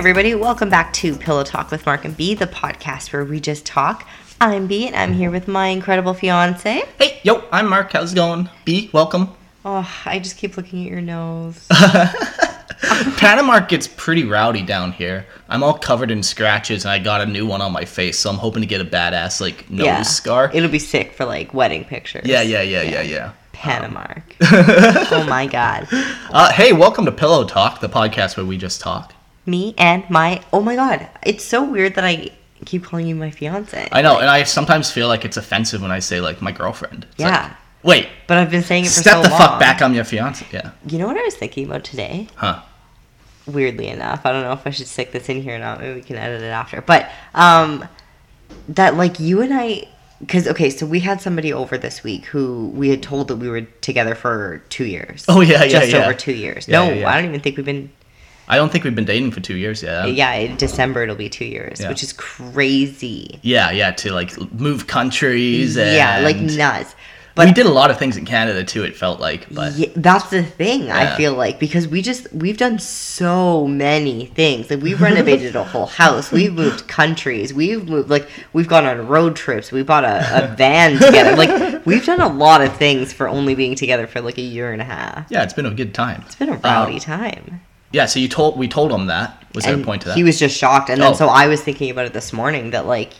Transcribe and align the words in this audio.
Everybody, 0.00 0.34
welcome 0.34 0.70
back 0.70 0.94
to 0.94 1.14
Pillow 1.14 1.44
Talk 1.44 1.70
with 1.70 1.84
Mark 1.84 2.06
and 2.06 2.16
B, 2.16 2.32
the 2.34 2.46
podcast 2.46 3.12
where 3.12 3.22
we 3.22 3.38
just 3.38 3.66
talk. 3.66 4.08
I'm 4.40 4.66
B, 4.66 4.86
and 4.86 4.96
I'm 4.96 5.12
here 5.12 5.30
with 5.30 5.46
my 5.46 5.66
incredible 5.66 6.14
fiance. 6.14 6.84
Hey, 6.98 7.20
yo, 7.22 7.44
I'm 7.52 7.68
Mark. 7.68 7.92
How's 7.92 8.12
it 8.12 8.14
going? 8.14 8.48
B, 8.64 8.88
welcome. 8.94 9.28
Oh, 9.62 9.86
I 10.06 10.18
just 10.18 10.38
keep 10.38 10.56
looking 10.56 10.84
at 10.84 10.90
your 10.90 11.02
nose. 11.02 11.68
Panama 13.18 13.60
gets 13.60 13.88
pretty 13.88 14.24
rowdy 14.24 14.62
down 14.62 14.92
here. 14.92 15.26
I'm 15.50 15.62
all 15.62 15.76
covered 15.76 16.10
in 16.10 16.22
scratches, 16.22 16.86
and 16.86 16.92
I 16.92 16.98
got 16.98 17.20
a 17.20 17.26
new 17.26 17.46
one 17.46 17.60
on 17.60 17.70
my 17.70 17.84
face, 17.84 18.18
so 18.18 18.30
I'm 18.30 18.38
hoping 18.38 18.62
to 18.62 18.66
get 18.66 18.80
a 18.80 18.86
badass 18.86 19.38
like 19.38 19.68
nose 19.68 19.84
yeah, 19.84 20.00
scar. 20.00 20.50
It'll 20.54 20.70
be 20.70 20.78
sick 20.78 21.12
for 21.12 21.26
like 21.26 21.52
wedding 21.52 21.84
pictures. 21.84 22.24
Yeah, 22.24 22.40
yeah, 22.40 22.62
yeah, 22.62 22.80
yeah, 22.80 23.02
yeah. 23.02 23.32
Panama. 23.52 24.06
oh 24.40 25.26
my 25.28 25.46
god. 25.46 25.88
Uh, 26.30 26.50
hey, 26.52 26.72
welcome 26.72 27.04
to 27.04 27.12
Pillow 27.12 27.44
Talk, 27.44 27.80
the 27.80 27.88
podcast 27.90 28.38
where 28.38 28.46
we 28.46 28.56
just 28.56 28.80
talk. 28.80 29.12
Me 29.46 29.74
and 29.78 30.08
my 30.10 30.42
oh 30.52 30.60
my 30.60 30.76
god, 30.76 31.08
it's 31.24 31.44
so 31.44 31.64
weird 31.64 31.94
that 31.94 32.04
I 32.04 32.30
keep 32.66 32.84
calling 32.84 33.06
you 33.06 33.14
my 33.14 33.30
fiance. 33.30 33.88
I 33.90 34.02
know, 34.02 34.18
and 34.18 34.28
I 34.28 34.42
sometimes 34.44 34.90
feel 34.90 35.08
like 35.08 35.24
it's 35.24 35.36
offensive 35.36 35.80
when 35.80 35.90
I 35.90 35.98
say 35.98 36.20
like 36.20 36.42
my 36.42 36.52
girlfriend. 36.52 37.06
It's 37.12 37.20
Yeah. 37.20 37.42
like, 37.44 37.52
wait, 37.82 38.08
But 38.26 38.36
I've 38.36 38.50
been 38.50 38.62
saying 38.62 38.84
it 38.84 38.88
for 38.88 39.00
step 39.00 39.14
so 39.14 39.22
the 39.22 39.28
long. 39.30 39.38
fuck 39.38 39.60
back. 39.60 39.80
I'm 39.80 39.94
your 39.94 40.04
fiance. 40.04 40.44
Yeah. 40.52 40.70
You 40.86 40.98
know 40.98 41.06
what 41.06 41.16
I 41.16 41.22
was 41.22 41.34
thinking 41.34 41.64
about 41.66 41.84
today? 41.84 42.28
Huh. 42.36 42.60
weirdly 43.46 43.88
enough. 43.88 44.20
I 44.26 44.30
don't 44.32 44.42
know 44.42 44.52
if 44.52 44.64
I 44.66 44.70
should 44.70 44.86
stick 44.86 45.10
this 45.12 45.28
in 45.28 45.42
here 45.42 45.56
or 45.56 45.58
not. 45.58 45.80
Maybe 45.80 45.94
we 45.94 46.02
can 46.02 46.16
edit 46.16 46.42
it 46.42 46.46
after. 46.48 46.82
But 46.82 47.10
um 47.34 47.88
that 48.68 48.96
like 48.96 49.18
you 49.18 49.40
and 49.40 49.52
I 49.54 49.84
cuz 50.28 50.46
okay, 50.46 50.68
so 50.70 50.84
we 50.86 51.00
had 51.00 51.20
somebody 51.22 51.52
over 51.52 51.78
this 51.78 52.04
week 52.04 52.26
who 52.26 52.68
we 52.74 52.90
had 52.90 53.02
told 53.02 53.26
that 53.28 53.36
we 53.36 53.48
were 53.48 53.62
together 53.62 54.14
for 54.14 54.62
2 54.68 54.84
years. 54.84 55.24
Oh, 55.28 55.40
yeah, 55.40 55.64
yeah, 55.64 55.80
Just 55.80 55.90
yeah. 55.92 56.02
over 56.04 56.12
2 56.14 56.32
years. 56.32 56.68
Yeah, 56.68 56.84
no, 56.86 56.92
yeah. 56.92 57.08
I 57.10 57.16
don't 57.16 57.24
even 57.24 57.40
think 57.40 57.56
we've 57.56 57.66
been 57.66 57.90
I 58.50 58.56
don't 58.56 58.70
think 58.72 58.84
we've 58.84 58.94
been 58.94 59.04
dating 59.04 59.30
for 59.30 59.40
two 59.40 59.56
years 59.56 59.82
yet. 59.82 60.12
yeah, 60.12 60.32
in 60.34 60.56
December 60.56 61.02
it'll 61.04 61.14
be 61.16 61.28
2 61.28 61.44
years, 61.44 61.80
Yeah. 61.80 61.88
which 61.88 62.02
is 62.02 62.12
crazy. 62.12 63.38
Yeah, 63.42 63.70
yeah, 63.70 63.92
to 63.92 64.12
like 64.12 64.30
move 64.52 64.86
countries. 64.86 65.76
And 65.76 65.94
Yeah, 65.96 66.20
like 66.20 66.36
nuts. 66.36 66.94
But 67.36 67.46
we 67.46 67.52
did 67.52 67.64
a 67.64 67.70
lot 67.70 67.90
of 67.92 67.96
things 67.96 68.16
in 68.16 68.24
Canada 68.26 68.64
too. 68.64 68.82
It 68.82 68.96
felt 68.96 69.20
like, 69.20 69.46
but 69.54 69.72
yeah, 69.74 69.88
that's 69.94 70.28
the 70.30 70.42
thing 70.42 70.90
I 70.90 71.16
feel 71.16 71.32
like 71.34 71.60
because 71.60 71.86
we 71.86 72.02
just 72.02 72.30
we've 72.34 72.58
done 72.58 72.78
so 72.80 73.66
many 73.68 74.26
things 74.26 74.68
like 74.68 74.82
we've 74.82 75.00
renovated 75.00 75.54
a 75.56 75.62
whole 75.64 75.86
house 75.86 76.32
we've 76.32 76.52
moved 76.52 76.88
countries 76.88 77.54
we've 77.54 77.88
moved 77.88 78.10
like 78.10 78.28
we've 78.52 78.68
gone 78.68 78.84
on 78.84 79.06
road 79.06 79.36
trips 79.36 79.70
we 79.72 79.82
bought 79.84 80.04
a, 80.04 80.18
a 80.44 80.54
van 80.56 80.98
together 80.98 81.36
like 81.36 81.86
we've 81.86 82.04
done 82.04 82.20
a 82.20 82.28
lot 82.28 82.60
of 82.60 82.76
things 82.76 83.12
for 83.12 83.28
only 83.28 83.54
being 83.54 83.74
together 83.76 84.06
for 84.08 84.20
like 84.20 84.36
a 84.36 84.42
year 84.42 84.72
and 84.72 84.82
a 84.82 84.84
half 84.84 85.24
yeah, 85.30 85.42
it's 85.44 85.54
been 85.54 85.66
a 85.66 85.70
good 85.74 85.94
time. 85.94 86.22
it's 86.26 86.34
been 86.34 86.50
a 86.50 86.56
rowdy 86.56 86.94
Um, 86.94 87.00
time 87.00 87.60
Yeah, 87.92 88.06
so 88.06 88.18
you 88.20 88.28
told 88.28 88.58
we 88.58 88.68
told 88.68 88.92
him 88.92 89.06
that. 89.06 89.36
Was 89.54 89.64
there 89.64 89.74
a 89.74 89.82
point 89.82 90.02
to 90.02 90.08
that? 90.08 90.16
he 90.16 90.22
was 90.22 90.38
just 90.38 90.56
shocked 90.56 90.90
and 90.90 91.00
then 91.02 91.10
Oh. 91.12 91.14
so 91.16 91.26
I 91.26 91.48
was 91.48 91.60
thinking 91.60 91.90
about 91.90 92.06
it 92.06 92.12
this 92.12 92.32
morning 92.32 92.70
that 92.70 92.86
like 92.86 93.12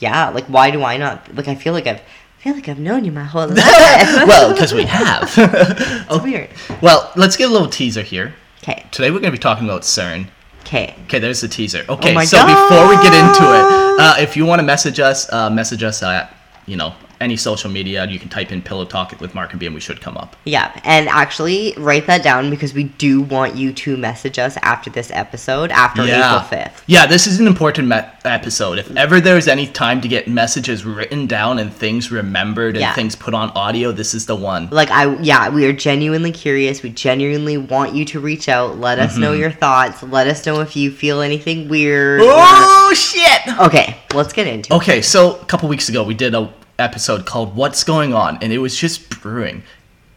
yeah 0.00 0.30
like 0.30 0.44
why 0.46 0.70
do 0.72 0.82
I 0.82 0.96
not 0.96 1.32
like 1.36 1.46
I 1.46 1.54
feel 1.54 1.72
like 1.72 1.86
I've 1.86 2.00
I 2.00 2.42
feel 2.42 2.54
like 2.54 2.68
I've 2.68 2.78
known 2.80 3.04
you 3.04 3.12
my 3.12 3.22
whole 3.24 3.46
life 3.48 4.26
well, 4.26 4.52
because 4.52 4.74
we 4.74 4.84
have. 4.84 5.32
it's 5.36 6.22
weird 6.24 6.50
well, 6.82 7.12
let's 7.16 7.36
get 7.36 7.48
a 7.48 7.52
little 7.52 7.68
teaser 7.68 8.02
here. 8.02 8.34
okay 8.64 8.84
Today 8.90 9.10
we're 9.12 9.20
going 9.20 9.32
to 9.32 9.38
be 9.38 9.46
talking 9.48 9.64
about 9.64 9.82
CERN. 9.82 10.26
okay 10.62 10.94
Okay, 11.04 11.20
there's 11.20 11.40
the 11.40 11.48
teaser. 11.48 11.84
Okay, 11.88 12.14
Oh 12.16 12.24
so 12.24 12.38
before 12.44 12.88
we 12.88 12.96
get 12.96 13.14
into 13.14 13.44
it, 13.58 14.00
uh, 14.00 14.16
if 14.18 14.36
you 14.36 14.44
want 14.44 14.58
to 14.58 14.64
message 14.66 14.98
us, 14.98 15.32
uh, 15.32 15.48
message 15.50 15.82
us 15.84 16.02
at 16.02 16.34
you 16.66 16.76
know 16.76 16.94
any 17.20 17.36
social 17.36 17.70
media. 17.70 18.06
You 18.06 18.18
can 18.18 18.28
type 18.28 18.52
in 18.52 18.62
"pillow 18.62 18.84
talk" 18.84 19.18
with 19.20 19.34
Mark 19.34 19.50
and 19.52 19.60
B, 19.60 19.66
and 19.66 19.74
we 19.74 19.80
should 19.80 20.00
come 20.00 20.16
up. 20.16 20.36
Yeah, 20.44 20.78
and 20.84 21.08
actually 21.08 21.74
write 21.78 22.06
that 22.06 22.22
down 22.22 22.50
because 22.50 22.74
we 22.74 22.84
do 22.84 23.22
want 23.22 23.56
you 23.56 23.72
to 23.72 23.96
message 23.96 24.38
us 24.38 24.56
after 24.62 24.90
this 24.90 25.10
episode 25.10 25.70
after 25.70 26.04
yeah, 26.04 26.36
April 26.42 26.60
5th. 26.60 26.82
yeah. 26.86 27.06
This 27.06 27.26
is 27.26 27.40
an 27.40 27.46
important 27.46 27.88
me- 27.88 28.00
episode. 28.24 28.78
If 28.78 28.94
ever 28.96 29.20
there's 29.20 29.48
any 29.48 29.66
time 29.66 30.00
to 30.00 30.08
get 30.08 30.28
messages 30.28 30.84
written 30.84 31.26
down 31.26 31.58
and 31.58 31.72
things 31.72 32.10
remembered 32.10 32.74
and 32.76 32.80
Yeah. 32.80 32.94
things 32.94 33.14
put 33.16 33.34
on 33.34 33.50
audio, 33.50 33.92
this 33.92 34.14
is 34.14 34.26
the 34.26 34.36
one. 34.36 34.68
Like 34.70 34.90
I 34.90 35.14
yeah, 35.20 35.48
we 35.48 35.64
are 35.66 35.72
genuinely 35.72 36.32
curious. 36.32 36.82
We 36.82 36.90
genuinely 36.90 37.56
want 37.56 37.94
you 37.94 38.04
to 38.06 38.20
reach 38.20 38.48
out. 38.48 38.78
Let 38.78 38.98
us 38.98 39.12
Mm-hmm. 39.12 39.20
know 39.20 39.32
your 39.32 39.50
thoughts. 39.50 40.02
Let 40.02 40.26
us 40.26 40.44
know 40.46 40.60
if 40.60 40.76
you 40.76 40.90
feel 40.90 41.20
anything 41.20 41.68
weird. 41.68 42.20
or- 42.20 42.26
Oh 42.28 42.92
shit! 42.94 43.58
Okay, 43.58 43.96
let's 44.14 44.32
get 44.32 44.46
into 44.46 44.72
it. 44.72 44.76
Okay, 44.76 45.02
so 45.02 45.36
a 45.40 45.44
couple 45.46 45.68
weeks 45.68 45.88
ago 45.88 46.02
we 46.04 46.14
did 46.14 46.34
a 46.34 46.52
episode 46.78 47.26
called 47.26 47.56
"What's 47.56 47.84
Going 47.84 48.14
On," 48.14 48.38
and 48.42 48.52
it 48.52 48.58
was 48.58 48.76
just 48.76 49.08
brewing. 49.20 49.62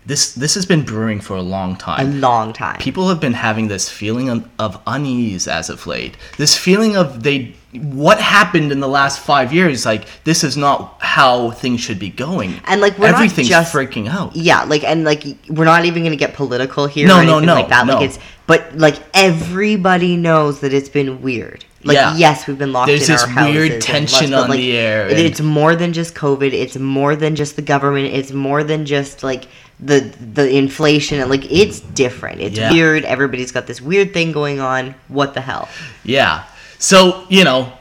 This 0.05 0.33
this 0.33 0.55
has 0.55 0.65
been 0.65 0.83
brewing 0.83 1.19
for 1.19 1.35
a 1.35 1.41
long 1.41 1.75
time. 1.75 2.07
A 2.07 2.09
long 2.19 2.51
time. 2.53 2.79
People 2.79 3.09
have 3.09 3.19
been 3.19 3.33
having 3.33 3.67
this 3.67 3.89
feeling 3.89 4.29
of, 4.29 4.49
of 4.57 4.81
unease 4.87 5.47
as 5.47 5.69
of 5.69 5.85
late. 5.85 6.17
This 6.37 6.57
feeling 6.57 6.95
of 6.97 7.21
they 7.21 7.53
what 7.73 8.19
happened 8.19 8.71
in 8.71 8.79
the 8.79 8.87
last 8.87 9.19
five 9.19 9.53
years. 9.53 9.85
Like 9.85 10.05
this 10.23 10.43
is 10.43 10.57
not 10.57 10.95
how 10.99 11.51
things 11.51 11.81
should 11.81 11.99
be 11.99 12.09
going. 12.09 12.59
And, 12.65 12.81
like, 12.81 12.97
we're 12.97 13.11
not 13.11 13.15
everything's 13.15 13.49
just- 13.49 13.71
freaking 13.73 14.07
out. 14.09 14.35
yeah, 14.35 14.63
like 14.63 14.83
and 14.83 15.03
like 15.03 15.23
we're 15.49 15.65
not 15.65 15.85
even 15.85 16.03
gonna 16.03 16.15
get 16.15 16.33
political 16.33 16.87
here 16.87 17.07
No, 17.07 17.19
or 17.19 17.25
no, 17.25 17.39
no, 17.39 17.53
like 17.53 17.69
that. 17.69 17.85
Like 17.85 18.01
it's 18.01 18.17
but 18.47 18.75
like 18.75 18.95
everybody 19.13 20.15
knows 20.15 20.61
that 20.61 20.73
it's 20.73 20.89
been 20.89 21.21
weird. 21.21 21.65
Like 21.83 21.95
Yeah. 21.95 22.15
yes, 22.17 22.45
we've 22.45 22.57
been 22.57 22.73
locked 22.73 22.87
There's 22.87 23.07
in 23.07 23.15
our 23.15 23.27
houses. 23.27 23.35
There's 23.35 23.69
this 23.69 23.69
weird 23.71 23.81
tension 23.81 24.33
on 24.33 24.49
like, 24.49 24.57
the 24.59 24.77
air 24.77 25.07
and- 25.07 25.17
it's 25.17 25.39
more 25.39 25.75
than 25.75 25.93
just 25.93 26.13
COVID. 26.13 26.51
It's 26.53 26.77
more 26.77 27.15
than 27.15 27.35
just 27.35 27.55
the 27.55 27.61
government. 27.61 28.13
It's 28.13 28.31
more 28.33 28.63
than 28.63 28.85
just 28.85 29.23
like 29.23 29.45
the 29.79 30.11
the 30.33 30.49
inflation 30.57 31.21
and 31.21 31.29
like 31.29 31.49
it's 31.49 31.79
different. 31.79 32.41
It's 32.41 32.57
Yeah. 32.57 32.71
weird. 32.71 33.05
Everybody's 33.05 33.51
got 33.53 33.65
this 33.65 33.81
weird 33.81 34.13
thing 34.13 34.33
going 34.33 34.59
on. 34.59 34.93
What 35.07 35.33
the 35.33 35.41
hell? 35.41 35.69
Yeah. 36.03 36.43
So, 36.79 37.23
you 37.29 37.43
know, 37.45 37.71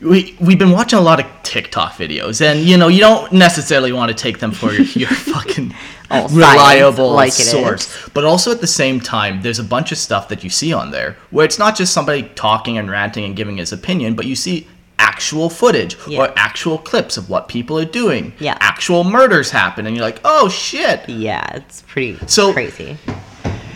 we 0.00 0.36
we've 0.40 0.58
been 0.58 0.72
watching 0.72 0.98
a 0.98 1.02
lot 1.02 1.20
of 1.20 1.26
TikTok 1.42 1.92
videos 1.94 2.40
and 2.44 2.60
you 2.60 2.76
know, 2.76 2.88
you 2.88 3.00
don't 3.00 3.32
necessarily 3.32 3.92
want 3.92 4.10
to 4.10 4.14
take 4.14 4.38
them 4.40 4.52
for 4.52 4.72
your, 4.72 4.82
your 4.84 5.08
fucking 5.34 5.74
reliable 6.10 7.10
like 7.12 7.32
source. 7.32 8.08
But 8.10 8.24
also 8.24 8.50
at 8.50 8.60
the 8.60 8.66
same 8.66 9.00
time, 9.00 9.42
there's 9.42 9.58
a 9.58 9.64
bunch 9.64 9.92
of 9.92 9.98
stuff 9.98 10.28
that 10.28 10.44
you 10.44 10.50
see 10.50 10.72
on 10.72 10.90
there 10.90 11.16
where 11.30 11.44
it's 11.44 11.58
not 11.58 11.76
just 11.76 11.92
somebody 11.94 12.24
talking 12.34 12.76
and 12.78 12.90
ranting 12.90 13.24
and 13.24 13.34
giving 13.34 13.56
his 13.56 13.72
opinion, 13.72 14.14
but 14.14 14.26
you 14.26 14.36
see 14.36 14.66
actual 14.98 15.48
footage 15.50 15.96
Yeah. 16.06 16.20
or 16.20 16.32
actual 16.36 16.78
clips 16.78 17.16
of 17.16 17.28
what 17.30 17.48
people 17.48 17.78
are 17.78 17.84
doing. 17.84 18.32
Yeah. 18.38 18.56
Actual 18.60 19.04
murders 19.04 19.50
happen 19.50 19.86
and 19.86 19.96
you're 19.96 20.04
like, 20.04 20.20
"Oh 20.24 20.48
shit." 20.48 21.08
Yeah, 21.08 21.46
it's 21.56 21.82
pretty 21.82 22.18
So- 22.26 22.52
crazy. 22.52 22.96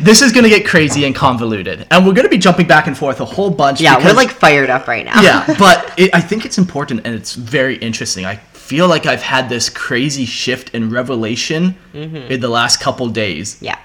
This 0.03 0.23
is 0.23 0.33
going 0.33 0.45
to 0.45 0.51
get 0.51 0.67
crazy 0.67 1.05
and 1.05 1.15
convoluted. 1.15 1.87
And 1.91 2.07
we're 2.07 2.15
going 2.15 2.25
to 2.27 2.31
be 2.31 2.39
jumping 2.39 2.67
back 2.67 2.87
and 2.87 2.97
forth 2.97 3.21
a 3.21 3.25
whole 3.25 3.51
bunch 3.51 3.81
Yeah, 3.81 4.03
we're 4.05 4.15
like 4.15 4.31
fired 4.31 4.71
up 4.71 4.87
right 4.89 5.05
now. 5.05 5.21
yeah, 5.23 5.45
but 5.59 5.99
it, 5.99 6.15
I 6.15 6.21
think 6.21 6.45
it's 6.45 6.59
important 6.59 7.03
and 7.05 7.15
it's 7.15 7.35
very 7.35 7.77
interesting. 7.77 8.25
I 8.25 8.37
feel 8.37 8.89
like 8.89 9.05
I've 9.07 9.23
had 9.23 9.49
this 9.49 9.69
crazy 9.69 10.25
shift 10.25 10.75
in 10.75 10.91
revelation 10.91 11.77
Mm-hmm. 11.93 12.33
in 12.33 12.41
the 12.41 12.49
last 12.49 12.81
couple 12.81 13.09
days. 13.09 13.61
Yeah. 13.61 13.79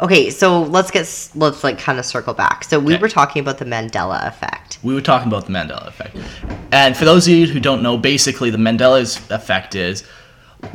Okay, 0.00 0.30
so 0.30 0.62
let's 0.62 0.92
get 0.92 1.02
let's 1.34 1.64
like 1.64 1.76
kind 1.78 1.98
of 1.98 2.06
circle 2.06 2.32
back. 2.32 2.62
So 2.62 2.78
we 2.78 2.94
Okay. 2.94 3.02
were 3.02 3.08
talking 3.08 3.40
about 3.40 3.58
the 3.58 3.64
Mandela 3.64 4.26
effect. 4.28 4.78
We 4.84 4.94
were 4.94 5.00
talking 5.00 5.26
about 5.26 5.46
the 5.46 5.52
Mandela 5.52 5.88
effect. 5.88 6.16
And 6.70 6.96
for 6.96 7.04
those 7.04 7.26
of 7.26 7.34
you 7.34 7.48
who 7.48 7.58
don't 7.58 7.82
know, 7.82 7.96
basically 7.98 8.50
the 8.50 8.58
Mandela's 8.58 9.16
effect 9.30 9.74
is 9.74 10.04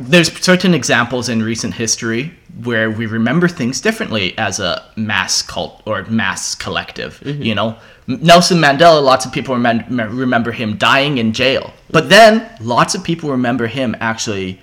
there's 0.00 0.32
certain 0.40 0.74
examples 0.74 1.28
in 1.28 1.42
recent 1.42 1.74
history 1.74 2.32
where 2.62 2.90
we 2.90 3.06
remember 3.06 3.48
things 3.48 3.80
differently 3.80 4.36
as 4.38 4.60
a 4.60 4.84
mass 4.96 5.42
cult 5.42 5.82
or 5.86 6.04
mass 6.04 6.54
collective. 6.54 7.20
You 7.24 7.54
know, 7.54 7.76
Nelson 8.06 8.58
Mandela, 8.58 9.02
lots 9.02 9.26
of 9.26 9.32
people 9.32 9.54
remem- 9.56 9.88
remember 9.88 10.52
him 10.52 10.76
dying 10.76 11.18
in 11.18 11.32
jail, 11.32 11.72
but 11.90 12.08
then 12.08 12.48
lots 12.60 12.94
of 12.94 13.02
people 13.02 13.30
remember 13.30 13.66
him 13.66 13.96
actually 14.00 14.60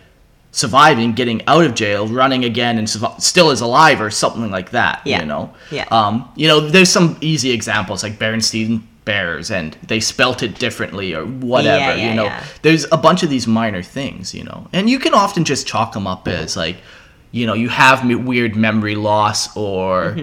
surviving, 0.51 1.13
getting 1.13 1.45
out 1.47 1.63
of 1.63 1.73
jail, 1.75 2.07
running 2.07 2.43
again, 2.43 2.77
and 2.77 2.89
still 2.89 3.51
is 3.51 3.61
alive 3.61 4.01
or 4.01 4.09
something 4.09 4.51
like 4.51 4.71
that. 4.71 5.01
Yeah. 5.05 5.21
You 5.21 5.25
know. 5.25 5.53
Yeah. 5.71 5.85
Um, 5.91 6.29
you 6.35 6.47
know, 6.47 6.59
there's 6.59 6.89
some 6.89 7.17
easy 7.21 7.51
examples 7.51 8.03
like 8.03 8.19
Berenstein 8.19 8.83
Bears, 9.05 9.49
and 9.49 9.75
they 9.87 9.99
spelt 9.99 10.43
it 10.43 10.59
differently 10.59 11.13
or 11.15 11.25
whatever. 11.25 11.77
Yeah, 11.77 11.95
yeah, 11.95 12.09
you 12.09 12.15
know, 12.15 12.25
yeah. 12.25 12.43
there's 12.61 12.85
a 12.91 12.97
bunch 12.97 13.23
of 13.23 13.29
these 13.29 13.47
minor 13.47 13.81
things. 13.81 14.33
You 14.33 14.43
know, 14.43 14.67
and 14.73 14.89
you 14.89 14.99
can 14.99 15.13
often 15.13 15.43
just 15.43 15.65
chalk 15.67 15.93
them 15.93 16.05
up 16.07 16.27
as 16.27 16.55
like, 16.55 16.77
you 17.31 17.47
know, 17.47 17.53
you 17.53 17.69
have 17.69 18.05
me- 18.05 18.15
weird 18.15 18.55
memory 18.55 18.95
loss 18.95 19.55
or 19.57 20.15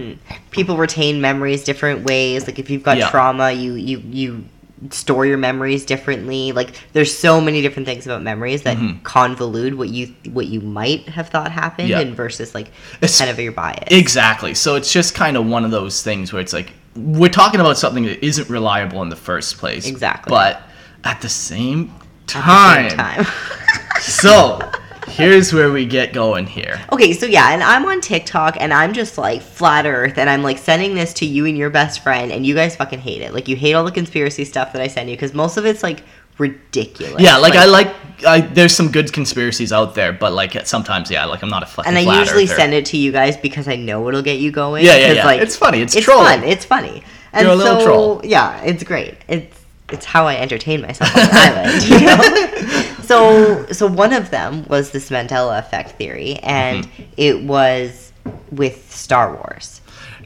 People 0.50 0.76
retain 0.76 1.20
memories 1.20 1.64
different 1.64 2.04
ways. 2.04 2.46
Like 2.46 2.58
if 2.58 2.70
you've 2.70 2.82
got 2.84 3.10
trauma, 3.10 3.50
you 3.52 3.74
you 3.74 3.98
you 3.98 4.44
store 4.90 5.26
your 5.26 5.38
memories 5.38 5.84
differently. 5.84 6.52
Like 6.52 6.70
there's 6.92 7.12
so 7.12 7.40
many 7.40 7.62
different 7.62 7.86
things 7.86 8.06
about 8.06 8.22
memories 8.22 8.62
that 8.62 8.76
convolute 9.02 9.74
what 9.76 9.88
you 9.88 10.14
what 10.30 10.46
you 10.46 10.60
might 10.60 11.08
have 11.08 11.30
thought 11.30 11.50
happened 11.50 11.88
Mm-hmm. 11.90 12.00
And 12.08 12.16
versus 12.16 12.54
like 12.54 12.68
It's- 13.02 13.18
kind 13.18 13.28
of 13.30 13.40
your 13.40 13.50
bias. 13.52 13.88
Exactly. 13.90 14.54
So 14.54 14.76
it's 14.76 14.92
just 14.92 15.16
kind 15.16 15.36
of 15.36 15.46
one 15.46 15.64
of 15.64 15.72
those 15.72 16.02
things 16.02 16.32
where 16.32 16.40
it's 16.40 16.52
like 16.52 16.72
we're 16.98 17.30
talking 17.30 17.60
about 17.60 17.78
something 17.78 18.04
that 18.04 18.24
isn't 18.24 18.48
reliable 18.48 19.02
in 19.02 19.08
the 19.08 19.16
first 19.16 19.58
place. 19.58 19.86
Exactly. 19.86 20.30
But 20.30 20.62
at 21.04 21.20
the 21.20 21.28
same 21.28 21.92
At 22.22 22.28
time, 22.28 22.84
the 22.84 22.90
same 22.90 22.98
time. 22.98 23.26
so 24.00 24.70
here's 25.08 25.52
where 25.52 25.70
we 25.72 25.86
get 25.86 26.12
going 26.12 26.46
here. 26.46 26.80
Okay, 26.92 27.12
so 27.12 27.26
yeah, 27.26 27.52
and 27.52 27.62
I'm 27.62 27.84
on 27.86 28.00
TikTok 28.00 28.56
and 28.60 28.72
I'm 28.72 28.92
just 28.92 29.18
like 29.18 29.42
flat 29.42 29.86
earth 29.86 30.18
and 30.18 30.28
I'm 30.28 30.42
like 30.42 30.58
sending 30.58 30.94
this 30.94 31.12
to 31.14 31.26
you 31.26 31.46
and 31.46 31.56
your 31.56 31.70
best 31.70 32.00
friend 32.00 32.30
and 32.30 32.46
you 32.46 32.54
guys 32.54 32.76
fucking 32.76 33.00
hate 33.00 33.22
it. 33.22 33.34
Like 33.34 33.48
you 33.48 33.56
hate 33.56 33.74
all 33.74 33.84
the 33.84 33.92
conspiracy 33.92 34.44
stuff 34.44 34.72
that 34.72 34.82
I 34.82 34.88
send 34.88 35.08
you 35.10 35.16
because 35.16 35.34
most 35.34 35.56
of 35.56 35.66
it's 35.66 35.82
like 35.82 36.02
ridiculous. 36.38 37.20
Yeah, 37.20 37.36
like, 37.38 37.54
I 37.54 37.64
like 37.66 37.94
I, 38.26 38.40
there's 38.40 38.74
some 38.74 38.90
good 38.90 39.12
conspiracies 39.12 39.72
out 39.72 39.94
there, 39.94 40.12
but 40.12 40.32
like 40.32 40.66
sometimes 40.66 41.10
yeah, 41.10 41.24
like 41.26 41.42
I'm 41.42 41.50
not 41.50 41.62
a 41.62 41.66
fucking. 41.66 41.88
and 41.88 41.98
I 41.98 42.20
usually 42.20 42.44
earther. 42.44 42.54
send 42.56 42.74
it 42.74 42.86
to 42.86 42.96
you 42.96 43.12
guys 43.12 43.36
because 43.36 43.68
I 43.68 43.76
know 43.76 44.08
it'll 44.08 44.22
get 44.22 44.38
you 44.40 44.50
going. 44.50 44.84
Yeah, 44.84 44.96
yeah, 44.96 45.12
yeah. 45.12 45.24
Like, 45.24 45.40
It's 45.40 45.56
funny, 45.56 45.80
it's 45.82 45.94
it's 45.94 46.04
trolling. 46.04 46.40
fun. 46.40 46.44
It's 46.44 46.64
funny. 46.64 47.02
And 47.32 47.44
You're 47.44 47.52
a 47.54 47.56
little 47.56 47.80
so, 47.80 47.86
troll. 47.86 48.20
Yeah, 48.24 48.60
it's 48.62 48.82
great. 48.82 49.14
It's 49.28 49.54
it's 49.90 50.04
how 50.04 50.26
I 50.26 50.36
entertain 50.36 50.82
myself 50.82 51.14
on 51.16 51.22
the 51.28 51.32
island. 51.32 51.82
You 51.88 52.00
know? 52.00 52.94
So 53.02 53.66
so 53.72 53.86
one 53.86 54.12
of 54.12 54.30
them 54.30 54.64
was 54.68 54.90
this 54.90 55.10
Mandela 55.10 55.58
effect 55.58 55.92
theory, 55.92 56.36
and 56.42 56.84
Mm-hmm. 56.86 57.02
it 57.16 57.42
was 57.44 58.12
with 58.50 58.92
Star 58.92 59.32
Wars. 59.34 59.80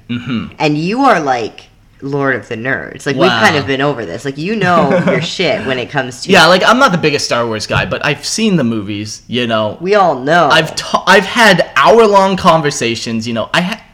Mm-hmm. 0.08 0.55
And 0.58 0.76
you 0.79 1.00
are 1.03 1.20
like 1.20 1.65
Lord 2.03 2.35
of 2.35 2.49
the 2.49 2.57
Nerds. 2.57 3.07
Like 3.07 3.17
we've 3.17 3.31
kind 3.31 3.57
of 3.57 3.67
been 3.67 3.81
over 3.81 4.05
this. 4.05 4.25
Like 4.25 4.37
you 4.39 4.57
know 4.57 4.91
your 5.07 5.23
shit 5.23 5.67
when 5.67 5.79
it 5.79 5.89
comes 5.91 6.23
to 6.23 6.31
Yeah, 6.33 6.47
like 6.47 6.63
I'm 6.65 6.79
not 6.79 6.93
the 6.93 6.99
biggest 6.99 7.25
Star 7.25 7.47
Wars 7.47 7.67
guy, 7.67 7.87
but 7.87 8.05
I've 8.05 8.25
seen 8.25 8.57
the 8.57 8.65
movies. 8.65 9.23
You 9.29 9.47
know, 9.47 9.79
We 9.81 9.95
all 9.95 10.19
know. 10.19 10.49
I've 10.49 10.75
ta- 10.77 11.05
I've 11.07 11.25
had 11.25 11.71
hour 11.77 12.07
long 12.07 12.37
conversations. 12.37 13.27
You 13.27 13.35
know, 13.35 13.51
I 13.55 13.61
ha- 13.61 13.85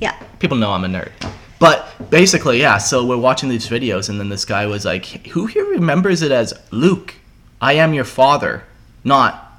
yeah. 0.00 0.16
people 0.38 0.56
know 0.56 0.70
I'm 0.72 0.84
a 0.84 0.88
nerd. 0.88 1.10
But 1.58 2.08
basically, 2.10 2.60
yeah. 2.60 2.78
So 2.78 3.04
we're 3.04 3.18
watching 3.18 3.48
these 3.50 3.68
videos, 3.68 4.08
and 4.08 4.18
then 4.18 4.30
this 4.30 4.44
guy 4.46 4.64
was 4.66 4.84
like, 4.86 5.04
"Who 5.28 5.46
here 5.46 5.64
remembers 5.66 6.22
it 6.22 6.32
as 6.32 6.54
Luke? 6.70 7.14
I 7.60 7.74
am 7.74 7.92
your 7.92 8.04
father, 8.06 8.64
not." 9.04 9.49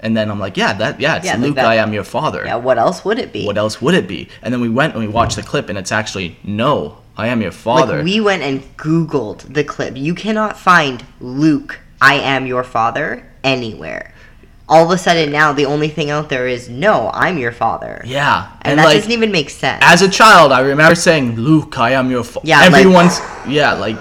And 0.00 0.16
then 0.16 0.30
I'm 0.30 0.38
like, 0.38 0.56
"Yeah, 0.56 0.72
that 0.74 1.00
yeah, 1.00 1.16
it's 1.16 1.26
Yeah, 1.26 1.36
Luke. 1.36 1.56
that- 1.56 1.66
I 1.66 1.76
am 1.76 1.92
your 1.92 2.04
father." 2.04 2.44
Yeah. 2.46 2.56
What 2.56 2.78
else 2.78 3.04
would 3.04 3.18
it 3.18 3.32
be? 3.32 3.44
What 3.46 3.58
else 3.58 3.82
would 3.82 3.94
it 3.94 4.06
be? 4.06 4.28
And 4.42 4.52
then 4.54 4.60
we 4.60 4.68
went 4.68 4.94
and 4.94 5.02
we 5.02 5.08
watched 5.08 5.36
the 5.36 5.42
clip, 5.42 5.68
and 5.68 5.76
it's 5.78 5.90
actually 5.92 6.36
no, 6.44 6.98
I 7.16 7.26
am 7.28 7.42
your 7.42 7.50
father. 7.52 7.96
Like 7.96 8.04
we 8.04 8.20
went 8.20 8.42
and 8.42 8.62
Googled 8.76 9.52
the 9.52 9.64
clip. 9.64 9.96
You 9.96 10.14
cannot 10.14 10.56
find 10.56 11.04
Luke, 11.20 11.80
I 12.00 12.14
am 12.14 12.46
your 12.46 12.62
father 12.62 13.26
anywhere. 13.42 14.14
All 14.68 14.84
of 14.84 14.90
a 14.90 14.98
sudden 14.98 15.32
now 15.32 15.52
the 15.52 15.64
only 15.64 15.88
thing 15.88 16.10
out 16.10 16.28
there 16.28 16.46
is 16.46 16.68
no, 16.68 17.10
I'm 17.14 17.38
your 17.38 17.52
father. 17.52 18.02
yeah, 18.04 18.48
And, 18.62 18.78
that 18.78 18.84
like 18.84 18.96
doesn't 18.98 19.10
even 19.12 19.32
make 19.32 19.48
sense. 19.50 19.82
as 19.84 20.02
a 20.02 20.08
child, 20.08 20.52
I 20.52 20.60
remember 20.60 20.94
saying, 20.94 21.36
"Luke, 21.36 21.78
I 21.78 21.92
am 21.92 22.10
your 22.10 22.22
father." 22.22 22.46
Yeah, 22.46 22.60
like- 22.60 22.66
everyone's 22.74 23.18
yeah, 23.48 23.72
like 23.72 24.00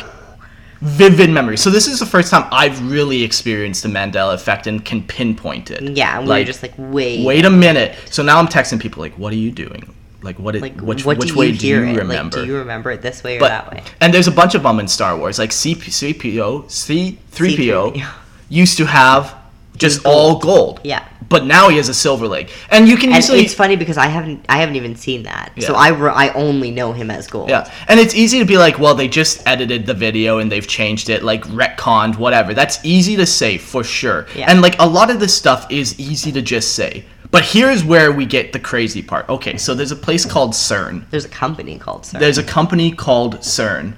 vivid 0.81 1.29
memory. 1.29 1.57
So 1.57 1.69
this 1.69 1.88
is 1.88 2.00
the 2.00 2.06
first 2.06 2.29
time 2.31 2.47
I've 2.51 2.79
really 2.91 3.24
experienced 3.24 3.83
the 3.83 3.89
Mandela 3.89 4.33
effect 4.33 4.68
and 4.68 4.83
can 4.83 5.03
pinpoint 5.03 5.71
it. 5.71 5.81
yeah, 5.97 6.18
and 6.18 6.24
we 6.25 6.29
like, 6.29 6.41
were 6.41 6.45
just 6.47 6.62
like, 6.63 6.74
wait. 6.77 7.25
wait 7.25 7.45
a 7.45 7.50
minute. 7.50 7.95
So 8.09 8.24
now 8.24 8.38
I'm 8.39 8.47
texting 8.47 8.79
people 8.79 9.01
like, 9.01 9.13
"What 9.18 9.33
are 9.33 9.38
you 9.38 9.51
doing? 9.51 9.94
Like, 10.21 10.38
what? 10.39 10.56
It, 10.56 10.62
Like, 10.62 10.79
which 10.81 11.06
what 11.06 11.18
which 11.18 11.29
do 11.29 11.35
way 11.38 11.47
you 11.47 11.57
do 11.57 11.68
you 11.68 11.77
it? 11.83 11.97
remember?" 11.97 12.38
Like, 12.38 12.45
do 12.47 12.51
you 12.51 12.57
remember 12.59 12.91
it 12.91 13.01
this 13.01 13.24
way 13.24 13.38
or 13.38 13.39
but 13.39 13.50
that 13.50 13.71
way? 13.71 13.83
and 14.01 14.13
there's 14.13 14.27
a 14.27 14.31
bunch 14.31 14.56
of 14.56 14.63
them 14.63 14.79
in 14.79 14.88
Star 14.88 15.18
Wars, 15.18 15.38
like 15.39 15.51
C 15.51 15.74
C 15.75 16.13
P 16.13 16.41
O 16.41 16.65
C 16.68 17.18
three 17.31 17.56
PO 17.56 17.94
C-3PO. 17.94 18.07
used 18.50 18.77
to 18.77 18.85
have 18.85 19.35
just 19.77 19.97
Just 19.97 20.03
gold. 20.03 20.15
all 20.35 20.39
gold. 20.39 20.81
Yeah. 20.83 21.03
But 21.29 21.45
now 21.45 21.68
he 21.68 21.77
has 21.77 21.89
a 21.89 21.94
silver 21.94 22.27
leg, 22.27 22.50
and 22.69 22.88
you 22.88 22.95
can 22.95 23.09
And 23.09 23.18
easily 23.18 23.41
it's 23.41 23.53
funny 23.53 23.75
because 23.75 23.97
I 23.97 24.07
haven't 24.07 24.45
I 24.47 24.59
haven't 24.59 24.77
even 24.77 24.95
seen 24.95 25.24
that. 25.24 25.51
yeah. 25.56 25.68
So 25.68 25.75
I, 25.75 25.89
re- 25.89 26.12
I 26.12 26.29
only 26.29 26.71
know 26.71 26.94
him 26.94 27.12
as 27.12 27.27
gold. 27.27 27.50
Yeah, 27.50 27.69
and 27.89 28.00
it's 28.00 28.15
easy 28.15 28.39
to 28.39 28.45
be 28.45 28.57
like, 28.57 28.79
well, 28.79 28.95
they 28.95 29.09
just 29.09 29.45
edited 29.45 29.85
the 29.85 29.94
video 29.94 30.39
and 30.39 30.50
they've 30.50 30.68
changed 30.68 31.09
it, 31.09 31.24
like 31.24 31.44
retconned, 31.47 32.18
whatever. 32.18 32.53
That's 32.53 32.79
easy 32.85 33.18
to 33.18 33.25
say 33.25 33.57
for 33.57 33.83
sure. 33.83 34.27
Yeah. 34.35 34.45
And 34.50 34.62
like 34.62 34.79
a 34.79 34.88
lot 34.88 35.09
of 35.12 35.19
this 35.19 35.35
stuff 35.35 35.69
is 35.69 36.00
easy 36.00 36.31
to 36.31 36.41
just 36.41 36.75
say. 36.75 37.03
But 37.30 37.44
here's 37.44 37.83
where 37.83 38.12
we 38.13 38.25
get 38.25 38.53
the 38.53 38.59
crazy 38.59 39.01
part. 39.01 39.27
Okay, 39.27 39.57
so 39.57 39.73
there's 39.73 39.91
a 39.91 39.97
place 39.97 40.25
called 40.25 40.51
CERN. 40.51 41.09
There's 41.09 41.25
a 41.25 41.30
company 41.30 41.77
called 41.77 42.03
CERN. 42.03 42.19
There's 42.19 42.38
a 42.38 42.44
company 42.44 42.91
called 42.94 43.39
CERN. 43.39 43.95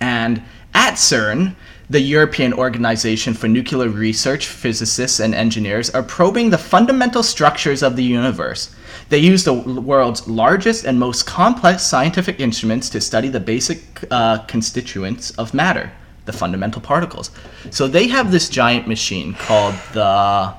And 0.00 0.42
at 0.74 0.94
CERN, 0.94 1.54
the 1.90 2.00
European 2.00 2.52
Organization 2.52 3.34
for 3.34 3.48
Nuclear 3.48 3.88
Research, 3.88 4.46
physicists 4.46 5.20
and 5.20 5.34
engineers 5.34 5.90
are 5.90 6.02
probing 6.02 6.50
the 6.50 6.58
fundamental 6.58 7.22
structures 7.22 7.82
of 7.82 7.96
the 7.96 8.04
universe. 8.04 8.74
They 9.08 9.18
use 9.18 9.44
the 9.44 9.52
world's 9.52 10.26
largest 10.28 10.84
and 10.84 10.98
most 10.98 11.26
complex 11.26 11.82
scientific 11.82 12.40
instruments 12.40 12.88
to 12.90 13.00
study 13.00 13.28
the 13.28 13.40
basic 13.40 13.82
uh, 14.10 14.38
constituents 14.44 15.32
of 15.32 15.52
matter, 15.52 15.92
the 16.24 16.32
fundamental 16.32 16.80
particles. 16.80 17.30
So 17.70 17.88
they 17.88 18.08
have 18.08 18.30
this 18.30 18.48
giant 18.48 18.86
machine 18.88 19.34
called 19.34 19.74
the. 19.92 20.54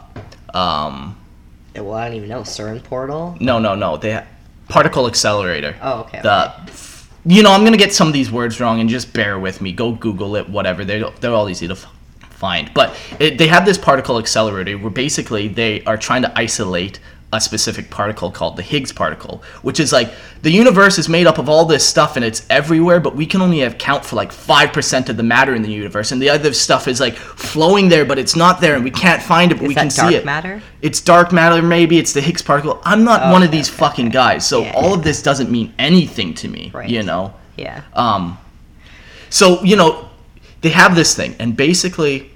Um, 0.53 1.17
well, 1.75 1.93
I 1.93 2.07
don't 2.07 2.17
even 2.17 2.29
know 2.29 2.41
CERN 2.41 2.83
portal. 2.83 3.35
no, 3.39 3.57
no, 3.57 3.73
no. 3.73 3.97
They 3.97 4.23
particle 4.69 5.07
accelerator. 5.07 5.75
Oh, 5.81 6.01
okay. 6.01 6.21
The 6.21 6.53
you 7.25 7.43
know, 7.43 7.51
I'm 7.51 7.63
gonna 7.63 7.77
get 7.77 7.93
some 7.93 8.07
of 8.07 8.13
these 8.13 8.31
words 8.31 8.59
wrong, 8.59 8.79
and 8.79 8.89
just 8.89 9.13
bear 9.13 9.39
with 9.39 9.61
me. 9.61 9.71
Go 9.71 9.93
Google 9.93 10.35
it, 10.35 10.49
whatever. 10.49 10.83
They're 10.83 11.09
they're 11.21 11.33
all 11.33 11.49
easy 11.49 11.67
to 11.67 11.75
find. 11.75 12.73
But 12.73 12.95
it, 13.19 13.37
they 13.37 13.47
have 13.47 13.65
this 13.65 13.77
particle 13.77 14.19
accelerator 14.19 14.77
where 14.77 14.91
basically 14.91 15.47
they 15.47 15.83
are 15.85 15.97
trying 15.97 16.23
to 16.23 16.37
isolate 16.37 16.99
a 17.33 17.41
specific 17.41 17.89
particle 17.89 18.31
called 18.31 18.56
the 18.56 18.62
Higgs 18.62 18.91
particle, 18.94 19.44
which 19.63 19.80
is 19.80 19.91
like 19.91 20.09
the 20.44 20.51
universe 20.51 20.97
is 21.00 21.09
made 21.09 21.25
up 21.27 21.39
of 21.39 21.50
all 21.50 21.65
this 21.65 21.85
stuff 21.85 22.15
and 22.15 22.24
it's 22.24 22.45
everywhere, 22.50 23.00
but 23.00 23.15
we 23.15 23.25
can 23.25 23.41
only 23.41 23.62
account 23.63 24.06
for 24.06 24.15
like 24.15 24.31
five 24.31 24.71
percent 24.71 25.09
of 25.09 25.18
the 25.18 25.24
matter 25.24 25.56
in 25.56 25.63
the 25.63 25.71
universe, 25.71 26.12
and 26.12 26.21
the 26.21 26.30
other 26.30 26.53
stuff 26.53 26.88
is 26.88 27.00
like 27.00 27.15
flowing 27.15 27.89
there, 27.89 28.06
but 28.06 28.18
it's 28.19 28.35
not 28.35 28.62
there, 28.62 28.75
and 28.75 28.83
we 28.83 28.91
can't 28.91 29.21
find 29.21 29.51
it, 29.51 29.56
but 29.56 29.63
Is 29.63 29.68
we 29.69 29.75
can 29.75 29.89
see 29.89 30.15
it. 30.15 30.24
matter? 30.25 30.62
It's 30.81 31.01
dark 31.01 31.31
matter, 31.33 31.62
maybe 31.62 31.97
it's 31.97 32.13
the 32.13 32.22
Higgs 32.22 32.41
particle. 32.43 32.79
I'm 32.86 33.03
not 33.03 33.31
one 33.31 33.41
of 33.43 33.51
these 33.51 33.67
okay, 33.69 33.77
fucking 33.77 34.07
okay. 34.07 34.13
guys, 34.13 34.46
so 34.48 34.62
Yeah. 34.62 34.74
all 34.75 34.93
of 34.93 35.03
this 35.03 35.22
doesn't 35.24 35.50
mean 35.50 35.74
anything 35.79 36.34
to 36.36 36.48
me. 36.48 36.72
Right. 36.74 36.88
You 36.89 37.03
know. 37.03 37.34
Yeah. 37.57 37.81
Um, 37.93 38.38
so 39.29 39.63
you 39.63 39.75
know, 39.75 40.10
they 40.62 40.69
have 40.69 40.96
this 40.96 41.15
thing, 41.15 41.36
and 41.39 41.57
basically, 41.57 42.29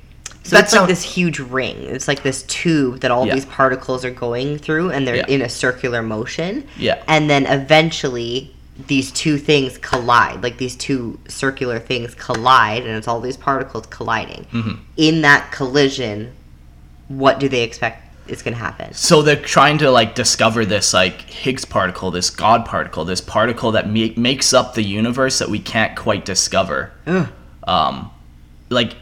So 0.47 0.55
that's 0.55 0.71
it's 0.73 0.79
like 0.79 0.87
this 0.89 1.03
huge 1.03 1.39
ring. 1.39 1.75
It's 1.83 2.07
like 2.07 2.23
this 2.23 2.43
tube 2.43 3.01
that 3.01 3.11
all 3.11 3.25
Yeah. 3.27 3.35
these 3.35 3.45
particles 3.45 4.05
are 4.05 4.11
going 4.11 4.57
through, 4.57 4.91
and 4.91 5.07
they're 5.07 5.17
Yeah. 5.17 5.27
in 5.27 5.41
a 5.41 5.49
circular 5.49 6.01
motion. 6.01 6.63
Yeah. 6.77 6.97
And 7.07 7.29
then 7.29 7.45
eventually, 7.45 8.53
these 8.87 9.11
two 9.11 9.37
things 9.37 9.77
collide. 9.79 10.43
Like 10.43 10.57
these 10.57 10.75
two 10.75 11.19
circular 11.27 11.79
things 11.79 12.13
collide, 12.15 12.83
and 12.85 12.95
it's 12.95 13.07
all 13.07 13.19
these 13.19 13.37
particles 13.37 13.85
colliding. 13.87 14.45
Mm-hmm. 14.53 14.71
In 14.97 15.21
that 15.21 15.51
collision, 15.51 16.31
what 17.07 17.39
do 17.39 17.49
they 17.49 17.63
expect 17.63 18.03
is 18.27 18.41
going 18.43 18.53
to 18.53 18.59
happen? 18.59 18.93
So 18.93 19.21
they're 19.21 19.35
trying 19.35 19.77
to 19.79 19.89
like 19.91 20.13
discover 20.15 20.63
this 20.65 20.93
like 20.93 21.21
Higgs 21.21 21.65
particle, 21.65 22.11
this 22.11 22.29
God 22.29 22.65
particle, 22.65 23.03
this 23.03 23.19
particle 23.21 23.71
that 23.71 23.89
ma- 23.89 24.13
makes 24.15 24.53
up 24.53 24.75
the 24.75 24.83
universe 24.83 25.39
that 25.39 25.49
we 25.49 25.59
can't 25.59 25.95
quite 25.95 26.23
discover. 26.23 26.91
Um, 27.63 28.11
like 28.69 28.93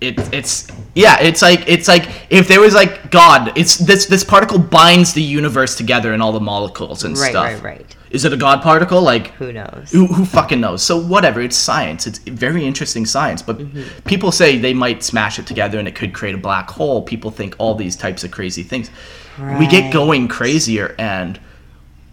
it, 0.00 0.18
it's 0.34 0.66
yeah, 0.94 1.18
it's 1.20 1.40
like 1.42 1.64
it's 1.66 1.88
like 1.88 2.08
if 2.30 2.48
there 2.48 2.60
was 2.60 2.74
like 2.74 3.10
God, 3.10 3.52
it's 3.56 3.76
this 3.76 4.06
this 4.06 4.24
particle 4.24 4.58
binds 4.58 5.14
the 5.14 5.22
universe 5.22 5.74
together 5.74 6.12
and 6.12 6.22
all 6.22 6.32
the 6.32 6.40
molecules 6.40 7.04
and 7.04 7.16
Right, 7.16 7.30
stuff. 7.30 7.62
right, 7.64 7.78
right. 7.78 7.96
Is 8.10 8.24
it 8.24 8.32
a 8.32 8.36
God 8.36 8.62
particle? 8.62 9.02
Like 9.02 9.28
Who 9.32 9.52
knows? 9.52 9.90
who, 9.90 10.06
who 10.06 10.24
fucking 10.24 10.60
knows? 10.60 10.82
So 10.82 10.96
whatever, 10.98 11.40
it's 11.40 11.56
science. 11.56 12.06
It's 12.06 12.18
very 12.20 12.64
interesting 12.64 13.04
science. 13.06 13.42
But 13.42 13.58
Mm-hmm. 13.58 14.02
people 14.04 14.30
say 14.32 14.58
they 14.58 14.74
might 14.74 15.02
smash 15.02 15.38
it 15.38 15.46
together 15.46 15.78
and 15.78 15.88
it 15.88 15.94
could 15.94 16.12
create 16.14 16.34
a 16.34 16.38
black 16.38 16.70
hole. 16.70 17.02
People 17.02 17.30
think 17.30 17.54
all 17.58 17.74
these 17.74 17.96
types 17.96 18.22
of 18.22 18.30
crazy 18.30 18.62
things. 18.62 18.90
right. 19.38 19.58
We 19.58 19.66
get 19.66 19.92
going 19.92 20.28
crazier, 20.28 20.94
and 20.98 21.38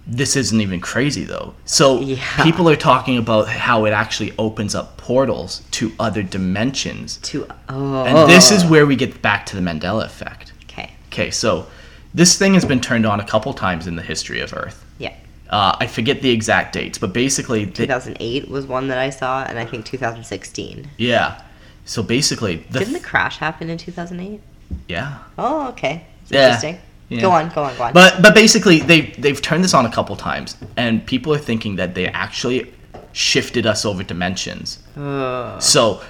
this 0.06 0.36
isn't 0.36 0.60
even 0.60 0.80
crazy 0.82 1.24
though. 1.24 1.54
So 1.66 2.00
Yeah. 2.02 2.18
people 2.44 2.70
are 2.70 2.76
talking 2.76 3.18
about 3.18 3.48
how 3.48 3.86
it 3.86 3.92
actually 3.92 4.34
opens 4.38 4.76
up 4.76 4.98
portals 4.98 5.62
to 5.72 5.92
other 6.00 6.22
dimensions, 6.24 7.18
To 7.24 7.48
oh, 7.70 8.04
and 8.04 8.30
this 8.30 8.52
is 8.52 8.66
where 8.66 8.86
we 8.86 8.96
get 8.96 9.22
back 9.22 9.46
to 9.48 9.56
the 9.56 9.62
Mandela 9.62 10.06
effect. 10.06 10.52
okay. 10.66 10.92
Okay, 11.12 11.32
so 11.32 11.68
this 12.14 12.38
thing 12.38 12.54
has 12.54 12.66
been 12.66 12.82
turned 12.82 13.06
on 13.06 13.20
a 13.20 13.26
couple 13.26 13.54
times 13.54 13.88
in 13.88 13.96
the 13.96 14.02
history 14.04 14.40
of 14.42 14.54
Earth. 14.54 14.84
Yeah. 14.98 15.14
Uh, 15.50 15.76
I 15.80 15.88
forget 15.88 16.22
the 16.22 16.32
exact 16.32 16.74
dates, 16.74 16.98
but 16.98 17.14
basically, 17.14 17.66
the, 17.66 17.72
2008 17.86 18.50
was 18.50 18.66
one 18.66 18.88
that 18.90 18.98
I 18.98 19.10
saw, 19.10 19.44
and 19.44 19.58
I 19.60 19.66
think 19.66 19.86
2016. 19.86 20.90
Yeah. 20.98 21.42
So 21.86 22.02
basically, 22.04 22.66
the 22.72 22.80
Didn't 22.80 22.94
the 22.94 23.00
crash 23.00 23.38
happen 23.38 23.70
in 23.70 23.78
2008? 23.78 24.42
yeah. 24.88 25.20
Oh, 25.38 25.68
okay. 25.70 26.06
Yeah. 26.30 26.46
interesting. 26.48 26.80
Yeah. 27.14 27.22
Go 27.22 27.32
on, 27.32 27.50
go 27.50 27.64
on, 27.64 27.76
go 27.78 27.84
on. 27.84 27.94
But 27.94 28.22
but 28.22 28.34
basically, 28.34 28.80
they 28.80 29.02
they've 29.18 29.42
turned 29.42 29.64
this 29.64 29.74
on 29.74 29.86
a 29.86 29.92
couple 29.92 30.16
times, 30.16 30.58
and 30.78 31.06
people 31.06 31.34
are 31.34 31.38
thinking 31.40 31.76
that 31.78 31.94
they 31.96 32.08
actually 32.08 32.74
shifted 33.12 33.66
us 33.66 33.86
over 33.86 34.04
dimensions. 34.04 34.80
Ugh. 34.98 35.62
So, 35.62 36.02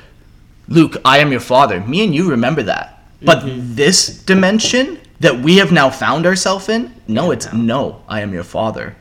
Luke, 0.68 0.96
I 1.04 1.18
am 1.20 1.32
your 1.32 1.42
father. 1.42 1.80
Me 1.82 2.04
and 2.04 2.14
you 2.16 2.30
remember 2.30 2.64
that. 2.64 3.04
But 3.22 3.40
Mm-hmm. 3.44 3.76
this 3.76 4.24
dimension 4.26 5.00
that 5.20 5.40
we 5.40 5.58
have 5.58 5.72
now 5.72 5.90
found 5.90 6.26
ourselves 6.26 6.68
in, 6.70 6.94
no, 7.08 7.32
it's 7.32 7.52
no, 7.54 8.02
I 8.08 8.22
am 8.22 8.34
your 8.34 8.44
father. 8.44 8.96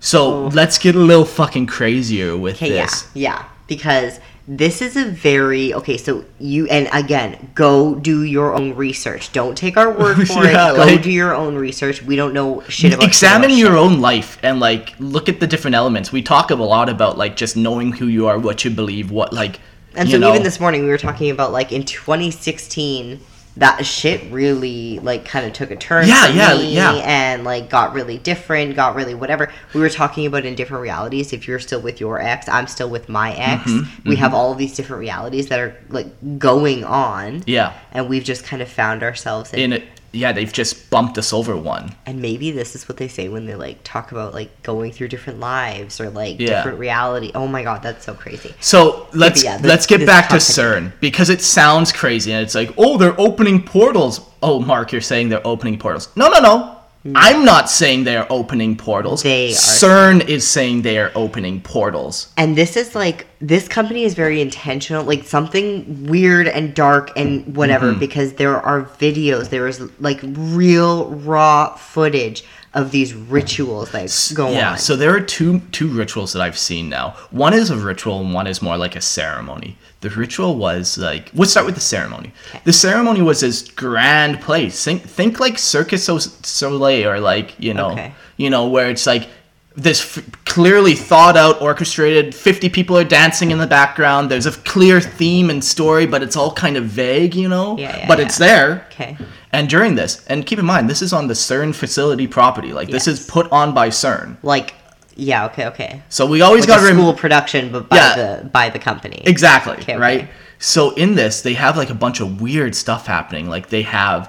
So 0.00 0.18
Oh. 0.32 0.50
let's 0.54 0.78
get 0.78 0.94
a 0.94 0.98
little 0.98 1.24
fucking 1.24 1.66
crazier 1.66 2.36
with 2.36 2.56
Okay, 2.56 2.74
yeah, 2.74 2.82
this. 2.86 3.08
yeah. 3.14 3.44
Because 3.66 4.20
this 4.48 4.80
is 4.80 4.96
a 4.96 5.04
very 5.04 5.74
okay. 5.74 5.96
So 5.96 6.24
you 6.38 6.66
and 6.68 6.88
again, 6.92 7.50
go 7.54 7.94
do 7.96 8.22
your 8.22 8.54
own 8.54 8.74
research. 8.74 9.32
Don't 9.32 9.56
take 9.58 9.76
our 9.76 9.90
word 9.90 10.16
for 10.28 10.44
Yeah, 10.44 10.72
it. 10.72 10.76
Go 10.76 10.84
like- 10.84 11.02
do 11.02 11.10
your 11.10 11.34
own 11.34 11.56
research. 11.56 12.02
We 12.02 12.14
don't 12.16 12.32
know 12.32 12.62
shit 12.68 12.94
about. 12.94 13.06
examine 13.08 13.50
your 13.50 13.70
shit. 13.70 13.78
own 13.78 14.00
life 14.00 14.38
and 14.42 14.60
like 14.60 14.94
look 15.00 15.28
at 15.28 15.40
the 15.40 15.46
different 15.46 15.74
elements 15.74 16.12
we 16.12 16.22
talk 16.22 16.50
a 16.50 16.54
lot 16.54 16.88
about 16.88 17.18
like 17.18 17.36
just 17.36 17.56
knowing 17.56 17.92
who 17.92 18.06
you 18.06 18.26
are 18.28 18.38
what 18.38 18.64
you 18.64 18.70
believe 18.70 19.10
what 19.10 19.32
like 19.32 19.58
And 19.96 20.08
you 20.08 20.14
so 20.14 20.18
know, 20.20 20.30
even 20.30 20.42
this 20.44 20.60
morning 20.60 20.82
we 20.84 20.88
were 20.90 20.98
talking 20.98 21.30
about 21.30 21.50
like 21.52 21.72
in 21.72 21.82
2016 21.84 23.20
that 23.56 23.86
shit 23.86 24.30
really 24.30 24.98
like 24.98 25.24
kind 25.24 25.46
of 25.46 25.52
took 25.54 25.70
a 25.70 25.76
turn 25.76 26.06
Yeah, 26.06 26.26
for 26.26 26.32
yeah, 26.32 26.54
me 26.56 26.74
yeah. 26.74 26.92
and 26.92 27.44
like 27.44 27.70
got 27.70 27.94
really 27.94 28.18
different, 28.18 28.76
got 28.76 28.94
really 28.94 29.14
whatever. 29.14 29.50
We 29.72 29.80
were 29.80 29.88
talking 29.88 30.26
about 30.26 30.44
in 30.44 30.54
different 30.54 30.82
realities. 30.82 31.32
If 31.32 31.48
you're 31.48 31.58
still 31.58 31.80
with 31.80 31.98
your 32.00 32.20
ex, 32.20 32.48
I'm 32.48 32.66
still 32.66 32.90
with 32.90 33.08
my 33.08 33.32
ex. 33.34 33.62
Mm-hmm, 33.70 34.08
we 34.08 34.16
have 34.16 34.34
all 34.34 34.52
of 34.52 34.58
these 34.58 34.76
different 34.76 35.00
realities 35.00 35.48
that 35.48 35.58
are 35.60 35.76
like 35.88 36.38
going 36.38 36.84
on. 36.84 37.44
yeah 37.46 37.72
And 37.92 38.08
we've 38.08 38.24
just 38.24 38.44
kind 38.44 38.60
of 38.60 38.68
found 38.68 39.02
ourselves 39.02 39.52
in, 39.54 39.60
in 39.60 39.72
it 39.72 39.84
yeah 40.16 40.32
they've 40.32 40.52
just 40.52 40.90
bumped 40.90 41.16
us 41.18 41.32
over 41.32 41.56
one 41.56 41.94
and 42.06 42.20
maybe 42.22 42.50
this 42.50 42.74
is 42.74 42.88
what 42.88 42.96
they 42.96 43.08
say 43.08 43.28
when 43.28 43.46
they 43.46 43.54
like 43.54 43.78
talk 43.84 44.10
about 44.12 44.34
like 44.34 44.50
going 44.62 44.90
through 44.92 45.08
different 45.08 45.38
lives 45.40 46.00
or 46.00 46.10
like 46.10 46.40
Yeah. 46.40 46.56
different 46.56 46.78
reality. 46.78 47.30
Oh 47.34 47.46
my 47.46 47.62
god, 47.62 47.82
that's 47.82 48.04
so 48.04 48.14
crazy. 48.14 48.54
So 48.60 49.06
let's 49.12 49.44
yeah, 49.44 49.56
this- 49.58 49.68
let's 49.68 49.86
get 49.86 50.06
back 50.06 50.28
to. 50.30 50.36
CERN 50.36 50.92
because 51.00 51.28
it 51.30 51.40
sounds 51.42 51.92
crazy 51.92 52.32
and 52.32 52.42
it's 52.42 52.54
like, 52.54 52.72
oh, 52.78 52.96
they're 52.96 53.18
opening 53.20 53.62
portals. 53.62 54.20
Oh, 54.42 54.60
Mark, 54.60 54.92
you're 54.92 55.00
saying 55.00 55.28
they're 55.28 55.46
opening 55.46 55.78
portals. 55.78 56.08
No, 56.16 56.28
no, 56.28 56.40
no. 56.40 56.75
I'm 57.14 57.44
not 57.44 57.70
saying 57.70 58.04
they're 58.04 58.26
opening 58.32 58.76
portals. 58.76 59.22
They 59.22 59.48
are. 59.48 59.54
CERN 59.54 60.28
is 60.28 60.46
saying 60.46 60.82
they 60.82 60.98
are 60.98 61.12
opening 61.14 61.60
portals. 61.60 62.32
And 62.36 62.56
this 62.56 62.76
is 62.76 62.94
like 62.94 63.26
this 63.40 63.68
company 63.68 64.04
is 64.04 64.14
very 64.14 64.40
intentional, 64.40 65.04
like 65.04 65.24
something 65.24 66.06
weird 66.06 66.48
and 66.48 66.74
dark 66.74 67.12
and 67.16 67.54
whatever, 67.56 67.90
Mm-hmm. 67.90 68.00
because 68.00 68.32
there 68.34 68.60
are 68.60 68.82
videos, 68.84 69.50
there 69.50 69.66
is 69.68 69.80
like 70.00 70.20
real 70.22 71.10
raw 71.10 71.74
footage 71.76 72.44
of 72.76 72.90
these 72.92 73.14
rituals 73.14 73.90
that 73.90 74.32
go 74.36 74.44
yeah, 74.44 74.50
on. 74.50 74.54
Yeah, 74.54 74.74
so 74.76 74.94
there 74.96 75.12
are 75.16 75.20
two 75.20 75.60
two 75.72 75.88
rituals 75.88 76.32
that 76.34 76.42
I've 76.42 76.58
seen 76.58 76.88
now. 76.88 77.10
One 77.30 77.54
is 77.54 77.70
a 77.70 77.76
ritual 77.76 78.20
and 78.20 78.32
one 78.34 78.46
is 78.46 78.60
more 78.62 78.76
like 78.76 78.94
a 78.96 79.00
ceremony. 79.00 79.76
The 80.02 80.10
ritual 80.10 80.56
was 80.56 80.98
like 80.98 81.30
let's 81.34 81.50
start 81.52 81.66
with 81.66 81.74
the 81.74 81.80
ceremony. 81.80 82.32
The 82.64 82.72
ceremony 82.72 83.22
was 83.22 83.40
this 83.40 83.62
grand 83.68 84.40
place. 84.40 84.84
Think 84.84 85.02
think 85.02 85.40
like 85.40 85.58
Circus 85.58 86.06
du 86.06 86.20
Soleil 86.20 87.08
or 87.08 87.18
like, 87.18 87.54
you 87.58 87.74
know, 87.74 87.90
Okay. 87.92 88.12
you 88.36 88.50
know 88.50 88.68
where 88.68 88.90
it's 88.90 89.06
like 89.06 89.26
this 89.74 90.00
f- 90.18 90.24
clearly 90.44 90.94
thought 90.94 91.36
out 91.36 91.60
orchestrated 91.60 92.34
50 92.34 92.68
people 92.70 92.96
are 92.96 93.04
dancing 93.04 93.50
in 93.50 93.58
the 93.58 93.66
background 93.66 94.30
there's 94.30 94.46
a 94.46 94.52
clear 94.72 95.02
theme 95.02 95.50
and 95.50 95.62
story 95.62 96.06
but 96.06 96.22
it's 96.22 96.34
all 96.34 96.50
kind 96.54 96.78
of 96.78 96.84
vague 96.84 97.34
you 97.34 97.46
know 97.46 97.76
Yeah, 97.76 97.94
yeah, 97.98 98.08
but 98.08 98.18
yeah. 98.18 98.24
it's 98.24 98.38
there 98.38 98.86
Okay. 98.90 99.18
And 99.56 99.68
during 99.68 99.94
this 100.00 100.24
and 100.26 100.46
keep 100.48 100.58
in 100.58 100.66
mind 100.74 100.88
this 100.92 101.02
is 101.06 101.12
on 101.12 101.26
the 101.28 101.34
cern 101.34 101.74
facility 101.74 102.26
property 102.38 102.72
like 102.72 102.88
this 102.96 103.06
is 103.12 103.26
put 103.36 103.46
on 103.50 103.72
by 103.74 103.88
cern 103.88 104.36
Like 104.42 104.74
yeah, 105.18 105.46
okay, 105.46 105.64
okay. 105.72 106.02
so 106.10 106.26
we 106.26 106.42
always 106.42 106.62
Like 106.68 106.78
got 106.80 106.84
a 106.84 106.88
to 106.90 106.94
school 106.94 107.14
production, 107.14 107.72
but 107.72 107.88
by 107.88 107.96
Yeah. 107.96 108.14
the 108.20 108.44
by 108.58 108.68
the 108.68 108.78
company. 108.78 109.22
exactly 109.34 109.72
Okay, 109.82 109.94
okay. 109.94 110.00
right 110.08 110.28
so 110.58 110.80
in 111.04 111.14
this 111.22 111.40
they 111.46 111.54
have 111.54 111.74
like 111.82 111.90
a 111.90 111.98
bunch 112.04 112.20
of 112.20 112.28
weird 112.40 112.74
stuff 112.74 113.06
happening 113.06 113.44
like 113.48 113.66
they 113.76 113.82
have 113.82 114.20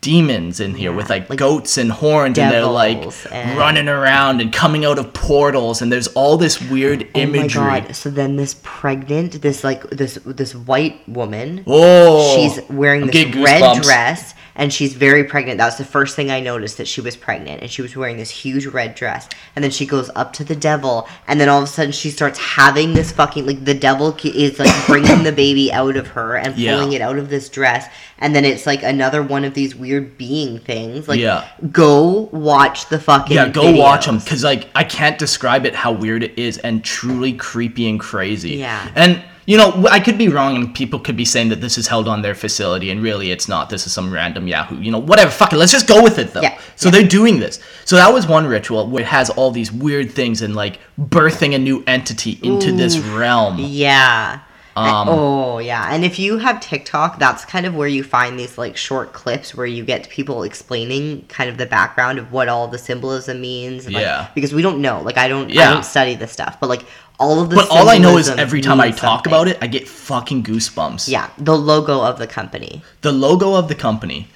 demons 0.00 0.58
in 0.58 0.74
here 0.74 0.92
with 0.92 1.08
like, 1.08 1.30
like 1.30 1.38
goats 1.38 1.78
and 1.78 1.92
horns 1.92 2.36
and 2.36 2.50
they're 2.52 2.66
like 2.66 2.96
devils 2.98 3.24
and- 3.26 3.56
running 3.56 3.88
around 3.88 4.40
and 4.40 4.52
coming 4.52 4.84
out 4.84 4.98
of 4.98 5.12
portals 5.14 5.80
and 5.80 5.92
there's 5.92 6.08
all 6.08 6.36
this 6.36 6.60
weird 6.70 7.06
imagery 7.14 7.62
Oh 7.62 7.66
my 7.66 7.80
god! 7.80 7.94
So 7.94 8.10
then 8.10 8.34
this 8.36 8.56
pregnant, 8.64 9.40
this 9.42 9.62
like 9.62 9.88
this 9.90 10.18
this 10.26 10.54
white 10.56 11.08
woman, 11.08 11.62
oh 11.68 12.34
she's 12.34 12.60
wearing 12.68 13.02
I'm 13.02 13.06
this 13.08 13.14
getting 13.24 13.42
red 13.44 13.62
goosebumps. 13.62 13.82
dress 13.82 14.34
and 14.54 14.72
she's 14.72 14.94
very 14.94 15.24
pregnant. 15.24 15.58
That 15.58 15.66
was 15.66 15.78
the 15.78 15.84
first 15.84 16.14
thing 16.16 16.30
I 16.30 16.40
noticed 16.40 16.76
that 16.78 16.88
she 16.88 17.00
was 17.00 17.16
pregnant 17.16 17.62
and 17.62 17.70
she 17.70 17.82
was 17.82 17.96
wearing 17.96 18.16
this 18.16 18.30
huge 18.30 18.66
red 18.66 18.94
dress. 18.94 19.28
And 19.56 19.62
then 19.62 19.70
she 19.70 19.86
goes 19.86 20.10
up 20.14 20.32
to 20.34 20.44
the 20.44 20.56
devil 20.56 21.08
and 21.26 21.40
then 21.40 21.48
all 21.48 21.58
of 21.58 21.64
a 21.64 21.66
sudden 21.66 21.92
she 21.92 22.10
starts 22.10 22.38
having 22.38 22.92
this 22.94 23.12
fucking 23.12 23.46
like 23.46 23.64
the 23.64 23.74
devil 23.74 24.16
is 24.22 24.58
like 24.58 24.86
bringing 24.86 25.22
the 25.22 25.32
baby 25.32 25.72
out 25.72 25.96
of 25.96 26.08
her 26.08 26.36
and 26.36 26.56
Yeah. 26.56 26.74
pulling 26.76 26.92
it 26.92 27.00
out 27.02 27.18
of 27.18 27.28
this 27.30 27.48
dress. 27.48 27.86
And 28.18 28.34
then 28.36 28.44
it's 28.44 28.66
like 28.66 28.82
another 28.82 29.22
one 29.22 29.44
of 29.44 29.54
these 29.54 29.74
weird 29.74 30.16
being 30.18 30.58
things. 30.58 31.08
Like 31.08 31.20
Yeah. 31.20 31.48
go 31.70 32.28
watch 32.32 32.88
the 32.88 32.98
fucking 32.98 33.34
yeah 33.36 33.48
go 33.48 33.72
watch 33.72 34.06
them 34.06 34.18
because 34.18 34.44
like 34.44 34.68
i 34.74 34.84
can't 34.84 35.18
describe 35.18 35.64
it 35.66 35.74
how 35.74 35.92
weird 35.92 36.22
it 36.22 36.38
is 36.38 36.58
and 36.58 36.82
truly 36.84 37.32
creepy 37.32 37.88
and 37.88 37.98
crazy 38.00 38.56
Yeah. 38.56 38.90
and 38.94 39.22
you 39.46 39.56
know 39.56 39.86
i 39.90 39.98
could 39.98 40.16
be 40.16 40.28
wrong 40.28 40.56
and 40.56 40.74
people 40.74 40.98
could 40.98 41.16
be 41.16 41.24
saying 41.24 41.48
that 41.48 41.60
this 41.60 41.76
is 41.76 41.86
held 41.86 42.08
on 42.08 42.22
their 42.22 42.34
facility 42.34 42.90
and 42.90 43.02
really 43.02 43.30
it's 43.30 43.48
not. 43.48 43.70
This 43.70 43.86
is 43.86 43.92
some 43.92 44.12
random 44.12 44.46
yahoo 44.46 44.80
you 44.80 44.90
know 44.90 44.98
whatever 44.98 45.30
fuck 45.30 45.52
it 45.52 45.56
let's 45.56 45.72
just 45.72 45.88
go 45.88 46.02
with 46.02 46.18
it 46.18 46.32
though. 46.32 46.42
Yeah, 46.42 46.58
so 46.76 46.88
yeah. 46.88 46.92
they're 46.92 47.08
doing 47.08 47.40
this. 47.40 47.60
So 47.84 47.96
that 47.96 48.12
was 48.12 48.26
one 48.26 48.46
ritual 48.46 48.88
where 48.88 49.02
it 49.02 49.08
has 49.08 49.30
all 49.30 49.50
these 49.50 49.72
weird 49.72 50.10
things 50.12 50.42
and 50.42 50.54
like 50.54 50.78
birthing 50.98 51.54
a 51.54 51.58
new 51.58 51.82
entity 51.86 52.38
into 52.42 52.72
this 52.72 52.98
realm. 52.98 53.56
Yeah. 53.58 54.40
Um, 54.74 55.08
oh 55.08 55.58
yeah, 55.58 55.88
and 55.94 56.04
if 56.04 56.18
you 56.18 56.38
have 56.38 56.60
TikTok, 56.60 57.18
that's 57.18 57.44
kind 57.44 57.66
of 57.66 57.74
where 57.74 57.88
you 57.88 58.02
find 58.02 58.38
these 58.38 58.56
like 58.56 58.76
short 58.76 59.12
clips 59.12 59.54
where 59.54 59.66
you 59.66 59.84
get 59.84 60.08
people 60.08 60.42
explaining 60.44 61.26
kind 61.28 61.50
of 61.50 61.58
the 61.58 61.66
background 61.66 62.18
of 62.18 62.32
what 62.32 62.48
all 62.48 62.68
the 62.68 62.78
symbolism 62.78 63.40
means. 63.40 63.84
and, 63.86 63.94
like, 63.94 64.02
Yeah. 64.02 64.28
because 64.34 64.54
we 64.54 64.62
don't 64.62 64.80
know. 64.80 65.02
Like 65.02 65.18
I 65.18 65.28
don't, 65.28 65.50
I 65.50 65.54
Yeah. 65.54 65.72
don't 65.74 65.84
study 65.84 66.14
this 66.14 66.32
stuff, 66.32 66.58
but 66.60 66.68
like 66.68 66.84
all 67.18 67.40
of 67.40 67.50
the. 67.50 67.56
but 67.56 67.68
all 67.70 67.88
i 67.88 67.98
know 67.98 68.16
is 68.16 68.28
every 68.30 68.60
time 68.62 68.80
i 68.80 68.90
talk 68.90 69.00
something. 69.26 69.30
about 69.32 69.46
it 69.46 69.56
i 69.60 69.66
get 69.68 69.86
fucking 69.86 70.42
goosebumps 70.42 71.08
Yeah, 71.08 71.28
the 71.38 71.56
logo 71.56 72.00
of 72.02 72.18
the 72.18 72.26
company. 72.26 72.82
the 73.02 73.12
logo 73.12 73.54
of 73.54 73.68
the 73.68 73.74
company 73.76 74.26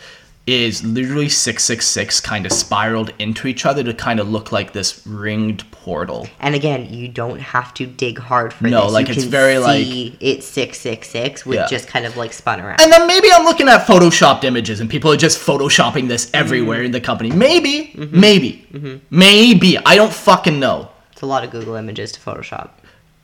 is 0.47 0.85
literally 0.85 1.29
666 1.29 2.21
kind 2.21 2.47
of 2.47 2.53
spiraled 2.53 3.13
into 3.19 3.49
each 3.49 3.67
other 3.67 3.83
to 3.83 3.93
kind 3.93 4.21
of 4.21 4.29
look 4.29 4.53
like 4.53 4.73
this 4.73 5.05
ringed 5.05 5.69
portal. 5.73 6.29
And 6.39 6.55
again, 6.55 6.93
you 6.93 7.09
don't 7.09 7.41
have 7.41 7.75
to 7.75 7.87
dig 7.87 8.19
hard 8.19 8.53
for 8.53 8.69
No, 8.69 8.85
this. 8.85 8.93
like, 8.93 9.09
you 9.09 9.15
it's 9.15 9.25
very, 9.25 9.59
like- 9.59 9.85
it's 10.21 10.47
six 10.47 10.79
six 10.79 11.09
six 11.11 11.45
with 11.45 11.57
Yeah. 11.59 11.67
just 11.67 11.89
kind 11.89 12.07
of 12.07 12.17
like 12.17 12.33
spun 12.33 12.61
around. 12.61 12.81
And 12.81 12.93
then 12.93 13.09
maybe 13.09 13.29
I'm 13.33 13.45
looking 13.45 13.69
at 13.69 13.87
photoshopped 13.87 14.45
images 14.45 14.79
and 14.79 14.89
people 14.89 15.13
are 15.13 15.17
just 15.17 15.45
photoshopping 15.45 16.07
this 16.07 16.31
everywhere 16.33 16.79
mm-hmm. 16.79 16.87
in 16.87 16.93
the 16.93 17.01
company. 17.01 17.31
Maybe, 17.31 17.93
mm-hmm. 17.95 18.21
maybe, 18.21 18.67
mm-hmm. 18.73 18.97
maybe. 19.11 19.79
I 19.85 19.97
don't 19.97 20.13
fucking 20.13 20.61
know. 20.61 20.91
it's 21.11 21.23
a 21.23 21.27
lot 21.27 21.43
of 21.43 21.51
Google 21.51 21.75
images 21.75 22.13
to 22.13 22.21
Photoshop. 22.21 22.71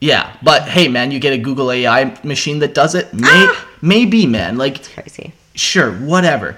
Yeah, 0.01 0.35
but 0.43 0.63
hey, 0.63 0.89
man, 0.89 1.11
you 1.11 1.19
get 1.19 1.31
a 1.31 1.37
Google 1.37 1.71
AI 1.71 2.17
machine 2.25 2.59
that 2.59 2.73
does 2.73 2.95
it. 2.95 3.13
May- 3.13 3.29
ah! 3.29 3.67
maybe, 3.81 4.25
man. 4.25 4.57
Like, 4.57 4.79
It's 4.79 4.89
Crazy. 4.89 5.31
sure, 5.55 5.93
whatever. 5.93 6.57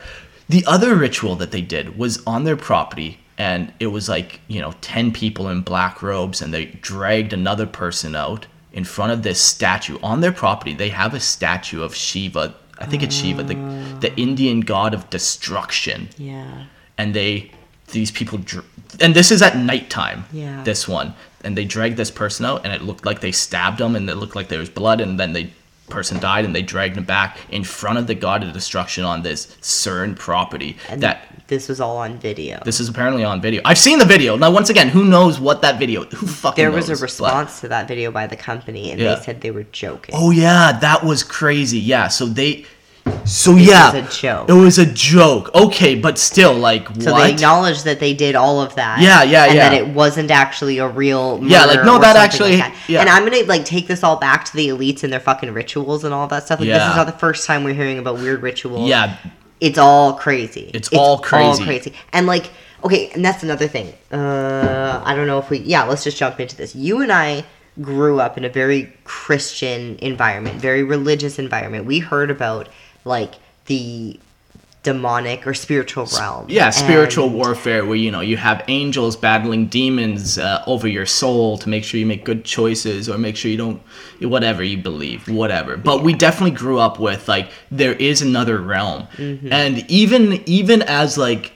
The 0.50 0.64
other 0.66 0.96
ritual 0.96 1.36
that 1.38 1.52
they 1.52 1.62
did 1.62 1.98
was 1.98 2.22
on 2.28 2.44
their 2.44 2.56
property, 2.58 3.20
and 3.38 3.74
it 3.80 3.88
was 3.88 4.08
like, 4.08 4.40
you 4.48 4.62
know, 4.62 4.74
10 4.82 5.12
people 5.12 5.50
in 5.50 5.62
black 5.62 6.02
robes, 6.02 6.42
and 6.42 6.54
they 6.54 6.66
dragged 6.66 7.34
another 7.34 7.66
person 7.66 8.16
out 8.16 8.46
in 8.72 8.84
front 8.84 9.12
of 9.12 9.24
this 9.24 9.42
statue. 9.42 9.98
On 10.04 10.22
their 10.22 10.32
property, 10.32 10.74
they 10.74 10.90
have 10.90 11.14
a 11.14 11.20
statue 11.20 11.82
of 11.82 11.96
Shiva. 11.96 12.56
I 12.78 12.86
think 12.86 13.02
it's 13.04 13.16
Shiva, 13.16 13.44
the, 13.44 13.56
the 14.02 14.16
Indian 14.18 14.62
god 14.62 14.94
of 14.94 15.10
destruction. 15.10 16.10
Yeah. 16.18 16.66
And 16.98 17.14
they, 17.14 17.52
these 17.92 18.12
people, 18.12 18.38
dr- 18.40 18.66
and 19.00 19.14
this 19.16 19.32
is 19.32 19.42
at 19.42 19.58
nighttime, 19.58 20.26
Yeah. 20.32 20.62
this 20.64 20.88
one. 20.88 21.14
And 21.44 21.58
they 21.58 21.66
dragged 21.66 21.98
this 21.98 22.12
person 22.12 22.46
out, 22.46 22.64
and 22.66 22.74
it 22.74 22.82
looked 22.82 23.06
like 23.06 23.22
they 23.22 23.32
stabbed 23.32 23.80
him, 23.82 23.96
and 23.96 24.10
it 24.10 24.16
looked 24.16 24.36
like 24.36 24.48
there 24.50 24.60
was 24.60 24.70
blood, 24.70 25.02
and 25.02 25.20
then 25.20 25.34
they 25.34 25.52
person 25.90 26.20
died 26.20 26.46
and 26.46 26.56
they 26.56 26.62
dragged 26.62 26.98
him 26.98 27.04
back 27.04 27.38
in 27.50 27.64
front 27.64 27.98
of 27.98 28.08
the 28.08 28.16
god 28.16 28.44
of 28.44 28.54
destruction 28.54 29.04
on 29.04 29.22
this 29.22 29.46
CERN 29.62 30.16
property 30.18 30.78
And 30.90 31.02
that 31.02 31.28
this 31.48 31.70
was 31.70 31.80
all 31.80 31.98
on 31.98 32.18
video. 32.18 32.60
this 32.66 32.80
is 32.80 32.90
apparently 32.90 33.24
on 33.24 33.40
video. 33.40 33.62
I've 33.66 33.78
seen 33.78 34.00
the 34.00 34.06
video. 34.06 34.36
Now 34.36 34.50
once 34.52 34.70
again, 34.72 34.90
who 34.90 35.06
knows 35.06 35.40
what 35.40 35.62
that 35.62 35.78
video 35.78 36.04
who 36.06 36.26
fucking 36.26 36.62
there 36.62 36.72
was 36.72 36.90
knows, 36.90 37.00
a 37.00 37.02
but- 37.02 37.04
response 37.04 37.62
to 37.62 37.68
that 37.68 37.88
video 37.88 38.10
by 38.12 38.26
the 38.26 38.36
company, 38.36 38.92
and 38.92 39.00
Yeah. 39.00 39.16
they 39.16 39.22
said 39.24 39.42
they 39.42 39.52
were 39.52 39.64
joking. 39.72 40.16
Oh 40.18 40.32
yeah, 40.32 40.72
that 40.82 41.04
was 41.04 41.24
crazy. 41.24 41.78
Yeah, 41.80 42.08
so 42.08 42.26
they 42.26 42.66
so 43.26 43.56
yeah, 43.56 43.92
was 43.92 44.16
a 44.16 44.20
joke. 44.22 44.50
It 44.50 44.54
was 44.54 44.78
a 44.78 44.86
joke. 44.86 45.54
Okay, 45.56 45.96
but 45.96 46.18
still 46.18 46.54
like 46.54 46.88
so 47.00 47.12
what? 47.12 47.24
they 47.24 47.34
acknowledged 47.34 47.86
that 47.86 48.00
they 48.00 48.14
did 48.14 48.36
all 48.36 48.62
of 48.62 48.76
that. 48.76 49.00
Yeah, 49.00 49.24
yeah, 49.24 49.46
and 49.46 49.56
yeah. 49.56 49.70
that 49.70 49.74
it 49.74 49.88
wasn't 49.88 50.32
actually 50.32 50.78
a 50.78 50.88
real. 50.88 51.40
Yeah, 51.44 51.66
like, 51.66 51.84
no, 51.86 52.00
that 52.00 52.16
actually- 52.16 52.58
like 52.58 52.74
that. 52.74 52.76
yeah. 52.88 53.02
And 53.02 53.10
I'm 53.10 53.24
gonna 53.24 53.44
like 53.46 53.66
take 53.66 53.88
this 53.88 54.04
all 54.04 54.18
back 54.18 54.46
to 54.46 54.56
the 54.56 54.70
elites 54.70 55.04
and 55.04 55.12
their 55.12 55.20
fucking 55.20 55.52
rituals 55.52 56.04
and 56.04 56.14
all 56.14 56.28
that 56.28 56.46
stuff. 56.46 56.60
Like 56.60 56.70
this 56.70 56.82
is 56.82 56.96
not 56.96 57.08
the 57.08 57.14
first 57.14 57.48
time 57.48 57.64
we're 57.64 57.74
hearing 57.74 57.98
about 57.98 58.16
weird 58.16 58.42
rituals. 58.42 58.88
yeah, 58.88 59.18
it's 59.60 59.78
all 59.78 60.14
crazy. 60.14 60.72
It's 60.74 60.90
all 60.94 61.20
crazy. 61.20 61.62
All 61.62 61.66
crazy. 61.66 61.94
And 62.14 62.28
like, 62.28 62.52
okay, 62.84 63.10
and 63.12 63.26
that's 63.26 63.44
another 63.44 63.68
thing. 63.68 63.94
Uh, 64.12 65.02
I 65.04 65.16
don't 65.16 65.28
know 65.28 65.40
if 65.40 65.50
we. 65.50 65.60
Yeah, 65.60 65.84
let's 65.84 66.04
just 66.04 66.18
jump 66.18 66.40
into 66.40 66.56
this. 66.56 66.76
You 66.76 67.02
and 67.02 67.12
I 67.12 67.44
grew 67.82 68.20
up 68.20 68.38
in 68.38 68.46
a 68.46 68.50
very 68.50 68.94
Christian 69.04 69.98
environment, 69.98 70.62
very 70.62 70.84
religious 70.84 71.40
environment. 71.40 71.86
We 71.86 72.00
heard 72.00 72.32
about 72.32 72.70
like 73.06 73.36
the 73.68 74.20
demonic 74.84 75.48
or 75.48 75.54
spiritual 75.56 76.06
realm. 76.20 76.46
yeah 76.48 76.70
spiritual 76.70 77.26
And- 77.26 77.34
warfare 77.36 77.84
where 77.86 77.96
you 77.96 78.12
know 78.12 78.22
you 78.22 78.38
have 78.38 78.64
angels 78.68 79.16
battling 79.16 79.66
demons 79.66 80.38
uh, 80.38 80.62
over 80.68 80.88
your 80.88 81.08
soul 81.08 81.58
to 81.58 81.70
make 81.70 81.84
sure 81.84 82.00
you 82.00 82.06
make 82.06 82.24
good 82.24 82.46
choices 82.46 83.10
or 83.10 83.18
make 83.18 83.36
sure 83.36 83.50
you 83.50 83.58
don't 83.58 83.82
whatever 84.22 84.62
you 84.64 84.78
believe 84.78 85.28
whatever 85.28 85.76
but 85.76 86.04
we 86.04 86.14
definitely 86.14 86.56
grew 86.56 86.78
up 86.78 87.00
with 87.00 87.28
like 87.28 87.50
there 87.72 87.94
is 87.94 88.22
another 88.22 88.60
realm 88.62 89.08
Mm-hmm. 89.18 89.52
and 89.52 89.90
even 89.90 90.44
even 90.48 90.84
as 90.84 91.18
like 91.18 91.54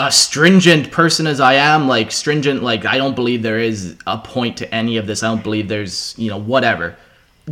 a 0.00 0.10
stringent 0.12 0.92
person 0.92 1.26
as 1.26 1.40
I 1.40 1.54
am, 1.54 1.88
like 1.88 2.12
stringent, 2.12 2.62
like 2.62 2.84
I 2.86 2.98
don't 2.98 3.16
believe 3.16 3.42
there 3.42 3.58
is 3.58 3.96
a 4.06 4.16
point 4.16 4.56
to 4.58 4.72
any 4.72 4.96
of 4.96 5.08
this. 5.08 5.24
I 5.24 5.26
don't 5.26 5.42
believe 5.42 5.66
there's, 5.66 6.14
you 6.16 6.30
know, 6.30 6.38
whatever. 6.38 6.94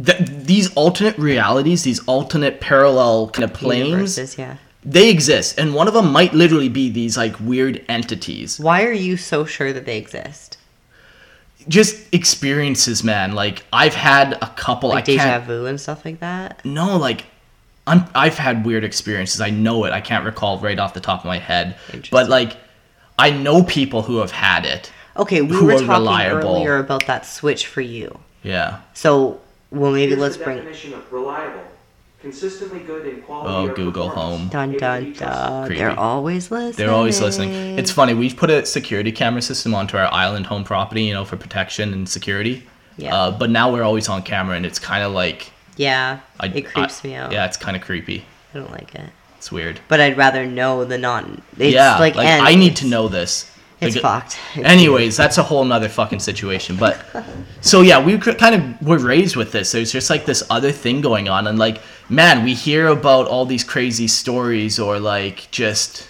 Th- 0.04 0.18
these 0.28 0.72
alternate 0.74 1.16
realities, 1.18 1.82
these 1.82 2.04
alternate 2.06 2.60
parallel 2.60 3.30
kind 3.30 3.44
of 3.44 3.54
planes, 3.54 3.88
universes, 3.88 4.38
yeah. 4.38 4.56
they 4.84 5.08
exist, 5.10 5.58
and 5.58 5.74
one 5.74 5.88
of 5.88 5.94
them 5.94 6.12
might 6.12 6.34
literally 6.34 6.68
be 6.68 6.90
these 6.90 7.16
like 7.16 7.38
weird 7.40 7.84
entities. 7.88 8.60
Why 8.60 8.84
are 8.84 8.92
you 8.92 9.16
so 9.16 9.44
sure 9.44 9.72
that 9.72 9.86
they 9.86 9.96
exist? 9.98 10.58
Just 11.68 12.14
experiences, 12.14 13.02
man. 13.02 13.32
Like 13.32 13.64
I've 13.72 13.94
had 13.94 14.34
a 14.34 14.52
couple. 14.56 14.90
Like 14.90 15.04
I 15.04 15.06
deja 15.06 15.22
can't. 15.22 15.44
vu 15.44 15.66
and 15.66 15.80
stuff 15.80 16.04
like 16.04 16.20
that. 16.20 16.64
No, 16.64 16.96
like 16.96 17.24
I'm, 17.86 18.04
I've 18.14 18.36
had 18.36 18.64
weird 18.64 18.84
experiences. 18.84 19.40
I 19.40 19.50
know 19.50 19.84
it. 19.84 19.92
I 19.92 20.00
can't 20.00 20.24
recall 20.24 20.58
right 20.58 20.78
off 20.78 20.94
the 20.94 21.00
top 21.00 21.20
of 21.20 21.24
my 21.24 21.38
head, 21.38 21.76
but 22.10 22.28
like 22.28 22.56
I 23.18 23.30
know 23.30 23.62
people 23.62 24.02
who 24.02 24.18
have 24.18 24.30
had 24.30 24.64
it. 24.64 24.92
Okay, 25.16 25.40
we 25.40 25.56
Who 25.56 25.66
were 25.66 25.72
are 25.72 25.78
talking 25.78 25.88
reliable. 25.88 26.56
earlier 26.56 26.76
about 26.76 27.06
that 27.06 27.24
switch 27.24 27.66
for 27.66 27.80
you. 27.80 28.18
Yeah. 28.42 28.80
So, 28.92 29.40
well, 29.70 29.92
maybe 29.92 30.08
Here's 30.10 30.20
let's 30.20 30.36
the 30.36 30.44
bring. 30.44 30.56
definition 30.58 30.94
of 30.94 31.12
reliable. 31.12 31.62
Consistently 32.22 32.80
good 32.80 33.06
in 33.06 33.22
quality 33.22 33.54
Oh, 33.54 33.66
or 33.70 33.74
Google 33.74 34.08
performance. 34.08 34.40
Home. 34.40 34.48
Dun 34.48 34.72
dun 34.78 35.12
dun. 35.12 35.66
Creepy. 35.66 35.78
They're 35.80 35.98
always 35.98 36.50
listening. 36.50 36.72
They're 36.86 36.94
always 36.94 37.20
listening. 37.20 37.78
It's 37.78 37.90
funny. 37.92 38.14
We've 38.14 38.36
put 38.36 38.50
a 38.50 38.64
security 38.66 39.12
camera 39.12 39.42
system 39.42 39.74
onto 39.74 39.96
our 39.96 40.12
island 40.12 40.46
home 40.46 40.64
property, 40.64 41.02
you 41.04 41.12
know, 41.14 41.24
for 41.24 41.36
protection 41.36 41.92
and 41.92 42.08
security. 42.08 42.64
Yeah. 42.96 43.14
Uh, 43.14 43.30
but 43.30 43.50
now 43.50 43.70
we're 43.72 43.82
always 43.84 44.08
on 44.08 44.22
camera, 44.22 44.56
and 44.56 44.64
it's 44.64 44.78
kind 44.78 45.04
of 45.04 45.12
like 45.12 45.52
Yeah, 45.76 46.20
I, 46.40 46.46
it 46.46 46.66
creeps 46.66 47.04
I- 47.04 47.08
me 47.08 47.14
out. 47.14 47.32
Yeah, 47.32 47.44
it's 47.44 47.58
kind 47.58 47.76
of 47.76 47.82
creepy. 47.82 48.24
I 48.54 48.58
don't 48.58 48.72
like 48.72 48.94
it. 48.94 49.10
It's 49.36 49.52
weird. 49.52 49.78
But 49.86 50.00
I'd 50.00 50.16
rather 50.16 50.46
know 50.46 50.84
than 50.86 51.02
not. 51.02 51.28
It's 51.58 51.74
yeah, 51.74 51.98
like, 51.98 52.14
like, 52.16 52.26
I 52.26 52.54
need 52.54 52.76
to 52.76 52.86
know 52.86 53.06
this. 53.08 53.48
It's 53.80 53.94
Like, 53.96 54.02
fucked. 54.02 54.38
It's 54.54 54.64
Anyways, 54.66 55.16
that's 55.16 55.36
a 55.36 55.42
whole 55.42 55.64
nother 55.64 55.88
fucking 55.88 56.20
situation. 56.20 56.76
But 56.76 57.04
so 57.60 57.82
yeah, 57.82 58.02
we 58.02 58.18
kind 58.18 58.54
of 58.54 58.86
were 58.86 58.98
raised 58.98 59.36
with 59.36 59.52
this. 59.52 59.72
There's 59.72 59.92
just 59.92 60.08
like 60.08 60.24
this 60.24 60.42
other 60.48 60.72
thing 60.72 61.00
going 61.00 61.28
on, 61.28 61.46
and 61.46 61.58
like, 61.58 61.82
man, 62.08 62.42
we 62.42 62.54
hear 62.54 62.86
about 62.88 63.26
all 63.26 63.44
these 63.44 63.64
crazy 63.64 64.08
stories, 64.08 64.78
or 64.78 64.98
like 64.98 65.50
just 65.50 66.08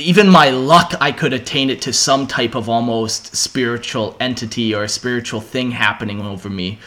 even 0.00 0.28
my 0.28 0.50
luck, 0.50 0.94
I 1.00 1.12
could 1.12 1.32
attain 1.32 1.70
it 1.70 1.82
to 1.82 1.92
some 1.92 2.26
type 2.26 2.54
of 2.54 2.68
almost 2.68 3.36
spiritual 3.36 4.16
entity 4.18 4.74
or 4.74 4.84
a 4.84 4.88
spiritual 4.88 5.40
thing 5.40 5.70
happening 5.70 6.20
over 6.20 6.48
me. 6.48 6.78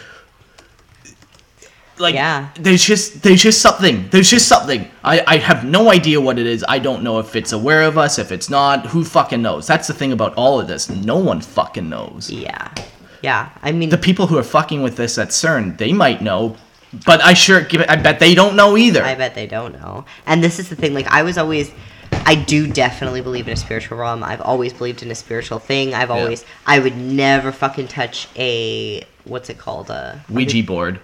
Like, 1.99 2.15
Yeah. 2.15 2.47
there's 2.55 2.83
just 2.83 3.21
there's 3.23 3.41
just 3.43 3.61
something. 3.61 4.07
There's 4.09 4.29
just 4.29 4.47
something. 4.47 4.87
I 5.03 5.23
I 5.27 5.37
have 5.37 5.63
no 5.63 5.91
idea 5.91 6.19
what 6.19 6.39
it 6.39 6.47
is. 6.47 6.65
I 6.67 6.79
don't 6.79 7.03
know 7.03 7.19
if 7.19 7.35
it's 7.35 7.51
aware 7.53 7.83
of 7.83 7.97
us, 7.97 8.17
if 8.17 8.31
it's 8.31 8.49
not. 8.49 8.87
Who 8.87 9.03
fucking 9.03 9.41
knows? 9.41 9.67
That's 9.67 9.87
the 9.87 9.93
thing 9.93 10.11
about 10.11 10.33
all 10.35 10.59
of 10.59 10.67
this. 10.67 10.89
No 10.89 11.17
one 11.17 11.39
fucking 11.41 11.87
knows. 11.89 12.29
Yeah, 12.31 12.69
yeah. 13.21 13.49
I 13.61 13.71
mean, 13.71 13.89
The 13.89 13.97
people 13.99 14.25
who 14.27 14.37
are 14.39 14.43
fucking 14.43 14.81
with 14.81 14.95
this 14.97 15.17
at 15.19 15.29
CERN, 15.29 15.77
they 15.77 15.93
might 15.93 16.21
know, 16.21 16.55
but 17.05 17.23
I 17.23 17.33
sure 17.35 17.61
give 17.61 17.81
it. 17.81 17.89
I 17.89 17.95
bet 17.95 18.19
they 18.19 18.33
don't 18.33 18.55
know 18.55 18.75
either. 18.75 19.03
I 19.03 19.13
bet 19.15 19.35
they 19.35 19.47
don't 19.47 19.73
know. 19.73 20.05
And 20.25 20.43
this 20.43 20.57
is 20.59 20.69
the 20.69 20.75
thing. 20.75 20.93
Like, 20.95 21.07
I 21.07 21.21
was 21.23 21.37
always. 21.37 21.71
I 22.25 22.35
do 22.35 22.67
definitely 22.67 23.21
believe 23.21 23.47
in 23.47 23.53
a 23.53 23.57
spiritual 23.57 23.97
realm. 23.97 24.23
I've 24.23 24.41
always 24.41 24.71
believed 24.71 25.01
in 25.03 25.11
a 25.11 25.15
spiritual 25.15 25.59
thing. 25.59 25.93
I've 25.93 26.09
Yeah. 26.09 26.15
always. 26.15 26.45
I 26.65 26.79
would 26.79 26.95
never 26.97 27.51
fucking 27.51 27.87
touch 27.87 28.27
a. 28.35 29.03
What's 29.25 29.49
it 29.49 29.57
called? 29.57 29.89
A. 29.89 30.21
Ouija 30.29 30.63
board. 30.63 30.99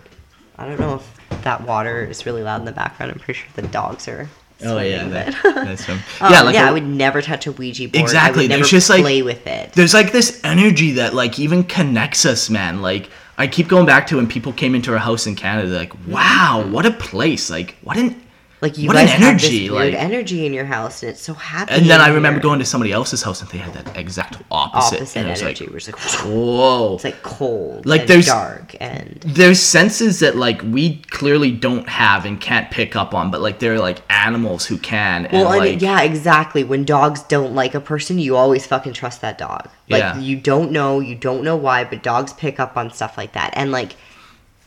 I 0.59 0.65
don't 0.67 0.79
know 0.79 0.95
if 0.95 1.41
that 1.43 1.65
water 1.65 2.03
is 2.03 2.25
really 2.25 2.43
loud 2.43 2.59
in 2.59 2.65
the 2.65 2.71
background. 2.71 3.11
I'm 3.13 3.19
pretty 3.19 3.39
sure 3.39 3.49
the 3.55 3.61
dogs 3.63 4.07
are. 4.07 4.27
Oh 4.61 4.77
yeah, 4.79 5.07
that, 5.07 5.35
that's. 5.43 5.87
Um, 5.89 5.99
yeah, 6.21 6.41
like 6.41 6.53
yeah, 6.53 6.65
a- 6.65 6.69
I 6.69 6.71
would 6.71 6.85
never 6.85 7.21
touch 7.21 7.47
a 7.47 7.51
Ouija 7.53 7.87
board. 7.87 7.95
Exactly, 8.01 8.41
I 8.41 8.43
would 8.43 8.49
never 8.49 8.59
there's 8.59 8.69
just, 8.69 8.89
like- 8.89 9.01
play 9.01 9.21
with 9.21 9.47
it. 9.47 9.71
there's 9.73 9.93
like 9.93 10.11
this 10.11 10.41
energy 10.43 10.91
that 10.93 11.13
like 11.13 11.39
even 11.39 11.63
connects 11.63 12.25
us, 12.25 12.49
man. 12.49 12.81
Like 12.81 13.09
I 13.37 13.47
keep 13.47 13.69
going 13.69 13.85
back 13.85 14.07
to 14.07 14.17
when 14.17 14.27
people 14.27 14.51
came 14.51 14.75
into 14.75 14.91
our 14.91 14.97
house 14.97 15.25
in 15.27 15.35
Canada. 15.35 15.69
Like, 15.69 15.93
wow, 16.07 16.67
what 16.69 16.85
a 16.85 16.91
place! 16.91 17.49
Like, 17.49 17.77
what 17.83 17.95
an 17.95 18.21
Like 18.61 18.77
you 18.77 18.87
what 18.87 18.97
an 18.97 19.05
guys 19.05 19.11
have 19.13 19.21
energy, 19.29 19.67
this 19.67 19.71
weird 19.71 19.93
like- 19.93 20.03
energy 20.03 20.45
in 20.45 20.51
your 20.51 20.65
house, 20.65 21.01
and 21.01 21.11
it's 21.11 21.21
so 21.21 21.33
happy. 21.33 21.71
And 21.71 21.89
then 21.89 22.01
I 22.01 22.09
remember 22.09 22.39
here. 22.39 22.43
going 22.43 22.59
to 22.59 22.65
somebody 22.65 22.91
else's 22.91 23.23
house 23.23 23.39
and 23.41 23.49
they 23.51 23.57
had 23.57 23.73
that 23.73 23.95
exact 23.95 24.41
opposite. 24.51 24.97
opposite 24.97 25.17
and 25.19 25.27
it 25.27 25.31
was 25.31 25.41
energy. 25.41 25.65
like, 25.67 25.87
Like, 25.87 25.93
like, 25.95 26.25
whoa. 26.25 26.95
it's 26.95 27.03
like 27.05 27.23
cold, 27.23 27.85
Like, 27.85 28.01
and 28.01 28.09
there's- 28.09 28.25
dark, 28.25 28.75
and 28.81 29.17
there's 29.25 29.61
senses 29.61 30.19
that 30.19 30.35
like 30.35 30.61
we 30.63 30.97
clearly 31.09 31.51
don't 31.51 31.87
have 31.87 32.25
and 32.25 32.41
can't 32.41 32.69
pick 32.69 32.97
up 32.97 33.13
on, 33.13 33.31
but 33.31 33.39
like 33.39 33.59
they're 33.59 33.79
like 33.79 34.01
animals 34.09 34.65
who 34.65 34.77
can. 34.77 35.25
And, 35.27 35.33
well, 35.33 35.51
and 35.53 35.59
like, 35.59 35.81
yeah, 35.81 36.01
exactly. 36.01 36.65
When 36.65 36.83
dogs 36.83 37.21
don't 37.23 37.55
like 37.55 37.75
a 37.75 37.79
person, 37.79 38.19
you 38.19 38.35
always 38.35 38.65
fucking 38.65 38.91
trust 38.91 39.21
that 39.21 39.37
dog. 39.37 39.69
Like 39.89 40.01
Yeah. 40.01 40.19
you 40.19 40.35
don't 40.35 40.71
know, 40.73 40.99
you 40.99 41.15
don't 41.15 41.45
know 41.45 41.55
why, 41.55 41.85
but 41.85 42.03
dogs 42.03 42.33
pick 42.33 42.59
up 42.59 42.75
on 42.75 42.91
stuff 42.91 43.17
like 43.17 43.31
that. 43.33 43.51
And 43.53 43.71
like, 43.71 43.95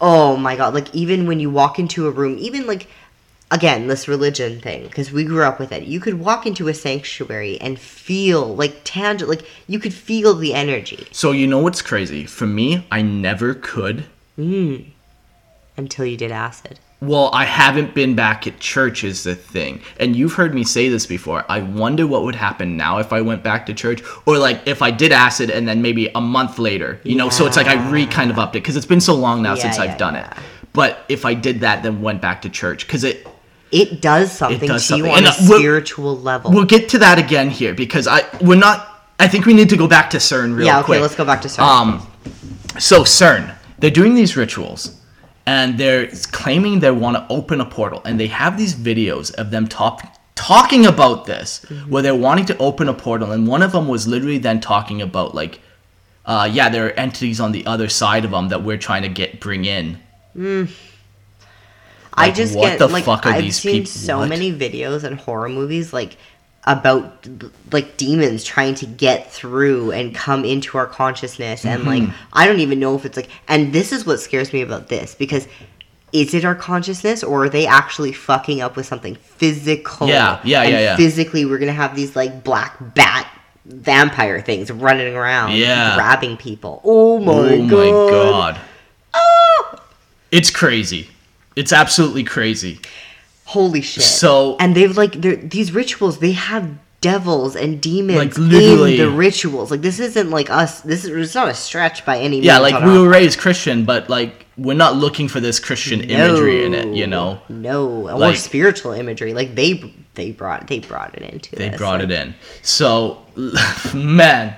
oh 0.00 0.36
my 0.36 0.56
god, 0.56 0.72
like 0.72 0.92
even 0.94 1.26
when 1.26 1.40
you 1.40 1.50
walk 1.50 1.78
into 1.78 2.06
a 2.06 2.10
room, 2.10 2.38
even 2.38 2.66
like. 2.66 2.88
Again, 3.52 3.86
this 3.86 4.08
religion 4.08 4.60
thing, 4.60 4.84
because 4.84 5.12
we 5.12 5.24
grew 5.24 5.44
up 5.44 5.58
with 5.60 5.72
it. 5.72 5.82
You 5.84 6.00
could 6.00 6.18
walk 6.18 6.46
into 6.46 6.68
a 6.68 6.74
sanctuary 6.74 7.60
and 7.60 7.78
feel 7.78 8.56
like 8.56 8.80
tangible, 8.84 9.28
like 9.34 9.44
you 9.68 9.78
could 9.78 9.92
feel 9.94 10.34
the 10.34 10.54
energy 10.54 11.06
So 11.12 11.32
you 11.32 11.46
know 11.46 11.58
what's 11.58 11.82
crazy? 11.82 12.24
For 12.24 12.46
me, 12.46 12.86
I 12.90 13.02
never 13.02 13.54
could. 13.54 14.06
Mm. 14.38 14.86
until 15.76 16.06
you 16.06 16.16
did 16.16 16.32
acid. 16.32 16.80
Well, 17.02 17.30
I 17.32 17.44
haven't 17.44 17.94
been 17.94 18.14
back 18.14 18.46
at 18.46 18.60
church 18.60 19.02
is 19.04 19.24
the 19.24 19.34
thing. 19.34 19.82
And 19.98 20.14
you've 20.16 20.34
heard 20.34 20.54
me 20.54 20.62
say 20.64 20.88
this 20.88 21.04
before. 21.04 21.44
I 21.48 21.60
wonder 21.60 22.06
what 22.06 22.22
would 22.22 22.36
happen 22.36 22.76
now 22.76 22.98
if 22.98 23.12
I 23.12 23.20
went 23.22 23.42
back 23.42 23.66
to 23.66 23.74
church 23.74 24.02
or 24.24 24.38
like 24.38 24.60
if 24.66 24.82
I 24.82 24.92
did 24.92 25.10
acid 25.12 25.50
and 25.50 25.66
then 25.68 25.82
maybe 25.82 26.08
a 26.14 26.20
month 26.20 26.58
later, 26.60 27.00
you 27.02 27.16
know, 27.16 27.28
so 27.28 27.44
it's 27.46 27.56
like 27.56 27.66
I 27.66 27.90
re 27.90 28.06
kind 28.06 28.30
of 28.30 28.38
upped 28.38 28.54
it 28.56 28.62
cuz 28.64 28.76
it's 28.76 28.86
been 28.86 29.00
so 29.00 29.14
long 29.14 29.42
now 29.42 29.54
Yeah, 29.56 29.62
since 29.62 29.76
yeah, 29.78 29.82
I've 29.84 29.98
done 29.98 30.14
yeah. 30.14 30.30
it. 30.30 30.38
But 30.72 31.04
if 31.08 31.24
I 31.26 31.34
did 31.34 31.60
that 31.60 31.82
then 31.82 32.00
went 32.02 32.22
back 32.22 32.40
to 32.42 32.48
church 32.48 32.86
cuz 32.88 33.02
it 33.04 33.26
It 33.72 34.00
does 34.02 34.30
something 34.30 34.68
does 34.68 34.86
to 34.88 34.96
you 34.98 35.06
on 35.08 35.18
And, 35.18 35.26
a 35.26 35.30
uh, 35.30 35.34
we'll- 35.48 35.58
spiritual 35.58 36.18
level. 36.20 36.52
we'll 36.52 36.64
get 36.66 36.88
to 36.90 36.98
that 36.98 37.18
again 37.18 37.48
here 37.50 37.74
because 37.74 38.06
I 38.06 38.22
we're 38.40 38.54
not 38.68 38.88
I 39.18 39.28
think 39.28 39.46
we 39.46 39.54
need 39.54 39.68
to 39.70 39.76
go 39.76 39.86
back 39.88 40.10
to 40.10 40.18
CERN 40.18 40.54
real 40.56 40.66
yeah, 40.66 40.78
okay, 40.80 40.86
quick. 40.86 41.00
let's 41.00 41.14
go 41.14 41.24
back 41.24 41.40
to 41.42 41.48
CERN. 41.48 41.60
Um, 41.62 42.06
so 42.78 43.02
CERN, 43.04 43.54
they're 43.78 43.90
doing 43.90 44.14
these 44.14 44.36
rituals, 44.36 45.00
and 45.46 45.78
they're 45.78 46.08
claiming 46.32 46.80
they 46.80 46.90
want 46.90 47.16
to 47.16 47.24
open 47.32 47.60
a 47.60 47.64
portal, 47.64 48.02
and 48.04 48.18
they 48.18 48.26
have 48.28 48.58
these 48.58 48.74
videos 48.74 49.32
of 49.34 49.50
them 49.52 49.68
talk, 49.68 50.02
talking 50.34 50.86
about 50.86 51.26
this, 51.26 51.62
where 51.88 52.02
they're 52.02 52.16
wanting 52.16 52.46
to 52.46 52.56
open 52.58 52.88
a 52.88 52.94
portal, 52.94 53.30
and 53.30 53.46
one 53.46 53.62
of 53.62 53.70
them 53.72 53.86
was 53.86 54.08
literally 54.08 54.38
then 54.38 54.60
talking 54.60 55.00
about 55.00 55.34
like, 55.36 55.60
uh, 56.26 56.48
yeah, 56.50 56.68
there 56.68 56.86
are 56.86 56.90
entities 56.90 57.38
on 57.38 57.52
the 57.52 57.64
other 57.66 57.88
side 57.88 58.24
of 58.24 58.32
them 58.32 58.48
that 58.48 58.64
we're 58.64 58.78
trying 58.78 59.02
to 59.02 59.08
get 59.08 59.38
bring 59.38 59.64
in. 59.64 59.98
I 60.36 60.68
like, 62.16 62.34
just 62.34 62.54
get 62.54 62.78
the 62.78 62.86
like 62.88 63.06
I've 63.08 63.54
seen 63.54 63.82
peop- 63.82 63.86
so 63.88 64.18
what? 64.18 64.28
many 64.28 64.52
videos 64.52 65.04
and 65.04 65.18
horror 65.18 65.48
movies 65.48 65.92
like 65.92 66.16
about 66.64 67.26
like 67.72 67.96
demons 67.96 68.44
trying 68.44 68.74
to 68.76 68.86
get 68.86 69.32
through 69.32 69.90
and 69.92 70.14
come 70.14 70.44
into 70.44 70.78
our 70.78 70.86
consciousness 70.86 71.64
and 71.64 71.84
like 71.84 72.02
Mm-hmm. 72.02 72.12
I 72.32 72.46
don't 72.46 72.60
even 72.60 72.78
know 72.78 72.94
if 72.94 73.04
it's 73.04 73.16
like 73.16 73.28
and 73.48 73.72
this 73.72 73.90
is 73.92 74.06
what 74.06 74.20
scares 74.20 74.52
me 74.52 74.60
about 74.62 74.88
this 74.88 75.14
because 75.14 75.48
is 76.12 76.34
it 76.34 76.44
our 76.44 76.54
consciousness 76.54 77.24
or 77.24 77.44
are 77.44 77.48
they 77.48 77.66
actually 77.66 78.12
fucking 78.12 78.60
up 78.60 78.76
with 78.76 78.84
something 78.86 79.14
physical? 79.14 80.06
Yeah, 80.08 80.38
yeah, 80.44 80.62
and 80.62 80.70
yeah, 80.72 80.80
yeah. 80.80 80.96
Physically, 80.96 81.46
we're 81.46 81.58
gonna 81.58 81.72
have 81.72 81.96
these 81.96 82.14
like 82.14 82.44
black 82.44 82.76
bat 82.94 83.26
vampire 83.64 84.40
things 84.42 84.70
running 84.70 85.16
around, 85.16 85.52
Yeah. 85.52 85.94
grabbing 85.94 86.36
people. 86.36 86.80
Oh 86.84 87.18
my 87.18 87.32
oh 87.32 87.66
god! 87.68 88.60
Oh 89.14 89.64
my 89.72 89.78
god, 89.78 89.80
it's 90.30 90.50
crazy. 90.50 91.08
It's 91.56 91.72
absolutely 91.72 92.24
crazy. 92.24 92.80
Holy 93.44 93.82
shit! 93.82 94.04
So- 94.04 94.56
and 94.60 94.74
they've 94.74 94.96
like 94.96 95.20
these 95.20 95.72
rituals. 95.72 96.18
They 96.18 96.32
have 96.32 96.70
devils 97.02 97.56
and 97.56 97.80
demons 97.80 98.38
Like, 98.38 98.38
in 98.38 98.96
the 98.96 99.10
rituals. 99.10 99.70
Like 99.70 99.82
this 99.82 100.00
isn't 100.00 100.30
like 100.30 100.48
us. 100.48 100.80
This 100.80 101.04
is 101.04 101.10
it's 101.10 101.34
not 101.34 101.48
a 101.48 101.54
stretch 101.54 102.06
by 102.06 102.16
any 102.16 102.36
means. 102.36 102.46
Yeah, 102.46 102.58
like 102.58 102.82
we 102.82 102.98
were 102.98 103.08
raised 103.08 103.38
Christian, 103.38 103.84
but 103.84 104.08
like 104.08 104.46
we're 104.56 104.76
not 104.76 104.96
looking 104.96 105.28
for 105.28 105.40
this 105.40 105.60
Christian 105.60 106.00
imagery 106.00 106.64
in 106.64 106.72
it, 106.72 106.94
you 106.94 107.06
know. 107.06 107.40
No, 107.48 108.08
or 108.08 108.18
Like- 108.18 108.36
spiritual 108.36 108.92
imagery. 108.92 109.34
Like 109.34 109.54
they 109.54 109.92
they 110.14 110.30
brought 110.30 110.68
they 110.68 110.78
brought 110.78 111.14
it 111.14 111.22
into. 111.22 111.56
They 111.56 111.68
this. 111.70 111.78
brought 111.78 112.00
like, 112.00 112.08
it 112.08 112.12
in. 112.12 112.34
So, 112.62 113.22
man, 113.94 114.54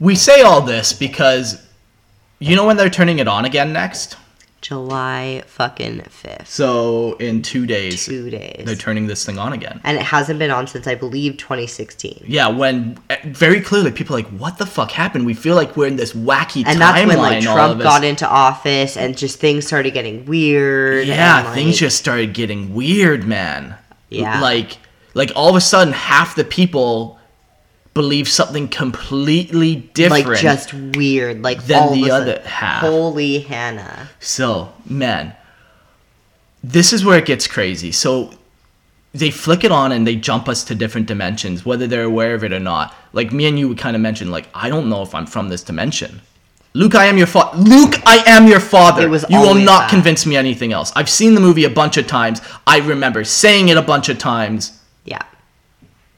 we 0.00 0.14
say 0.14 0.42
all 0.42 0.62
this 0.62 0.92
because 0.92 1.62
you 2.38 2.56
know 2.56 2.64
when 2.66 2.76
they're 2.76 2.88
turning 2.90 3.18
it 3.18 3.28
on 3.28 3.44
again 3.44 3.72
next? 3.72 4.16
July 4.60 5.42
fucking 5.46 6.00
5th. 6.00 6.46
So 6.48 7.14
in 7.20 7.42
two 7.42 7.64
days, 7.66 8.04
Two 8.06 8.28
days. 8.28 8.64
they're 8.66 8.74
turning 8.74 9.06
this 9.06 9.24
thing 9.24 9.38
on 9.38 9.52
again. 9.52 9.80
and 9.84 9.96
it 9.96 10.02
hasn't 10.02 10.38
been 10.38 10.50
on 10.50 10.66
since 10.66 10.86
I 10.86 10.94
believe 10.96 11.36
2016. 11.36 12.24
Yeah, 12.26 12.48
when 12.48 12.98
uh, 13.08 13.16
very 13.26 13.60
clearly 13.60 13.92
people 13.92 14.16
are 14.16 14.18
like, 14.20 14.28
what 14.30 14.58
the 14.58 14.66
fuck 14.66 14.90
happened? 14.90 15.26
We 15.26 15.34
feel 15.34 15.54
like 15.54 15.76
we're 15.76 15.86
in 15.86 15.96
this 15.96 16.12
wacky 16.12 16.64
And 16.66 16.76
timeline. 16.76 16.78
that's 16.78 17.06
when 17.08 17.18
like 17.18 17.42
Trump 17.44 17.80
got 17.82 18.02
into 18.04 18.28
office 18.28 18.96
and 18.96 19.16
just 19.16 19.38
things 19.38 19.66
started 19.66 19.92
getting 19.94 20.24
weird. 20.26 21.06
Yeah, 21.06 21.38
and, 21.38 21.46
like, 21.46 21.54
things 21.54 21.78
just 21.78 21.96
started 21.98 22.34
getting 22.34 22.74
weird, 22.74 23.24
man. 23.26 23.76
Yeah. 24.10 24.40
Like 24.40 24.78
like 25.14 25.30
all 25.36 25.50
of 25.50 25.56
a 25.56 25.60
sudden 25.60 25.92
half 25.92 26.34
the 26.34 26.44
people 26.44 27.17
believe 27.98 28.28
something 28.28 28.68
completely 28.68 29.74
different. 29.92 30.28
like 30.28 30.38
just 30.40 30.72
weird. 30.72 31.42
Like 31.42 31.64
than 31.64 31.92
the 31.92 32.12
other 32.12 32.36
sudden- 32.36 32.46
half. 32.46 32.80
Holy 32.82 33.40
Hannah. 33.40 34.08
So, 34.20 34.72
man, 34.86 35.34
this 36.62 36.92
is 36.92 37.04
where 37.04 37.18
it 37.18 37.26
gets 37.26 37.48
crazy. 37.48 37.90
So 37.90 38.30
they 39.12 39.32
flick 39.32 39.64
it 39.64 39.72
on 39.72 39.90
and 39.90 40.06
they 40.06 40.14
jump 40.14 40.48
us 40.48 40.62
to 40.64 40.76
different 40.76 41.08
dimensions, 41.08 41.66
whether 41.66 41.88
they're 41.88 42.04
aware 42.04 42.34
of 42.34 42.44
it 42.44 42.52
or 42.52 42.60
not. 42.60 42.94
Like 43.12 43.32
me 43.32 43.46
and 43.46 43.58
you 43.58 43.66
would 43.68 43.78
kind 43.78 43.96
of 43.96 44.00
mention, 44.02 44.30
like, 44.30 44.46
I 44.54 44.68
don't 44.68 44.88
know 44.88 45.02
if 45.02 45.12
I'm 45.12 45.26
from 45.26 45.48
this 45.48 45.64
dimension. 45.64 46.20
Luke, 46.74 46.94
I 46.94 47.06
am 47.06 47.18
your 47.18 47.26
father. 47.26 47.58
Luke, 47.58 47.94
I 48.06 48.18
am 48.26 48.46
your 48.46 48.60
father. 48.60 49.02
It 49.06 49.10
was 49.10 49.24
you 49.28 49.40
will 49.40 49.56
not 49.56 49.80
that. 49.80 49.90
convince 49.90 50.24
me 50.24 50.36
anything 50.36 50.72
else. 50.72 50.92
I've 50.94 51.10
seen 51.10 51.34
the 51.34 51.40
movie 51.40 51.64
a 51.64 51.70
bunch 51.70 51.96
of 51.96 52.06
times. 52.06 52.40
I 52.64 52.78
remember 52.78 53.24
saying 53.24 53.70
it 53.70 53.76
a 53.76 53.82
bunch 53.82 54.08
of 54.08 54.18
times. 54.18 54.80
Yeah. 55.04 55.22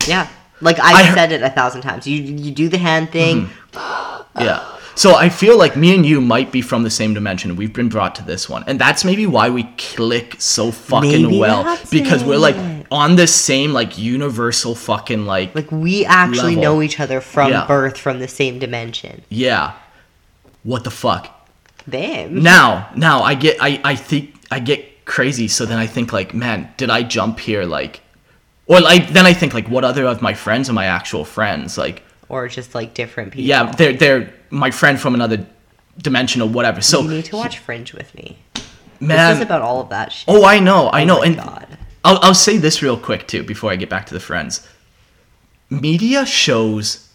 Yeah. 0.06 0.28
Like 0.60 0.78
I 0.78 0.92
I've 0.92 1.14
said 1.14 1.32
it 1.32 1.42
a 1.42 1.50
thousand 1.50 1.82
times. 1.82 2.06
You 2.06 2.16
you 2.22 2.50
do 2.52 2.68
the 2.68 2.78
hand 2.78 3.10
thing. 3.10 3.46
Mm-hmm. 3.46 4.42
Yeah. 4.42 4.76
So 4.96 5.14
I 5.14 5.30
feel 5.30 5.56
like 5.56 5.76
me 5.76 5.94
and 5.94 6.04
you 6.04 6.20
might 6.20 6.52
be 6.52 6.60
from 6.60 6.82
the 6.82 6.90
same 6.90 7.14
dimension. 7.14 7.56
We've 7.56 7.72
been 7.72 7.88
brought 7.88 8.14
to 8.16 8.22
this 8.24 8.50
one. 8.50 8.64
And 8.66 8.78
that's 8.78 9.02
maybe 9.02 9.24
why 9.26 9.48
we 9.48 9.62
click 9.78 10.36
so 10.38 10.70
fucking 10.70 11.22
Maybe 11.22 11.38
well. 11.38 11.78
Because 11.90 12.22
we're 12.22 12.36
like 12.36 12.56
on 12.90 13.16
the 13.16 13.26
same 13.26 13.72
like 13.72 13.96
universal 13.96 14.74
fucking 14.74 15.24
like, 15.24 15.54
Like 15.54 15.72
we 15.72 16.04
actually 16.04 16.54
Level. 16.56 16.62
know 16.76 16.82
each 16.82 17.00
other 17.00 17.22
from 17.22 17.50
Yeah. 17.50 17.66
birth 17.66 17.96
from 17.96 18.18
the 18.18 18.28
same 18.28 18.58
dimension. 18.58 19.22
yeah. 19.30 19.72
What 20.64 20.84
the 20.84 20.90
fuck? 20.90 21.28
Damn. 21.88 22.42
Now, 22.42 22.90
now 22.94 23.22
I 23.22 23.34
get 23.34 23.56
I 23.60 23.80
I 23.82 23.94
think 23.96 24.34
I 24.50 24.58
get 24.58 25.06
crazy 25.06 25.48
so 25.48 25.64
then 25.64 25.78
I 25.78 25.86
think 25.86 26.12
like, 26.12 26.34
man, 26.34 26.68
did 26.76 26.90
I 26.90 27.02
jump 27.04 27.38
here 27.40 27.64
like 27.64 28.02
or 28.70 28.80
like 28.90 29.04
then 29.16 29.26
I 29.26 29.34
think 29.40 29.52
like 29.58 29.68
what 29.74 29.84
other 29.84 30.04
of 30.12 30.22
my 30.22 30.34
friends 30.44 30.68
are 30.70 30.76
my 30.82 30.86
actual 30.98 31.24
friends? 31.24 31.76
Like 31.84 31.96
Or 32.28 32.48
just 32.48 32.74
like 32.74 32.90
different 32.94 33.28
people. 33.32 33.48
yeah, 33.52 33.62
they're 33.78 33.96
they're 34.02 34.22
my 34.50 34.70
friend 34.80 34.96
from 34.98 35.14
another 35.14 35.38
dimension 36.08 36.42
or 36.42 36.48
whatever. 36.56 36.80
So 36.80 36.96
you 37.02 37.08
need 37.08 37.24
to 37.32 37.36
watch 37.36 37.58
Fringe 37.58 37.92
with 38.00 38.10
me. 38.14 38.26
man 39.00 39.28
this 39.30 39.38
is 39.40 39.46
about 39.50 39.62
all 39.68 39.80
of 39.84 39.88
that 39.90 40.08
shit. 40.12 40.26
Oh, 40.32 40.44
I 40.54 40.58
know, 40.60 40.88
I 40.98 41.02
Oh 41.02 41.06
know, 41.10 41.22
and 41.26 41.36
God. 41.36 41.66
I'll 42.04 42.18
I'll 42.24 42.34
say 42.48 42.56
this 42.58 42.82
real 42.82 42.96
quick 43.08 43.22
too 43.32 43.42
before 43.44 43.70
I 43.72 43.76
get 43.76 43.90
back 43.90 44.06
to 44.06 44.14
the 44.14 44.20
friends. 44.30 44.66
Media 45.68 46.24
shows 46.26 47.06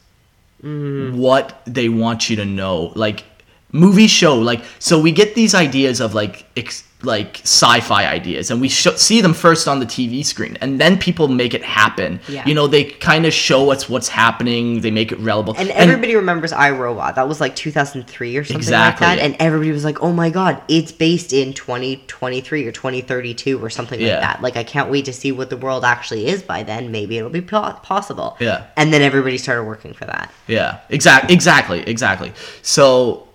Mm-hmm. 0.64 1.20
what 1.20 1.62
they 1.68 1.90
want 1.90 2.30
you 2.30 2.38
to 2.38 2.46
know, 2.46 2.92
like 2.96 3.24
movies 3.72 4.10
show, 4.10 4.36
like 4.52 4.62
so 4.80 4.94
we 5.00 5.12
get 5.12 5.36
these 5.36 5.54
ideas 5.54 6.00
of 6.02 6.16
like 6.16 6.46
ex- 6.58 6.84
like 7.04 7.40
sci-fi 7.42 8.08
ideas, 8.08 8.50
and 8.50 8.60
we 8.60 8.68
sh- 8.70 8.88
see 8.96 9.22
them 9.22 9.34
first 9.34 9.68
on 9.68 9.80
the 9.80 9.86
TV 9.86 10.26
screen, 10.26 10.58
and 10.62 10.80
then 10.80 10.98
people 10.98 11.28
make 11.28 11.54
it 11.54 11.64
happen. 11.64 12.20
Yeah. 12.28 12.46
You 12.48 12.56
know, 12.56 12.66
they 12.68 12.86
kind 12.86 13.26
of 13.26 13.34
show 13.34 13.70
us 13.70 13.88
what's 13.88 14.08
happening, 14.08 14.82
they 14.82 14.90
make 14.92 15.12
it 15.12 15.20
relevant, 15.20 15.60
And 15.60 15.70
everybody 15.72 16.16
remembers 16.16 16.52
I, 16.52 16.72
Robot. 16.72 17.16
That 17.16 17.28
was 17.28 17.40
like 17.40 17.56
2003 17.56 18.38
or 18.38 18.44
something 18.44 18.58
Exactly. 18.58 19.06
like 19.08 19.18
that. 19.20 19.24
And 19.24 19.36
everybody 19.40 19.72
was 19.72 19.84
like, 19.84 20.02
oh 20.02 20.14
my 20.14 20.30
God, 20.30 20.62
it's 20.68 20.92
based 20.92 21.32
in 21.34 21.54
2023 21.54 22.66
or 22.66 22.72
2032 22.72 23.64
or 23.64 23.70
something 23.70 24.00
Yeah. 24.00 24.14
like 24.14 24.22
that. 24.22 24.42
Like, 24.42 24.58
I 24.58 24.64
can't 24.64 24.90
wait 24.90 25.06
to 25.06 25.14
see 25.14 25.32
what 25.32 25.50
the 25.50 25.58
world 25.58 25.84
actually 25.86 26.28
is 26.28 26.42
by 26.42 26.64
then. 26.64 26.92
Maybe 26.92 27.18
it'll 27.18 27.30
be 27.30 27.42
po- 27.42 27.74
possible. 27.84 28.36
Yeah. 28.40 28.66
And 28.78 28.92
then 28.94 29.02
everybody 29.02 29.38
started 29.38 29.66
working 29.66 29.94
for 29.94 30.06
that. 30.06 30.32
Yeah, 30.48 30.80
exact, 30.90 31.30
exactly, 31.30 31.82
exactly. 31.82 32.32
So 32.62 33.28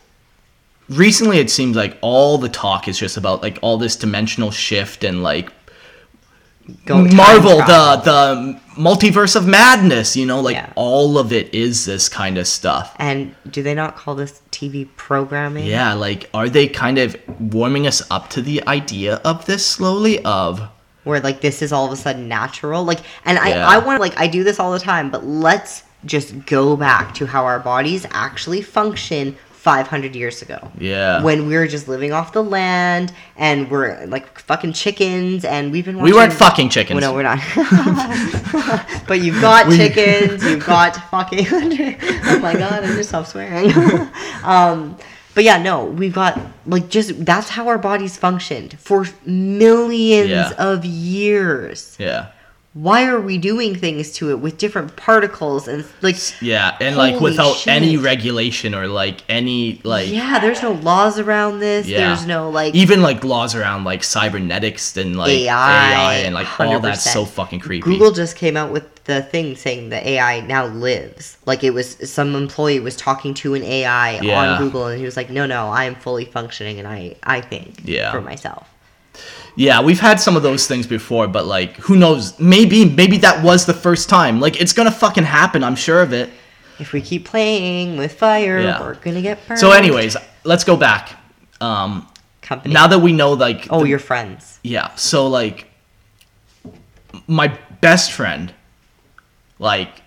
recently, 0.90 1.38
it 1.38 1.50
seems 1.50 1.76
like 1.76 1.96
all 2.02 2.36
the 2.38 2.48
talk 2.48 2.88
is 2.88 2.98
just 2.98 3.16
about 3.16 3.42
like 3.42 3.58
all 3.62 3.78
this 3.78 3.96
dimensional 3.96 4.50
shift 4.50 5.04
and 5.04 5.22
like 5.22 5.50
Go 6.86 7.02
Marvel, 7.04 7.56
the 7.56 8.00
the 8.04 8.60
multiverse 8.80 9.34
of 9.34 9.44
madness. 9.48 10.16
You 10.16 10.26
know, 10.26 10.40
like 10.40 10.54
Yeah. 10.54 10.72
all 10.76 11.18
of 11.18 11.32
it 11.32 11.52
is 11.52 11.84
this 11.84 12.08
kind 12.08 12.38
of 12.38 12.46
stuff. 12.46 12.94
And 12.98 13.34
do 13.50 13.62
they 13.62 13.74
not 13.74 13.96
call 13.96 14.14
this 14.14 14.40
TV 14.52 14.86
programming? 14.96 15.66
Yeah, 15.66 15.94
like 15.94 16.28
are 16.32 16.48
they 16.48 16.68
kind 16.68 16.98
of 16.98 17.16
warming 17.40 17.86
us 17.88 18.02
up 18.10 18.30
to 18.30 18.42
the 18.42 18.64
idea 18.68 19.16
of 19.24 19.46
this 19.46 19.66
slowly? 19.66 20.22
Of 20.24 20.60
where 21.02 21.18
like 21.20 21.40
this 21.40 21.60
is 21.62 21.72
all 21.72 21.86
of 21.86 21.92
a 21.92 21.96
sudden 21.96 22.28
natural 22.28 22.84
like 22.84 23.00
and 23.24 23.38
i 23.38 23.48
Yeah. 23.48 23.66
i 23.66 23.78
want 23.78 24.02
like 24.02 24.20
i 24.20 24.26
do 24.26 24.44
this 24.44 24.60
all 24.60 24.70
the 24.70 24.78
time 24.78 25.10
but 25.10 25.24
let's 25.26 25.82
just 26.04 26.44
go 26.44 26.76
back 26.76 27.14
to 27.14 27.24
how 27.26 27.46
our 27.46 27.58
bodies 27.58 28.06
actually 28.10 28.60
function 28.60 29.34
500 29.60 30.16
years 30.16 30.40
ago 30.40 30.70
Yeah. 30.78 31.22
when 31.22 31.46
we 31.46 31.54
were 31.54 31.66
just 31.66 31.86
living 31.86 32.12
off 32.12 32.32
the 32.32 32.42
land 32.42 33.12
and 33.36 33.70
we're 33.70 34.06
like 34.06 34.38
fucking 34.38 34.72
chickens 34.72 35.44
and 35.44 35.70
we've 35.70 35.84
been 35.84 35.98
we 36.00 36.14
weren't 36.14 36.32
fucking 36.32 36.70
chickens. 36.70 36.98
well, 36.98 37.10
no, 37.12 37.14
we're 37.14 37.22
not. 37.22 37.40
but 39.06 39.20
you've 39.20 39.40
got 39.42 39.66
We- 39.68 39.76
chickens, 39.76 40.42
you've 40.44 40.64
got 40.64 40.96
fucking. 41.10 41.46
oh 41.50 42.38
my 42.40 42.54
god, 42.54 42.84
I 42.84 42.86
just 42.96 43.10
stopped 43.10 43.28
swearing. 43.28 43.70
um, 44.44 44.96
but 45.34 45.44
yeah, 45.44 45.62
no, 45.62 45.84
we've 45.84 46.14
got 46.14 46.40
like 46.66 46.88
just 46.88 47.24
that's 47.26 47.50
how 47.50 47.68
our 47.68 47.78
bodies 47.78 48.16
functioned 48.16 48.78
for 48.80 49.04
millions 49.26 50.30
Yeah. 50.30 50.52
of 50.58 50.84
years. 50.86 51.96
yeah. 51.98 52.28
Why 52.72 53.06
are 53.08 53.20
we 53.20 53.36
doing 53.36 53.74
things 53.74 54.12
to 54.12 54.30
it 54.30 54.38
with 54.38 54.56
different 54.56 54.94
particles 54.94 55.66
and 55.66 55.84
like? 56.02 56.16
Yeah, 56.40 56.76
and 56.80 56.96
like 56.96 57.20
without 57.20 57.66
any 57.66 57.96
regulation 57.96 58.76
or 58.76 58.86
like 58.86 59.24
any 59.28 59.80
like 59.82 60.08
yeah, 60.08 60.38
there's 60.38 60.62
no 60.62 60.72
laws 60.72 61.18
around 61.18 61.58
this. 61.58 61.88
Yeah. 61.88 61.98
There's 61.98 62.26
no 62.26 62.48
like 62.48 62.72
even 62.76 63.02
like 63.02 63.24
laws 63.24 63.56
around 63.56 63.82
like 63.82 64.04
cybernetics 64.04 64.96
and 64.96 65.16
like 65.16 65.30
AI, 65.30 66.14
and 66.18 66.32
like 66.32 66.60
all 66.60 66.78
that's 66.78 67.02
so 67.12 67.24
fucking 67.24 67.58
creepy. 67.58 67.90
Google 67.90 68.12
just 68.12 68.36
came 68.36 68.56
out 68.56 68.70
with 68.70 69.02
the 69.04 69.20
thing 69.22 69.56
saying 69.56 69.88
that 69.88 70.06
AI 70.06 70.38
now 70.42 70.66
lives. 70.66 71.38
Like 71.46 71.64
it 71.64 71.70
was 71.74 71.96
some 72.08 72.36
employee 72.36 72.78
was 72.78 72.94
talking 72.94 73.34
to 73.34 73.54
an 73.54 73.64
AI 73.64 74.20
Yeah. 74.20 74.52
on 74.52 74.58
Google 74.62 74.86
and 74.86 74.96
he 74.96 75.04
was 75.04 75.16
like, 75.16 75.28
"No, 75.28 75.44
no, 75.44 75.66
I 75.70 75.86
am 75.86 75.96
fully 75.96 76.24
functioning 76.24 76.78
and 76.78 76.86
I 76.86 77.16
I 77.24 77.40
think 77.40 77.80
Yeah. 77.84 78.12
for 78.12 78.20
myself." 78.20 78.68
Yeah, 79.56 79.82
we've 79.82 80.00
had 80.00 80.20
some 80.20 80.36
of 80.36 80.42
those 80.42 80.66
things 80.66 80.86
before, 80.86 81.26
but 81.28 81.44
like 81.46 81.76
who 81.76 81.96
knows? 81.96 82.38
Maybe 82.38 82.84
maybe 82.84 83.18
that 83.18 83.42
was 83.42 83.66
the 83.66 83.74
first 83.74 84.08
time. 84.08 84.40
Like 84.40 84.60
it's 84.60 84.72
gonna 84.72 84.90
fucking 84.90 85.24
happen. 85.24 85.62
I'm 85.64 85.76
sure 85.76 86.00
of 86.02 86.12
it. 86.12 86.30
If 86.78 86.92
we 86.92 87.00
keep 87.02 87.24
playing 87.26 87.96
with 87.98 88.12
fire, 88.18 88.60
Yeah. 88.60 88.80
we're 88.80 88.94
gonna 88.94 89.20
get 89.22 89.46
burned. 89.46 89.60
So, 89.60 89.70
anyways, 89.72 90.16
let's 90.44 90.64
go 90.64 90.76
back. 90.76 91.16
Um, 91.60 92.06
company. 92.40 92.72
now 92.72 92.86
that 92.86 93.00
we 93.00 93.12
know 93.12 93.32
like 93.32 93.66
oh, 93.70 93.84
your 93.84 93.98
friends. 93.98 94.58
yeah, 94.62 94.94
so 94.94 95.26
like 95.26 95.66
my 97.26 97.48
best 97.80 98.12
friend, 98.12 98.54
like 99.58 100.02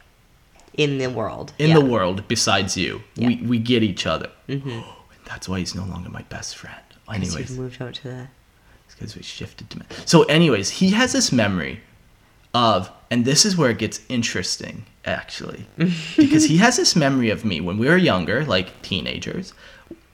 in 0.74 0.98
the 0.98 1.08
world. 1.08 1.54
in 1.60 1.70
Yeah. 1.70 1.80
the 1.80 1.86
world 1.86 2.28
besides 2.28 2.76
you, 2.78 3.04
we 3.18 3.36
we 3.38 3.60
get 3.60 3.84
each 3.84 4.06
other. 4.08 4.30
That's 5.26 5.48
why 5.48 5.60
he's 5.60 5.76
no 5.76 5.86
longer 5.86 6.10
my 6.10 6.24
best 6.24 6.56
friend. 6.58 6.76
'Cause 7.06 7.16
Anyways, 7.16 7.50
you've 7.52 7.60
moved 7.60 7.82
out 7.82 7.94
to 7.96 8.04
the. 8.04 8.28
Because 8.96 9.16
we 9.16 9.22
shifted 9.24 9.70
to 9.70 9.80
so 10.06 10.24
anyways 10.24 10.70
he 10.70 10.92
has 10.92 11.12
this 11.14 11.32
memory 11.32 11.80
of 12.54 12.92
and 13.12 13.26
this 13.26 13.46
is 13.46 13.58
where 13.58 13.70
it 13.72 13.78
gets 13.78 14.02
interesting 14.10 14.86
actually 15.06 15.66
because 16.18 16.46
he 16.46 16.58
has 16.58 16.78
this 16.78 16.96
memory 16.96 17.30
of 17.30 17.44
me 17.44 17.60
when 17.62 17.78
we 17.78 17.88
were 17.88 17.98
younger 17.98 18.46
like 18.46 18.82
teenagers 18.82 19.54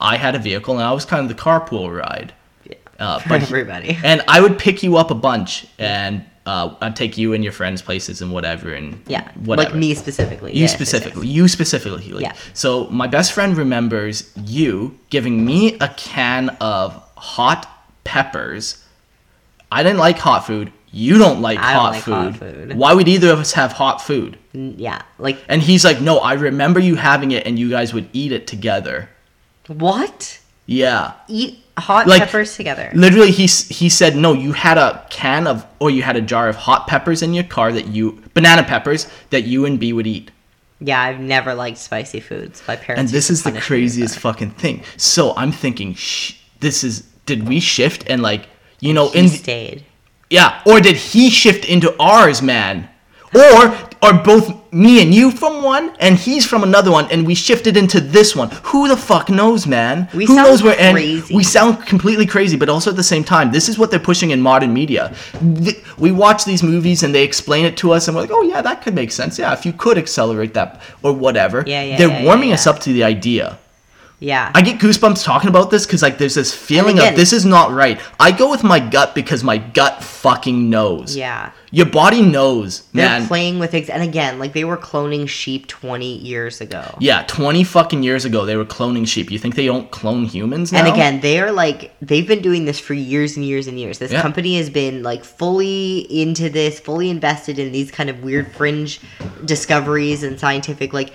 i 0.02 0.18
had 0.18 0.36
a 0.36 0.40
vehicle 0.40 0.74
and 0.76 0.84
i 0.84 0.92
was 0.92 1.06
kind 1.06 1.30
of 1.30 1.36
the 1.36 1.42
carpool 1.42 1.96
ride 1.96 2.34
uh, 3.00 3.20
For 3.20 3.30
but 3.30 3.40
he- 3.42 3.46
everybody. 3.48 3.98
and 4.04 4.22
i 4.28 4.42
would 4.42 4.58
pick 4.60 4.82
you 4.84 4.98
up 4.98 5.12
a 5.12 5.16
bunch 5.16 5.66
and 5.78 6.26
uh, 6.46 6.74
i'd 6.82 6.96
take 6.96 7.18
you 7.18 7.34
and 7.34 7.44
your 7.44 7.54
friends 7.54 7.82
places 7.82 8.22
and 8.22 8.32
whatever 8.32 8.74
and 8.74 9.00
Yeah, 9.08 9.30
whatever 9.46 9.70
like 9.70 9.78
me 9.80 9.94
specifically. 9.94 10.54
you 10.54 10.62
yes, 10.62 10.74
specifically. 10.74 11.28
You 11.28 11.48
specifically. 11.48 12.12
Like, 12.12 12.24
Yeah. 12.24 12.34
So 12.54 12.88
my 12.88 13.06
best 13.08 13.34
friend 13.34 13.56
remembers 13.56 14.34
you 14.46 14.98
giving 15.12 15.46
me 15.46 15.78
a 15.80 15.90
can 15.90 16.50
of 16.60 16.94
hot 17.18 17.68
peppers. 18.10 18.84
I 19.72 19.84
didn't 19.84 20.00
like 20.00 20.18
hot 20.18 20.46
food. 20.48 20.74
You 20.92 21.20
don't 21.20 21.42
like, 21.42 21.60
I 21.60 21.74
don't 21.74 21.82
hot, 21.82 21.92
like 21.94 22.04
food. 22.04 22.14
hot 22.14 22.36
food. 22.38 22.76
Why 22.76 22.94
would 22.96 23.08
either 23.08 23.30
of 23.32 23.38
us 23.40 23.54
have 23.54 23.72
hot 23.74 24.02
food? 24.02 24.38
Yeah, 24.54 25.04
like 25.20 25.38
And 25.48 25.62
he's 25.62 25.86
like, 25.86 26.02
no, 26.02 26.18
I 26.18 26.34
remember 26.34 26.80
you 26.80 26.96
having 26.96 27.32
it 27.32 27.46
and 27.46 27.60
you 27.60 27.70
guys 27.70 27.94
would 27.94 28.10
eat 28.12 28.32
it 28.32 28.48
together. 28.48 29.10
what? 29.68 30.40
Yeah. 30.66 31.14
Eat 31.28 31.60
hot 31.78 32.08
Like- 32.08 32.20
peppers 32.24 32.56
together. 32.56 32.92
Literally, 32.96 33.32
he, 33.32 33.44
he 33.46 33.90
said, 33.90 34.16
no, 34.16 34.34
you 34.34 34.54
had 34.54 34.78
a 34.80 35.06
can 35.12 35.46
of, 35.48 35.66
or 35.80 35.90
you 35.92 36.02
had 36.02 36.16
a 36.16 36.22
jar 36.22 36.50
of 36.50 36.56
hot 36.56 36.88
peppers 36.88 37.22
in 37.22 37.34
your 37.36 37.44
car 37.44 37.72
that 37.72 37.88
you, 37.88 38.22
banana 38.34 38.64
peppers, 38.64 39.08
that 39.30 39.44
you 39.44 39.66
and 39.66 39.80
B 39.80 39.94
would 39.94 40.08
eat. 40.08 40.32
Yeah, 40.80 41.02
I've 41.02 41.20
never 41.20 41.54
liked 41.54 41.78
spicy 41.78 42.20
foods. 42.22 42.64
My 42.68 42.76
parents. 42.76 43.00
and 43.00 43.10
this 43.10 43.30
is 43.30 43.44
the 43.44 43.50
punish 43.52 43.70
me 43.70 43.76
with 43.76 43.82
craziest 43.82 44.20
fucking 44.20 44.52
thing. 44.52 44.84
So 44.98 45.34
I'm 45.36 45.52
thinking, 45.52 45.94
Shh, 45.94 46.36
this 46.62 46.84
is 46.84 47.04
did 47.32 47.48
we 47.52 47.58
shift 47.76 48.02
and 48.12 48.22
like 48.30 48.44
you 48.86 48.94
know 48.98 49.08
He 49.10 49.20
in 49.20 49.28
stayed. 49.30 49.80
yeah, 50.38 50.50
or 50.70 50.78
did 50.88 50.98
he 51.12 51.24
shift 51.42 51.64
into 51.76 51.90
ours, 52.14 52.42
man? 52.54 52.76
Or 53.46 53.60
are 54.06 54.16
both 54.32 54.48
me 54.74 54.94
and 55.04 55.14
you 55.14 55.30
from 55.42 55.62
one 55.62 55.86
and 56.00 56.14
he's 56.26 56.46
from 56.52 56.64
another 56.64 56.92
one 56.98 57.06
and 57.12 57.28
we 57.30 57.36
shifted 57.36 57.78
into 57.78 58.00
this 58.16 58.36
one? 58.36 58.50
Who 58.70 58.88
the 58.88 58.98
fuck 58.98 59.30
knows, 59.30 59.68
man? 59.68 59.96
We 60.16 60.26
Who 60.26 60.34
sound 60.36 60.48
knows 60.48 60.64
where 60.64 60.80
and 60.88 60.96
we 61.40 61.44
sound 61.44 61.86
completely 61.86 62.26
crazy, 62.26 62.58
but 62.58 62.70
also 62.70 62.90
at 62.90 62.96
the 63.04 63.10
same 63.14 63.24
time, 63.24 63.52
this 63.58 63.70
is 63.70 63.78
what 63.78 63.92
they're 63.92 64.08
pushing 64.12 64.32
in 64.32 64.42
modern 64.42 64.74
media. 64.74 65.04
We 66.06 66.12
watch 66.12 66.42
these 66.52 66.64
movies 66.64 67.04
and 67.04 67.14
they 67.14 67.24
explain 67.32 67.66
it 67.70 67.76
to 67.82 67.92
us 67.96 68.08
and 68.08 68.16
we're 68.16 68.24
like, 68.26 68.32
"Oh 68.40 68.42
yeah, 68.52 68.62
that 68.64 68.82
could 68.84 68.96
make 68.96 69.12
sense. 69.12 69.38
Yeah, 69.42 69.54
if 69.58 69.64
you 69.68 69.74
could 69.84 69.98
accelerate 70.04 70.54
that 70.60 70.70
or 71.06 71.12
whatever." 71.26 71.58
Yeah, 71.68 71.84
yeah, 71.84 71.98
They're 72.00 72.16
yeah, 72.18 72.26
warming 72.26 72.50
yeah, 72.50 72.56
us 72.60 72.66
up 72.72 72.80
to 72.86 72.90
the 72.98 73.04
idea. 73.16 73.46
Yeah. 74.22 74.52
I 74.54 74.62
get 74.62 74.80
goosebumps 74.80 75.24
talking 75.24 75.50
about 75.50 75.72
this 75.72 75.86
because 75.86 76.02
like 76.02 76.18
there's 76.18 76.36
this 76.36 76.54
feeling 76.54 76.98
again- 77.00 77.14
of 77.14 77.18
this 77.20 77.32
is 77.32 77.46
not 77.46 77.72
right. 77.72 78.00
I 78.20 78.32
go 78.32 78.50
with 78.52 78.64
my 78.66 78.80
gut 78.80 79.16
because 79.16 79.44
my 79.46 79.58
gut 79.58 80.04
fucking 80.04 80.70
knows. 80.70 81.16
yeah. 81.16 81.52
Your 81.72 81.86
body 81.86 82.24
knows, 82.24 82.82
They're 82.94 83.06
man. 83.08 83.28
playing 83.28 83.60
with 83.60 83.76
eggs, 83.76 83.90
and 83.90 84.02
again, 84.02 84.40
like 84.40 84.54
they 84.54 84.64
were 84.66 84.76
cloning 84.76 85.30
sheep 85.30 85.68
20 85.68 86.18
years 86.18 86.62
ago. 86.62 86.96
yeah, 87.00 87.24
20 87.28 87.64
fucking 87.64 88.02
years 88.02 88.26
ago 88.26 88.44
they 88.44 88.56
were 88.58 88.66
cloning 88.66 89.08
sheep. 89.08 89.30
You 89.32 89.38
think 89.38 89.54
they 89.56 89.68
don't 89.68 89.90
clone 89.92 90.26
humans 90.26 90.72
now? 90.74 90.80
And 90.80 90.88
again, 90.88 91.20
they 91.22 91.40
are 91.40 91.52
like 91.52 91.94
they've 92.02 92.28
been 92.28 92.42
doing 92.42 92.66
this 92.66 92.80
for 92.80 92.96
years 92.96 93.38
and 93.38 93.46
years 93.46 93.68
and 93.68 93.80
years. 93.80 94.00
This 94.00 94.12
Yeah. 94.12 94.22
company 94.22 94.58
has 94.58 94.70
been 94.70 95.04
like 95.04 95.24
fully 95.24 96.00
into 96.10 96.50
this, 96.50 96.80
fully 96.80 97.10
invested 97.12 97.60
in 97.60 97.72
these 97.72 97.92
kind 97.92 98.10
of 98.10 98.24
weird 98.24 98.52
fringe 98.52 99.00
discoveries 99.46 100.24
and 100.24 100.40
scientific 100.40 100.92
like 100.92 101.12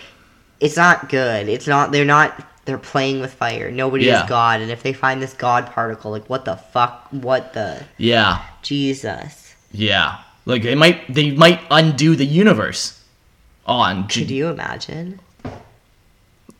it's 0.60 0.76
not 0.76 1.08
good. 1.08 1.48
It's 1.48 1.66
not 1.66 1.90
they're 1.92 2.04
not 2.04 2.32
they're 2.64 2.78
playing 2.78 3.20
with 3.20 3.32
fire. 3.34 3.70
Nobody 3.70 4.06
Yeah. 4.06 4.22
is 4.24 4.28
God. 4.28 4.60
And 4.60 4.70
if 4.70 4.82
they 4.82 4.92
find 4.92 5.20
this 5.22 5.34
God 5.34 5.66
particle, 5.66 6.10
like 6.10 6.28
what 6.30 6.44
the 6.44 6.56
fuck 6.56 7.08
what 7.10 7.52
the 7.52 7.82
Yeah, 7.98 8.40
Jesus. 8.62 9.54
yeah. 9.72 10.18
Like 10.46 10.62
they 10.62 10.74
might 10.74 11.12
they 11.12 11.30
might 11.30 11.60
undo 11.70 12.16
the 12.16 12.26
universe 12.26 13.00
on 13.66 14.08
Could 14.08 14.30
you 14.30 14.48
imagine? 14.48 15.20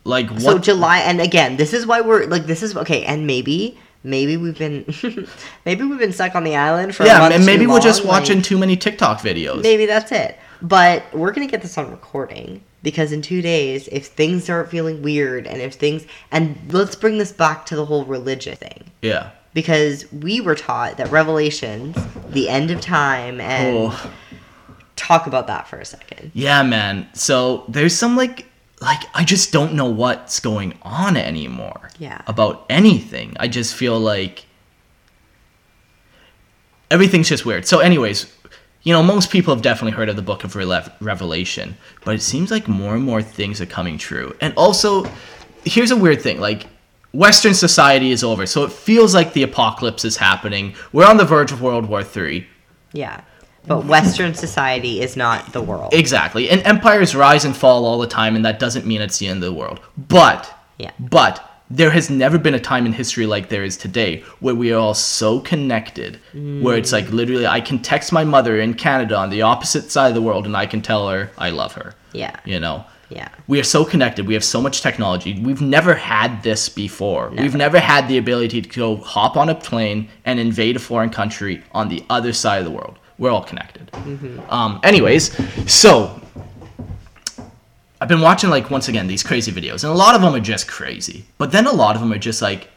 like 0.05 0.29
what 0.31 0.40
So 0.43 0.59
July, 0.59 0.99
and 0.99 1.21
again, 1.21 1.57
this 1.57 1.73
is 1.73 1.87
why 1.87 2.01
we're 2.01 2.27
like, 2.27 2.47
this 2.47 2.62
is 2.62 2.77
okay, 2.77 3.05
and 3.05 3.27
maybe, 3.27 3.79
maybe 4.03 4.37
we've 4.37 4.59
been, 4.59 4.85
maybe 5.64 5.85
we've 5.85 5.99
been 5.99 6.12
stuck 6.12 6.35
on 6.35 6.45
the 6.45 6.57
island 6.57 6.95
for 6.95 7.05
a 7.05 7.07
Yeah, 7.07 7.29
and 7.33 7.47
maybe 7.47 7.67
we're 7.67 7.81
just 7.81 8.05
watching 8.05 8.37
like, 8.37 8.45
too 8.45 8.59
many 8.59 8.77
TikTok 8.77 9.21
videos. 9.21 9.62
maybe 9.62 9.87
that's 9.87 10.12
it. 10.12 10.38
But 10.61 11.05
we're 11.14 11.33
gonna 11.33 11.47
get 11.47 11.62
this 11.62 11.77
on 11.79 11.90
recording 11.90 12.62
because 12.85 13.11
in 13.11 13.20
two 13.23 13.42
days, 13.42 13.88
if 13.88 14.07
things 14.07 14.44
start 14.44 14.70
feeling 14.70 15.03
weird, 15.03 15.49
and 15.49 15.61
if 15.61 15.75
things, 15.75 16.07
and 16.31 16.57
let's 16.73 16.94
bring 16.94 17.18
this 17.18 17.33
back 17.33 17.66
to 17.66 17.75
the 17.77 17.85
whole 17.87 18.05
religion 18.05 18.55
thing. 18.57 18.85
Yeah. 19.03 19.31
Because 19.55 20.11
we 20.12 20.40
were 20.40 20.55
taught 20.55 20.99
that 20.99 21.11
Revelations, 21.11 21.97
the 22.31 22.49
end 22.49 22.70
of 22.70 22.81
time, 22.81 23.40
and 23.40 23.77
Oh. 23.77 24.11
talk 24.97 25.27
about 25.27 25.47
that 25.49 25.66
for 25.66 25.79
a 25.79 25.85
second. 25.85 26.31
Yeah, 26.35 26.62
man. 26.62 27.09
So 27.14 27.64
there's 27.68 27.97
some 27.97 28.16
like 28.16 28.47
like 28.81 29.01
I 29.14 29.25
just 29.25 29.51
don't 29.53 29.73
know 29.75 29.87
what's 29.87 30.40
going 30.40 30.75
on 30.83 31.16
anymore. 31.16 31.88
Yeah. 31.99 32.20
About 32.27 32.66
anything. 32.68 33.35
I 33.40 33.49
just 33.49 33.75
feel 33.75 33.99
like 33.99 34.44
everything's 36.90 37.29
just 37.29 37.47
weird. 37.47 37.66
So 37.66 37.79
anyways, 37.79 38.27
you 38.85 38.92
know, 38.92 39.03
most 39.03 39.31
people 39.31 39.53
have 39.55 39.62
definitely 39.62 39.92
heard 39.92 40.09
of 40.09 40.16
the 40.16 40.23
book 40.23 40.44
of 40.44 40.55
Revelation, 40.55 41.77
but 42.05 42.14
it 42.14 42.23
seems 42.23 42.51
like 42.51 42.68
more 42.68 42.94
and 42.94 43.03
more 43.03 43.23
things 43.23 43.61
are 43.61 43.66
coming 43.66 43.99
true. 43.99 44.37
And 44.40 44.55
also, 44.57 45.07
here's 45.64 45.90
a 45.90 45.97
weird 45.97 46.23
thing, 46.23 46.38
like 46.38 46.66
Western 47.12 47.55
society 47.55 48.11
is 48.11 48.23
over, 48.23 48.44
so 48.47 48.62
it 48.64 48.73
feels 48.73 49.14
like 49.14 49.33
the 49.33 49.42
apocalypse 49.42 50.05
is 50.05 50.16
happening. 50.16 50.75
We're 50.92 51.07
on 51.07 51.16
the 51.16 51.25
verge 51.25 51.51
of 51.51 51.62
World 51.62 51.87
War 51.87 52.03
III. 52.03 52.47
Yeah. 52.92 53.23
But 53.66 53.87
Western 53.87 54.35
society 54.35 55.01
is 55.01 55.16
not 55.16 55.55
the 55.55 55.62
world. 55.62 55.94
Exactly. 55.94 56.51
And 56.51 56.61
empires 56.66 57.14
rise 57.14 57.47
and 57.47 57.57
fall 57.57 57.87
all 57.87 57.99
the 57.99 58.07
time, 58.07 58.37
and 58.37 58.44
that 58.44 58.59
doesn't 58.59 58.85
mean 58.85 59.01
it's 59.01 59.16
the 59.18 59.27
end 59.29 59.42
of 59.42 59.51
the 59.51 59.59
world. 59.59 59.81
But, 59.97 60.55
Yeah. 60.77 60.90
but 61.01 61.54
there 61.70 61.90
has 61.90 62.11
never 62.11 62.38
been 62.38 62.55
a 62.55 62.61
time 62.61 62.87
in 62.87 62.92
history 62.92 63.27
like 63.27 63.48
there 63.48 63.64
is 63.64 63.77
today 63.77 64.22
where 64.40 64.55
we 64.55 64.72
are 64.72 64.79
all 64.79 64.94
so 64.94 65.40
connected, 65.40 66.20
where 66.35 66.77
it's 66.77 66.92
like 66.92 67.09
literally 67.11 67.46
I 67.46 67.61
can 67.61 67.79
text 67.79 68.12
my 68.12 68.24
mother 68.24 68.61
in 68.61 68.74
Canada 68.74 69.16
on 69.16 69.31
the 69.31 69.42
opposite 69.42 69.90
side 69.90 70.09
of 70.09 70.14
the 70.14 70.22
world, 70.22 70.46
and 70.46 70.57
I 70.57 70.66
can 70.66 70.83
tell 70.83 71.09
her 71.09 71.31
I 71.38 71.50
love 71.50 71.72
her. 71.74 71.94
Yeah. 72.12 72.38
You 72.44 72.61
know. 72.61 72.85
Yeah. 73.09 73.29
We 73.46 73.61
are 73.61 73.64
so 73.64 73.85
connected. 73.85 74.27
We 74.27 74.35
have 74.35 74.44
so 74.44 74.61
much 74.61 74.81
technology. 74.83 75.38
We've 75.40 75.61
never 75.61 75.94
had 75.94 76.42
this 76.42 76.68
before. 76.68 77.29
We've 77.29 77.38
Never. 77.40 77.59
never 77.59 77.79
had 77.81 78.09
the 78.09 78.18
ability 78.18 78.62
to 78.62 78.68
go 78.68 78.96
hop 78.96 79.37
on 79.37 79.48
a 79.48 79.55
plane 79.55 80.09
and 80.24 80.40
invade 80.40 80.77
a 80.77 80.79
foreign 80.79 81.11
country 81.11 81.62
on 81.72 81.88
the 81.88 82.05
other 82.11 82.33
side 82.33 82.59
of 82.59 82.64
the 82.64 82.70
world. 82.70 82.98
We're 83.18 83.31
all 83.31 83.44
connected. 83.44 83.90
Um, 84.48 84.81
anyways, 84.83 85.31
so 85.72 86.20
I've 88.05 88.09
been 88.09 88.21
watching 88.21 88.51
like 88.51 88.71
once 88.71 88.88
again 88.88 89.07
these 89.07 89.23
crazy 89.23 89.51
videos, 89.51 89.83
and 89.83 89.90
a 89.90 89.97
lot 89.97 90.14
of 90.14 90.21
them 90.21 90.35
are 90.35 90.40
just 90.40 90.69
crazy. 90.69 91.25
But 91.38 91.53
then 91.53 91.67
a 91.67 91.73
lot 91.73 91.97
of 91.97 92.03
them 92.03 92.12
are 92.12 92.19
just 92.19 92.43
like 92.43 92.69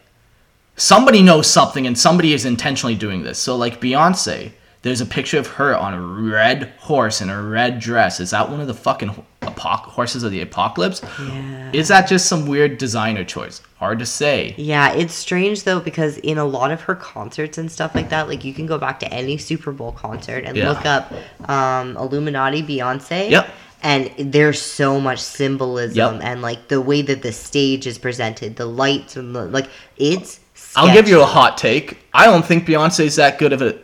somebody 0.78 1.22
knows 1.22 1.48
something 1.48 1.86
and 1.86 2.00
somebody 2.00 2.32
is 2.32 2.46
intentionally 2.46 2.96
doing 2.96 3.24
this. 3.24 3.38
So 3.38 3.58
like 3.58 3.82
Beyonce, 3.82 4.52
there's 4.84 5.02
a 5.02 5.06
picture 5.06 5.38
of 5.38 5.48
her 5.48 5.76
on 5.76 5.94
a 5.94 6.00
red 6.02 6.72
horse 6.80 7.20
in 7.20 7.30
a 7.30 7.42
red 7.42 7.80
dress. 7.82 8.22
Is 8.22 8.30
that 8.30 8.50
one 8.50 8.62
of 8.62 8.68
the 8.68 8.74
fucking 8.74 9.10
apoc- 9.42 9.82
horses 9.82 10.24
of 10.24 10.32
the 10.32 10.40
apocalypse? 10.40 11.02
Yeah. 11.20 11.72
Is 11.74 11.90
that 11.90 12.08
just 12.08 12.28
some 12.28 12.46
weird 12.48 12.78
designer 12.78 13.26
choice? 13.26 13.62
Hard 13.80 14.00
to 14.00 14.06
say. 14.06 14.56
Yeah, 14.58 14.94
it's 14.94 15.14
strange 15.14 15.64
though 15.66 15.82
because 15.82 16.20
in 16.20 16.38
a 16.38 16.46
lot 16.46 16.72
of 16.72 16.80
her 16.84 16.96
concerts 16.96 17.58
and 17.58 17.70
stuff 17.70 17.94
like 17.96 18.08
that, 18.12 18.30
like 18.30 18.46
you 18.46 18.54
can 18.54 18.66
go 18.66 18.78
back 18.78 19.02
to 19.02 19.14
any 19.14 19.38
Super 19.38 19.74
Bowl 19.74 19.92
concert 19.92 20.46
and 20.46 20.56
Yeah. 20.56 20.70
look 20.70 20.86
up 20.86 21.12
um, 21.50 21.98
Illuminati 21.98 22.64
Beyonce. 22.64 23.30
Yep. 23.30 23.50
And 23.84 24.12
there's 24.18 24.62
so 24.62 25.00
much 25.00 25.20
symbolism 25.20 26.16
Yep. 26.16 26.22
and 26.24 26.42
like 26.42 26.68
the 26.68 26.82
way 26.82 27.02
that 27.04 27.22
the 27.22 27.32
stage 27.32 27.86
is 27.86 27.98
presented, 27.98 28.56
the 28.56 28.66
lights 28.66 29.16
and 29.16 29.36
the 29.36 29.46
like, 29.46 29.70
it's. 29.98 30.40
I'll 30.76 30.94
give 30.94 31.08
you 31.08 31.22
a 31.22 31.26
hot 31.26 31.58
take. 31.58 32.00
I 32.14 32.26
don't 32.26 32.46
think 32.46 32.66
Beyonce's 32.66 33.16
that 33.16 33.38
good 33.40 33.54
of 33.54 33.62
a. 33.62 33.78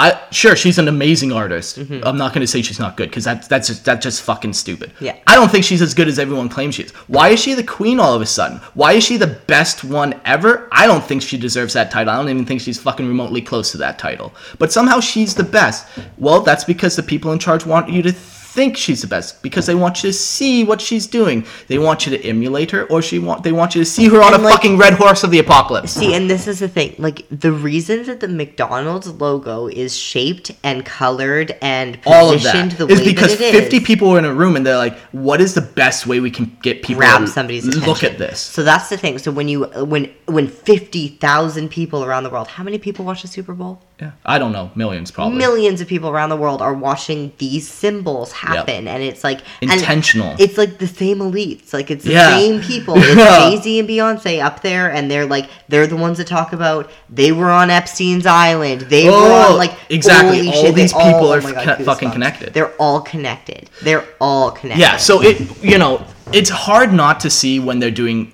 I 0.00 0.16
sure 0.30 0.54
she's 0.54 0.78
an 0.78 0.86
amazing 0.86 1.32
artist. 1.32 1.76
Mm-hmm. 1.78 2.06
I'm 2.06 2.16
not 2.16 2.32
going 2.32 2.42
to 2.42 2.46
say 2.46 2.62
she's 2.62 2.78
not 2.78 2.96
good 2.96 3.10
because 3.10 3.24
that's 3.24 3.48
that's 3.48 3.66
just 3.66 3.84
that's 3.84 4.02
just 4.04 4.22
fucking 4.22 4.52
stupid. 4.52 4.92
Yeah. 5.00 5.16
I 5.26 5.34
don't 5.34 5.50
think 5.50 5.64
she's 5.64 5.82
as 5.82 5.92
good 5.92 6.06
as 6.06 6.20
everyone 6.20 6.48
claims 6.48 6.76
she 6.76 6.84
is. 6.84 6.92
Why 7.08 7.30
is 7.30 7.40
she 7.40 7.54
the 7.54 7.64
queen 7.64 7.98
all 7.98 8.14
of 8.14 8.22
a 8.22 8.26
sudden? 8.26 8.58
Why 8.74 8.92
is 8.92 9.02
she 9.04 9.16
the 9.16 9.26
best 9.26 9.82
one 9.82 10.20
ever? 10.24 10.68
I 10.70 10.86
don't 10.86 11.02
think 11.02 11.20
she 11.22 11.36
deserves 11.36 11.72
that 11.74 11.90
title. 11.90 12.12
I 12.14 12.16
don't 12.16 12.28
even 12.28 12.46
think 12.46 12.60
she's 12.60 12.78
fucking 12.80 13.08
remotely 13.08 13.40
close 13.42 13.72
to 13.72 13.78
that 13.78 13.98
title. 13.98 14.32
But 14.58 14.70
somehow 14.70 15.00
she's 15.00 15.34
the 15.34 15.42
best. 15.42 15.86
Well, 16.16 16.42
that's 16.42 16.64
because 16.64 16.94
the 16.94 17.02
people 17.02 17.32
in 17.32 17.40
charge 17.40 17.66
want 17.66 17.90
you 17.90 18.00
to 18.02 18.12
think 18.58 18.76
she's 18.76 19.00
the 19.06 19.10
best 19.16 19.30
because 19.46 19.64
they 19.70 19.74
want 19.84 19.94
you 20.02 20.06
to 20.10 20.16
see 20.34 20.64
what 20.70 20.80
she's 20.86 21.06
doing. 21.06 21.38
They 21.70 21.78
want 21.86 21.98
you 22.04 22.10
to 22.16 22.20
emulate 22.32 22.70
her, 22.74 22.82
or 22.92 22.98
she 23.08 23.18
want 23.28 23.38
they 23.46 23.52
want 23.60 23.70
you 23.74 23.80
to 23.86 23.90
see 23.96 24.06
her 24.14 24.20
on 24.26 24.32
And, 24.34 24.42
a 24.42 24.44
like- 24.46 24.54
fucking 24.56 24.76
red 24.84 24.94
horse 25.02 25.22
of 25.26 25.30
the 25.34 25.38
apocalypse. 25.46 25.92
See, 25.92 26.12
and 26.18 26.24
this 26.34 26.44
is 26.52 26.58
the 26.64 26.68
thing. 26.78 26.90
Like 26.98 27.18
the 27.46 27.52
reason 27.70 27.96
that 28.08 28.18
the 28.24 28.28
McDonald's 28.28 29.08
logo 29.26 29.56
is 29.84 29.96
shaped 29.96 30.50
and 30.64 30.84
colored 30.84 31.48
and 31.76 31.98
all 32.06 32.26
of 32.30 32.36
positioned 32.38 32.72
that 32.72 32.78
the 32.88 32.92
is 32.94 32.98
way 33.00 33.04
because 33.12 33.32
that 33.38 33.54
it 33.54 33.62
50 33.62 33.76
is, 33.76 33.82
people 33.90 34.06
were 34.10 34.18
in 34.18 34.24
a 34.24 34.34
room 34.42 34.56
and 34.56 34.64
they're 34.66 34.76
like 34.86 34.98
what 35.28 35.40
is 35.40 35.54
the 35.54 35.66
best 35.82 36.06
way 36.06 36.18
we 36.20 36.30
can 36.30 36.46
get 36.62 36.82
people 36.82 37.00
grab 37.00 37.20
to 37.20 37.26
somebody's 37.28 37.64
look 37.66 37.98
attention. 38.02 38.12
at 38.12 38.18
this 38.18 38.40
So 38.40 38.62
that's 38.64 38.88
the 38.88 38.96
thing. 38.96 39.18
So 39.18 39.30
when 39.38 39.48
you 39.48 39.64
when 39.94 40.04
when 40.26 40.46
fifty 40.48 41.04
thousand 41.26 41.68
people 41.70 42.04
around 42.04 42.22
the 42.24 42.30
world, 42.30 42.48
how 42.48 42.64
many 42.64 42.78
people 42.78 43.04
watch 43.04 43.22
the 43.22 43.28
Super 43.28 43.54
Bowl? 43.54 43.80
Yeah 44.00 44.12
i 44.24 44.38
don't 44.38 44.52
know 44.52 44.70
millions 44.74 45.10
probably 45.10 45.36
Millions 45.38 45.80
of 45.80 45.88
people 45.88 46.08
around 46.10 46.28
the 46.30 46.36
world 46.36 46.62
are 46.62 46.74
watching 46.74 47.32
these 47.38 47.66
symbols 47.68 48.32
happen, 48.32 48.86
and 48.88 49.02
it's 49.02 49.24
like 49.24 49.40
Intentional. 49.60 50.34
it's 50.38 50.56
like 50.56 50.78
the 50.78 50.86
same 50.86 51.18
elites, 51.18 51.72
like 51.72 51.90
it's 51.90 52.04
the 52.04 52.12
Yeah. 52.12 52.38
same 52.38 52.60
people. 52.60 52.94
It's 52.98 53.16
Yeah. 53.16 53.50
Jay 53.50 53.56
Z 53.60 53.78
and 53.80 53.88
Beyonce 53.88 54.42
up 54.44 54.62
there, 54.62 54.90
and 54.92 55.10
they're 55.10 55.26
like 55.26 55.48
they're 55.68 55.86
the 55.86 55.96
ones 55.96 56.18
that 56.18 56.26
talk 56.26 56.52
about 56.52 56.90
they 57.10 57.32
were 57.32 57.50
on 57.50 57.70
Epstein's 57.70 58.26
island. 58.26 58.82
They 58.82 59.06
were 59.06 59.16
Oh, 59.16 59.52
on 59.52 59.56
like 59.58 59.72
exactly. 59.90 60.46
All 60.48 60.62
shit, 60.62 60.74
these 60.74 60.92
people 60.92 61.26
oh 61.26 61.32
are 61.34 61.40
my 61.40 61.52
ca- 61.52 61.76
fucking 61.76 62.10
connected. 62.12 62.54
They're 62.54 62.72
all 62.78 63.00
connected. 63.00 63.68
They're 63.82 64.04
all 64.20 64.50
connected. 64.52 64.80
yeah 64.80 64.96
so 64.96 65.22
it 65.22 65.36
you 65.62 65.78
know 65.78 66.04
it's 66.32 66.50
hard 66.50 66.92
not 66.92 67.20
to 67.20 67.30
see 67.30 67.58
when 67.58 67.78
they're 67.80 67.90
doing 68.04 68.32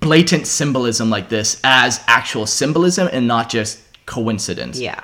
blatant 0.00 0.46
symbolism 0.46 1.10
like 1.10 1.28
this 1.28 1.60
as 1.64 2.00
actual 2.06 2.46
symbolism 2.46 3.08
and 3.12 3.26
not 3.26 3.50
just 3.50 3.78
coincidence 4.16 4.78
yeah. 4.78 5.02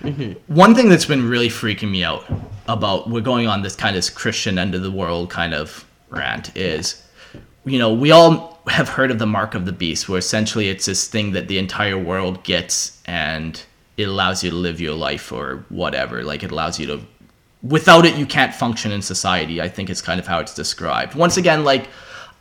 Mm-hmm. 0.00 0.32
one 0.52 0.74
thing 0.74 0.88
that's 0.88 1.08
been 1.12 1.28
really 1.28 1.48
freaking 1.48 1.90
me 1.90 2.02
out 2.02 2.24
about 2.68 3.08
we're 3.08 3.20
going 3.20 3.46
on 3.46 3.62
this 3.62 3.76
kind 3.76 3.96
of 3.96 4.14
Christian 4.14 4.58
end 4.58 4.74
of 4.74 4.82
the 4.82 4.90
world 4.90 5.30
kind 5.30 5.54
of 5.54 5.84
rant 6.10 6.56
is, 6.56 7.02
you 7.64 7.78
know, 7.78 7.92
we 7.92 8.10
all 8.10 8.60
have 8.68 8.88
heard 8.88 9.10
of 9.10 9.18
the 9.18 9.26
mark 9.26 9.54
of 9.54 9.64
the 9.66 9.72
beast, 9.72 10.08
where 10.08 10.18
essentially 10.18 10.68
it's 10.68 10.86
this 10.86 11.08
thing 11.08 11.32
that 11.32 11.48
the 11.48 11.58
entire 11.58 11.98
world 11.98 12.42
gets 12.44 13.02
and 13.06 13.62
it 13.96 14.04
allows 14.04 14.42
you 14.42 14.50
to 14.50 14.56
live 14.56 14.80
your 14.80 14.94
life 14.94 15.32
or 15.32 15.64
whatever. 15.68 16.22
Like 16.22 16.42
it 16.42 16.50
allows 16.52 16.78
you 16.78 16.86
to, 16.86 17.00
without 17.62 18.04
it, 18.06 18.16
you 18.16 18.26
can't 18.26 18.54
function 18.54 18.92
in 18.92 19.02
society. 19.02 19.60
I 19.60 19.68
think 19.68 19.90
it's 19.90 20.02
kind 20.02 20.20
of 20.20 20.26
how 20.26 20.38
it's 20.38 20.54
described. 20.54 21.14
Once 21.14 21.36
again, 21.36 21.64
like, 21.64 21.88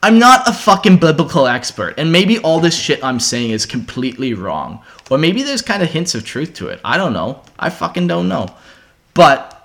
I'm 0.03 0.17
not 0.17 0.47
a 0.47 0.53
fucking 0.53 0.97
biblical 0.97 1.45
expert, 1.45 1.93
and 1.97 2.11
maybe 2.11 2.39
all 2.39 2.59
this 2.59 2.75
shit 2.75 3.03
I'm 3.03 3.19
saying 3.19 3.51
is 3.51 3.67
completely 3.67 4.33
wrong, 4.33 4.81
or 5.11 5.19
maybe 5.19 5.43
there's 5.43 5.61
kind 5.61 5.83
of 5.83 5.91
hints 5.91 6.15
of 6.15 6.25
truth 6.25 6.55
to 6.55 6.69
it. 6.69 6.81
I 6.83 6.97
don't 6.97 7.13
know. 7.13 7.43
I 7.59 7.69
fucking 7.69 8.07
don't 8.07 8.27
know. 8.27 8.47
But 9.13 9.57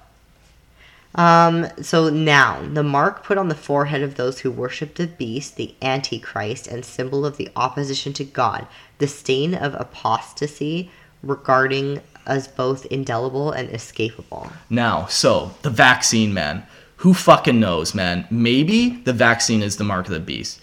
Um, 1.15 1.67
so 1.81 2.11
now, 2.11 2.61
the 2.71 2.83
mark 2.83 3.25
put 3.25 3.39
on 3.39 3.49
the 3.49 3.55
forehead 3.55 4.03
of 4.03 4.17
those 4.17 4.41
who 4.41 4.51
worship 4.51 4.97
the 4.97 5.07
beast, 5.07 5.57
the 5.57 5.75
Antichrist, 5.81 6.67
and 6.67 6.85
symbol 6.85 7.25
of 7.25 7.39
the 7.39 7.49
opposition 7.57 8.13
to 8.15 8.25
God, 8.25 8.67
the 8.99 9.09
stain 9.09 9.55
of 9.55 9.73
apostasy 9.75 10.91
regarding 11.23 12.03
as 12.27 12.47
both 12.49 12.85
indelible 12.87 13.51
and 13.51 13.71
escapable. 13.71 14.53
now, 14.69 15.07
so 15.07 15.53
the 15.63 15.71
vaccine, 15.71 16.35
man. 16.35 16.67
Who 16.99 17.15
fucking 17.15 17.59
knows, 17.61 17.95
man? 17.95 18.27
Maybe 18.31 18.91
the 19.05 19.13
vaccine 19.13 19.63
is 19.63 19.77
the 19.77 19.85
mark 19.85 20.07
of 20.07 20.13
the 20.13 20.21
beast. 20.21 20.61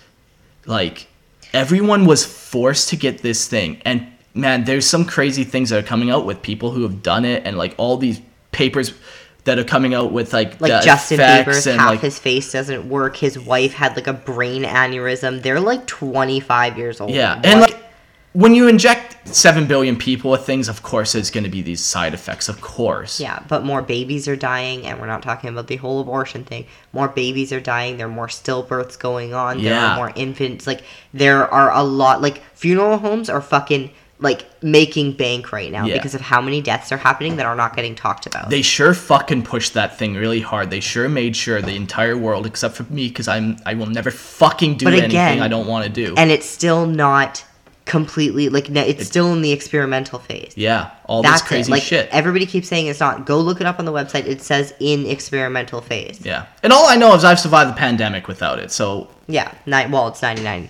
Like, 0.66 1.08
everyone 1.54 2.06
was 2.06 2.26
forced 2.26 2.90
to 2.90 2.96
get 2.96 3.20
this 3.20 3.48
thing, 3.48 3.82
and 3.86 4.08
man, 4.34 4.64
there's 4.64 4.86
some 4.88 5.06
crazy 5.06 5.44
things 5.44 5.70
that 5.70 5.84
are 5.84 5.88
coming 5.88 6.10
out 6.10 6.26
with 6.26 6.42
people 6.42 6.72
who 6.72 6.84
have 6.84 7.04
done 7.04 7.26
it, 7.26 7.44
and 7.46 7.58
like 7.58 7.76
all 7.78 7.98
these 7.98 8.20
papers 8.52 8.94
that 9.44 9.60
are 9.60 9.64
coming 9.64 9.94
out 9.94 10.12
with 10.14 10.32
like 10.34 10.60
Like 10.62 10.84
Justin 10.84 11.20
Bieber's 11.20 11.68
and 11.68 11.80
half 11.80 11.90
like 11.92 12.00
his 12.00 12.18
face 12.18 12.52
doesn't 12.52 12.88
work. 12.88 13.18
His 13.18 13.38
wife 13.38 13.74
had 13.74 13.96
like 13.96 14.08
a 14.08 14.14
brain 14.14 14.64
aneurysm. 14.64 15.42
They're 15.42 15.60
like 15.60 15.86
25 15.86 16.78
years 16.78 17.02
old. 17.02 17.12
Yeah, 17.12 17.36
What? 17.36 17.46
and 17.46 17.62
like 17.62 17.83
when 18.34 18.54
you 18.56 18.68
inject 18.68 19.28
seven 19.28 19.66
billion 19.68 19.96
people 19.96 20.32
with 20.32 20.46
things, 20.46 20.68
of 20.68 20.84
course, 20.84 21.14
there's 21.14 21.30
going 21.32 21.44
to 21.44 21.50
be 21.50 21.62
these 21.62 21.82
side 21.82 22.14
effects. 22.14 22.50
Of 22.50 22.62
course. 22.62 23.20
Yeah, 23.20 23.44
but 23.48 23.64
more 23.64 23.82
babies 23.82 24.28
are 24.28 24.36
dying, 24.36 24.86
and 24.86 25.00
we're 25.00 25.08
not 25.08 25.22
talking 25.22 25.50
about 25.50 25.68
the 25.68 25.76
whole 25.78 26.02
abortion 26.02 26.44
thing. 26.44 26.66
More 26.94 27.08
babies 27.08 27.54
are 27.54 27.62
dying. 27.62 27.98
There 27.98 28.08
are 28.08 28.10
more 28.12 28.28
stillbirths 28.28 28.98
going 29.00 29.34
on. 29.34 29.58
There 29.62 29.72
Yeah. 29.74 29.94
are 29.94 29.96
more 29.96 30.12
infants. 30.16 30.66
Like 30.68 30.82
there 31.14 31.52
are 31.54 31.72
a 31.72 31.84
lot. 31.84 32.22
Like 32.22 32.42
funeral 32.56 32.98
homes 32.98 33.30
are 33.30 33.42
fucking 33.42 33.92
like 34.20 34.46
making 34.64 35.12
bank 35.12 35.52
right 35.52 35.70
now 35.72 35.86
Yeah. 35.86 35.96
because 35.96 36.16
of 36.16 36.22
how 36.22 36.40
many 36.40 36.62
deaths 36.62 36.92
are 36.94 36.98
happening 36.98 37.36
that 37.38 37.46
are 37.46 37.56
not 37.58 37.76
getting 37.76 37.94
talked 37.94 38.26
about. 38.26 38.50
They 38.50 38.62
sure 38.62 38.94
fucking 38.94 39.42
pushed 39.44 39.74
that 39.74 39.98
thing 39.98 40.14
really 40.16 40.40
hard. 40.40 40.70
They 40.70 40.80
sure 40.80 41.10
made 41.10 41.36
sure 41.36 41.62
the 41.62 41.76
entire 41.76 42.16
world, 42.16 42.46
except 42.46 42.76
for 42.76 42.84
me, 42.84 43.10
because 43.10 43.28
I'm 43.28 43.58
I 43.66 43.74
will 43.74 43.88
never 43.88 44.12
fucking 44.12 44.78
do 44.78 44.86
But 44.86 44.94
anything 44.94 45.10
again- 45.12 45.42
I 45.42 45.48
don't 45.50 45.68
want 45.68 45.84
to 45.86 45.90
do. 45.92 46.14
and 46.18 46.32
it's 46.32 46.46
still 46.50 46.86
not 46.86 47.44
completely 47.86 48.48
like 48.50 48.70
it's 48.70 49.06
still 49.08 49.34
in 49.34 49.42
the 49.42 49.52
experimental 49.52 50.18
phase. 50.20 50.54
yeah, 50.56 50.92
all 51.06 51.22
That's 51.22 51.42
this 51.42 51.48
crazy 51.48 51.72
it. 51.72 51.76
Like 51.76 51.84
shit. 51.84 52.10
everybody 52.12 52.46
keeps 52.46 52.68
saying 52.68 52.88
it's 52.88 53.00
not. 53.00 53.26
Go 53.26 53.40
look 53.40 53.60
it 53.62 53.68
up 53.68 53.80
on 53.80 53.86
the 53.86 53.92
website. 53.92 54.26
It 54.26 54.42
says 54.42 54.74
in 54.80 55.06
experimental 55.06 55.82
phase. 55.82 56.20
yeah, 56.26 56.46
and 56.64 56.72
all 56.72 56.88
I 56.88 56.96
know 56.96 57.14
is 57.16 57.24
I've 57.24 57.40
survived 57.40 57.70
the 57.72 57.76
pandemic 57.78 58.28
without 58.28 58.60
it. 58.60 58.72
So 58.72 59.10
Yeah, 59.28 59.52
nine. 59.66 59.92
Well, 59.92 60.08
it's 60.08 60.22
ninety 60.22 60.44
nine 60.44 60.70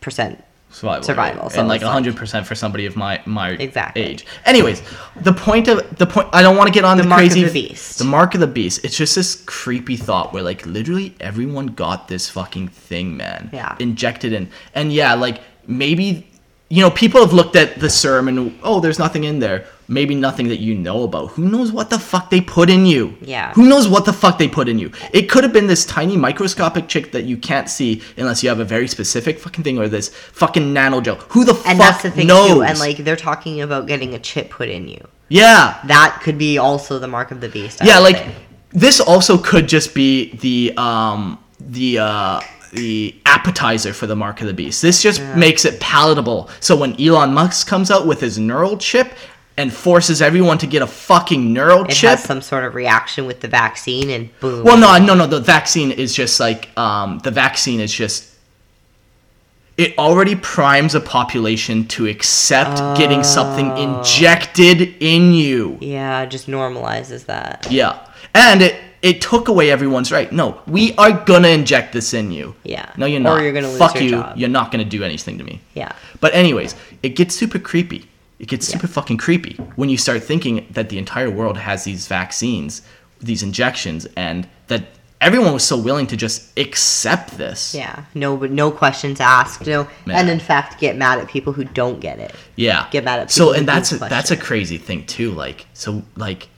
percent. 0.00 0.42
survival, 0.72 1.02
Survival, 1.04 1.42
rate, 1.44 1.52
so 1.52 1.60
and 1.60 1.68
like 1.68 1.82
hundred 1.82 2.16
percent 2.16 2.46
for 2.46 2.54
somebody 2.56 2.86
of 2.86 2.96
my 2.96 3.20
my 3.26 3.50
Exactly. 3.50 4.02
age. 4.02 4.26
Anyways, 4.44 4.82
the 5.20 5.32
point 5.32 5.68
of 5.68 5.98
the 5.98 6.06
point 6.06 6.28
I 6.32 6.42
don't 6.42 6.56
want 6.56 6.66
to 6.68 6.72
get 6.74 6.84
on 6.84 6.96
The 6.96 7.04
the, 7.04 7.14
crazy 7.14 7.44
the 7.44 7.52
beast. 7.52 7.98
The 7.98 8.04
mark 8.04 8.34
of 8.34 8.40
the 8.40 8.46
beast. 8.46 8.84
It's 8.84 8.96
just 8.96 9.14
this 9.14 9.36
creepy 9.46 9.96
thought 9.96 10.32
where 10.32 10.42
like 10.42 10.66
literally 10.66 11.14
everyone 11.20 11.68
got 11.68 12.08
this 12.08 12.28
fucking 12.28 12.68
thing, 12.68 13.16
man. 13.16 13.50
Yeah. 13.52 13.76
Injected 13.78 14.32
in, 14.32 14.48
and 14.74 14.92
yeah, 14.92 15.14
like 15.14 15.40
maybe 15.66 16.26
you 16.72 16.80
know 16.80 16.90
people 16.90 17.20
have 17.20 17.32
looked 17.32 17.56
at 17.56 17.80
the 17.80 17.90
serum 17.90 18.28
and 18.28 18.58
oh, 18.62 18.78
there's 18.80 18.98
nothing 18.98 19.24
in 19.24 19.40
there. 19.40 19.66
Maybe 19.88 20.14
nothing 20.14 20.46
that 20.48 20.60
you 20.60 20.76
know 20.76 21.02
about. 21.02 21.32
Who 21.32 21.48
knows 21.48 21.72
what 21.72 21.90
the 21.90 21.98
fuck 21.98 22.30
they 22.30 22.40
put 22.40 22.70
in 22.70 22.86
you? 22.86 23.16
Yeah. 23.20 23.52
Who 23.54 23.68
knows 23.68 23.88
what 23.88 24.04
the 24.04 24.12
fuck 24.12 24.38
they 24.38 24.46
put 24.46 24.68
in 24.68 24.78
you? 24.78 24.92
It 25.12 25.28
could 25.28 25.42
have 25.42 25.52
been 25.52 25.66
this 25.66 25.84
tiny 25.84 26.16
microscopic 26.16 26.86
chick 26.86 27.10
that 27.10 27.24
you 27.24 27.36
can't 27.36 27.68
see 27.68 28.00
unless 28.16 28.44
you 28.44 28.48
have 28.50 28.60
a 28.60 28.64
very 28.64 28.86
specific 28.86 29.40
fucking 29.40 29.64
thing 29.64 29.78
or 29.78 29.88
this 29.88 30.10
fucking 30.10 30.72
nano 30.72 31.00
gel. 31.00 31.16
Who 31.30 31.44
the 31.44 31.54
fuck 31.54 31.66
knows? 31.66 31.70
And 31.72 31.78
fuck 31.80 31.90
that's 31.90 32.02
the 32.04 32.10
thing 32.12 32.28
knows? 32.28 32.52
too. 32.52 32.62
And 32.62 32.78
like 32.78 32.98
they're 32.98 33.16
talking 33.16 33.60
about 33.62 33.88
getting 33.88 34.14
a 34.14 34.20
chip 34.20 34.50
put 34.50 34.68
in 34.68 34.86
you. 34.86 35.04
yeah. 35.28 35.80
That 35.86 36.20
could 36.22 36.38
be 36.38 36.56
also 36.58 37.00
the 37.00 37.08
mark 37.08 37.32
of 37.32 37.40
the 37.40 37.48
beast. 37.48 37.82
I 37.82 37.86
Yeah, 37.86 37.98
like 37.98 38.24
this 38.70 39.00
also 39.00 39.36
could 39.38 39.66
just 39.68 39.92
be 39.92 40.36
the 40.36 40.72
um 40.76 41.36
the 41.58 41.98
uh 41.98 42.40
the 42.72 43.14
appetizer 43.26 43.92
for 43.92 44.06
the 44.06 44.16
mark 44.16 44.40
of 44.40 44.46
the 44.46 44.54
beast. 44.54 44.82
This 44.82 45.02
just 45.02 45.20
makes 45.36 45.64
it 45.64 45.80
palatable. 45.80 46.48
So 46.60 46.76
when 46.76 47.00
Elon 47.00 47.34
Musk 47.34 47.66
comes 47.66 47.90
out 47.90 48.06
with 48.06 48.20
his 48.20 48.38
neural 48.38 48.76
chip 48.78 49.12
and 49.56 49.72
forces 49.72 50.22
everyone 50.22 50.58
to 50.58 50.66
get 50.66 50.80
a 50.80 50.86
fucking 50.86 51.52
neural 51.52 51.84
it 51.84 51.90
chip, 51.90 52.10
has 52.10 52.24
some 52.24 52.40
sort 52.40 52.64
of 52.64 52.74
reaction 52.74 53.26
with 53.26 53.40
the 53.40 53.48
vaccine, 53.48 54.10
and 54.10 54.40
boom. 54.40 54.64
Well, 54.64 54.78
no, 54.78 55.04
no, 55.04 55.14
no. 55.14 55.26
The 55.26 55.40
vaccine 55.40 55.90
is 55.90 56.14
just 56.14 56.40
like 56.40 56.76
um, 56.78 57.18
the 57.20 57.30
vaccine 57.30 57.80
is 57.80 57.92
just. 57.92 58.28
It 59.76 59.96
already 59.96 60.36
primes 60.36 60.94
a 60.94 61.00
population 61.00 61.86
to 61.88 62.06
accept 62.06 62.98
getting 62.98 63.24
something 63.24 63.74
injected 63.78 64.94
in 65.00 65.32
you. 65.32 65.78
Yeah, 65.80 66.26
just 66.26 66.48
normalizes 66.48 67.24
that. 67.26 67.66
Yeah, 67.70 68.06
and 68.34 68.60
it 68.60 68.76
it 69.02 69.20
took 69.20 69.48
away 69.48 69.70
everyone's 69.70 70.12
right. 70.12 70.30
No, 70.30 70.60
we 70.66 70.94
are 70.96 71.12
gonna 71.24 71.48
inject 71.48 71.92
this 71.92 72.12
in 72.14 72.30
you. 72.30 72.54
Yeah. 72.64 72.90
No, 72.96 73.06
you're 73.06 73.20
not. 73.20 73.38
Or 73.38 73.42
you're 73.42 73.52
gonna 73.52 73.68
lose 73.68 73.78
Fuck 73.78 73.94
your 73.94 74.04
you. 74.04 74.10
job. 74.10 74.36
You're 74.36 74.48
not 74.50 74.70
gonna 74.70 74.84
do 74.84 75.02
anything 75.02 75.38
to 75.38 75.44
me. 75.44 75.60
Yeah. 75.74 75.92
But 76.20 76.34
anyways, 76.34 76.74
it 77.02 77.10
gets 77.16 77.34
super 77.34 77.58
creepy. 77.58 78.06
It 78.38 78.48
gets 78.48 78.68
Yeah. 78.68 78.74
super 78.76 78.86
fucking 78.88 79.16
creepy 79.18 79.54
when 79.76 79.88
you 79.88 79.96
start 79.96 80.22
thinking 80.22 80.66
that 80.70 80.88
the 80.90 80.98
entire 80.98 81.30
world 81.30 81.58
has 81.58 81.84
these 81.84 82.06
vaccines, 82.08 82.82
these 83.20 83.42
injections, 83.42 84.06
and 84.16 84.46
that 84.68 84.82
everyone 85.20 85.52
was 85.52 85.62
so 85.64 85.76
willing 85.76 86.06
to 86.06 86.16
just 86.16 86.58
accept 86.58 87.36
this. 87.36 87.74
Yeah. 87.74 88.04
No, 88.14 88.36
no 88.36 88.70
questions 88.70 89.20
asked. 89.20 89.66
No, 89.66 89.86
Yeah. 90.06 90.18
and 90.18 90.30
in 90.30 90.40
fact, 90.40 90.80
get 90.80 90.96
mad 90.96 91.18
at 91.18 91.28
people 91.28 91.52
who 91.52 91.64
don't 91.64 92.00
get 92.00 92.18
it. 92.18 92.34
Yeah. 92.56 92.86
Get 92.90 93.04
mad 93.04 93.20
at 93.20 93.30
So 93.30 93.52
and 93.52 93.66
that's 93.68 93.92
a, 93.92 93.96
that's 93.98 94.30
a 94.30 94.36
crazy 94.36 94.78
thing 94.78 95.04
too. 95.06 95.32
Like 95.32 95.66
so 95.74 96.02
like 96.16 96.48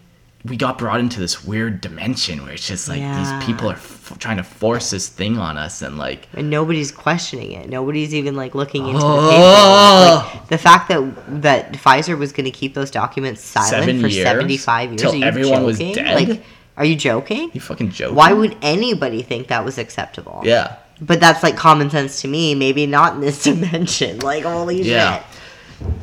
we 0.45 0.57
got 0.57 0.77
brought 0.77 0.99
into 0.99 1.21
this 1.21 1.45
weird 1.45 1.81
dimension 1.81 2.43
where 2.43 2.53
it's 2.53 2.67
just 2.67 2.89
like 2.89 2.99
Yeah. 2.99 3.17
these 3.39 3.47
people 3.47 3.71
are 3.71 3.75
f- 3.75 4.17
trying 4.19 4.39
to 4.39 4.43
force 4.43 4.91
this 4.91 5.07
thing 5.09 5.39
on 5.39 5.57
us 5.57 5.83
and 5.83 5.99
like 5.99 6.27
and 6.35 6.51
nobody's 6.51 6.91
questioning 6.91 7.53
it. 7.53 7.69
Nobody's 7.69 8.13
even 8.13 8.35
like 8.35 8.55
looking 8.55 8.89
into 8.89 9.01
Oh. 9.03 9.21
the. 9.21 10.37
Like 10.39 10.49
the 10.49 10.59
fact 10.59 10.89
that 10.89 11.43
that 11.43 11.73
Pfizer 11.75 12.19
was 12.19 12.33
going 12.33 12.45
to 12.47 12.51
keep 12.51 12.75
those 12.75 12.91
documents 12.91 13.41
silent 13.43 13.71
Seven 13.71 14.01
for 14.01 14.09
years? 14.09 14.27
seventy 14.27 14.57
five 14.57 14.91
years. 14.91 15.01
Till 15.03 15.13
Are 15.13 15.17
you 15.17 15.25
everyone 15.25 15.63
was 15.65 15.79
joking? 15.79 15.95
dead? 15.95 16.29
Like, 16.29 16.43
are 16.77 16.85
you 16.85 16.97
joking? 16.97 17.51
you 17.53 17.61
fucking 17.61 17.91
joke. 17.91 18.17
Why 18.17 18.33
would 18.33 18.57
anybody 18.63 19.23
think 19.23 19.47
that 19.49 19.65
was 19.65 19.79
acceptable? 19.79 20.41
Yeah. 20.45 20.77
But 21.01 21.21
that's 21.21 21.43
like 21.45 21.57
common 21.57 21.89
sense 21.91 22.21
to 22.23 22.29
me. 22.29 22.55
Maybe 22.57 22.87
not 22.87 23.15
in 23.15 23.21
this 23.21 23.43
dimension. 23.45 24.19
Like 24.19 24.43
holy 24.45 24.83
Yeah. 24.83 25.19
shit. 25.19 25.27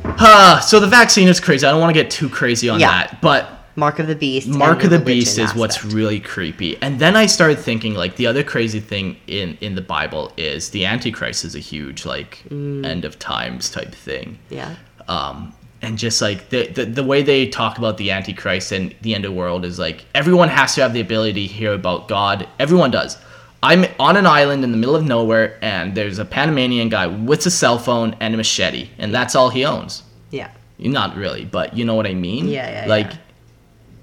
Uh, 0.04 0.60
so 0.60 0.80
the 0.80 0.86
vaccine 0.86 1.28
is 1.28 1.40
crazy. 1.40 1.66
I 1.66 1.70
don't 1.70 1.80
want 1.80 1.94
to 1.94 2.00
get 2.02 2.10
too 2.10 2.28
crazy 2.28 2.68
on 2.68 2.80
Yeah. 2.80 2.88
that, 2.90 3.20
but 3.20 3.48
Mark 3.76 3.98
of 3.98 4.06
the 4.08 4.14
beast. 4.14 4.48
Mark 4.48 4.84
of 4.84 4.90
the 4.90 4.98
religion 4.98 5.04
Beast 5.20 5.38
is 5.38 5.54
what's 5.54 5.84
really 5.84 6.20
creepy. 6.20 6.76
And 6.82 6.98
then 6.98 7.16
I 7.16 7.26
started 7.26 7.58
thinking 7.58 7.94
like 7.94 8.16
the 8.16 8.26
other 8.26 8.42
crazy 8.42 8.80
thing 8.80 9.16
in 9.26 9.56
in 9.60 9.74
the 9.74 9.80
Bible 9.82 10.32
is 10.36 10.70
the 10.70 10.84
Antichrist 10.86 11.44
is 11.44 11.54
a 11.54 11.60
huge 11.60 12.04
like 12.04 12.42
Mm. 12.50 12.84
end 12.84 13.04
of 13.04 13.18
times 13.18 13.70
type 13.70 13.94
thing. 13.94 14.38
yeah. 14.50 14.74
Um 15.08 15.54
and 15.82 15.96
just 15.96 16.20
like 16.20 16.50
the, 16.50 16.66
the 16.68 16.84
the 16.84 17.02
way 17.04 17.22
they 17.22 17.46
talk 17.48 17.78
about 17.78 17.96
the 17.96 18.10
Antichrist 18.10 18.70
and 18.72 18.94
the 19.02 19.14
end 19.14 19.24
of 19.24 19.30
the 19.32 19.36
world 19.38 19.64
is 19.64 19.78
like 19.78 20.04
everyone 20.14 20.48
has 20.48 20.74
to 20.74 20.82
have 20.82 20.92
the 20.92 21.00
ability 21.00 21.46
to 21.48 21.52
hear 21.54 21.72
about 21.72 22.06
God. 22.08 22.46
Everyone 22.58 22.90
does. 22.90 23.16
I'm 23.62 23.84
on 23.98 24.16
an 24.16 24.26
island 24.26 24.64
in 24.64 24.72
the 24.72 24.76
middle 24.78 24.96
of 24.96 25.04
nowhere 25.04 25.58
and 25.62 25.94
there's 25.94 26.18
a 26.18 26.24
Panamanian 26.24 26.88
guy 26.88 27.06
with 27.06 27.44
a 27.46 27.50
cell 27.50 27.78
phone 27.78 28.14
and 28.20 28.34
a 28.34 28.36
machete 28.36 28.88
and 28.98 29.14
that's 29.14 29.34
all 29.34 29.50
he 29.50 29.64
owns. 29.64 30.02
Yeah. 30.30 30.50
Not 30.78 31.14
really, 31.14 31.44
but 31.44 31.76
you 31.76 31.84
know 31.84 31.94
what 31.94 32.06
I 32.06 32.14
mean? 32.14 32.48
Yeah, 32.48 32.68
yeah, 32.84 32.86
Like 32.88 33.10
yeah. 33.12 33.18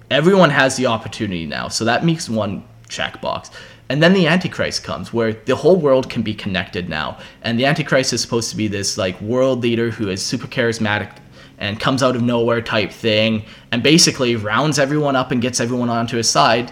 Everyone 0.10 0.50
has 0.50 0.76
the 0.76 0.86
opportunity 0.86 1.46
now. 1.46 1.68
So 1.68 1.86
that 1.86 2.06
makes 2.06 2.30
one 2.30 2.64
checkbox. 2.88 3.52
And 3.90 4.04
then 4.04 4.14
the 4.14 4.28
Antichrist 4.28 4.84
comes, 4.84 5.14
where 5.14 5.34
the 5.34 5.56
whole 5.56 5.78
world 5.78 6.10
can 6.10 6.22
be 6.22 6.34
connected 6.34 6.90
now. 6.90 7.20
And 7.42 7.58
the 7.58 7.66
Antichrist 7.66 8.12
is 8.12 8.22
supposed 8.22 8.50
to 8.50 8.58
be 8.58 8.68
this 8.68 8.98
like 8.98 9.20
world 9.22 9.62
leader 9.62 9.92
who 9.92 10.10
is 10.10 10.22
super 10.22 10.48
charismatic 10.48 11.12
and 11.58 11.80
comes 11.80 12.04
out 12.04 12.16
of 12.16 12.22
nowhere 12.22 12.62
type 12.62 12.92
thing, 12.92 13.44
and 13.72 13.82
basically 13.82 14.36
rounds 14.36 14.78
everyone 14.78 15.16
up 15.16 15.32
and 15.32 15.42
gets 15.42 15.60
everyone 15.60 15.90
onto 15.90 16.18
his 16.18 16.30
side 16.30 16.72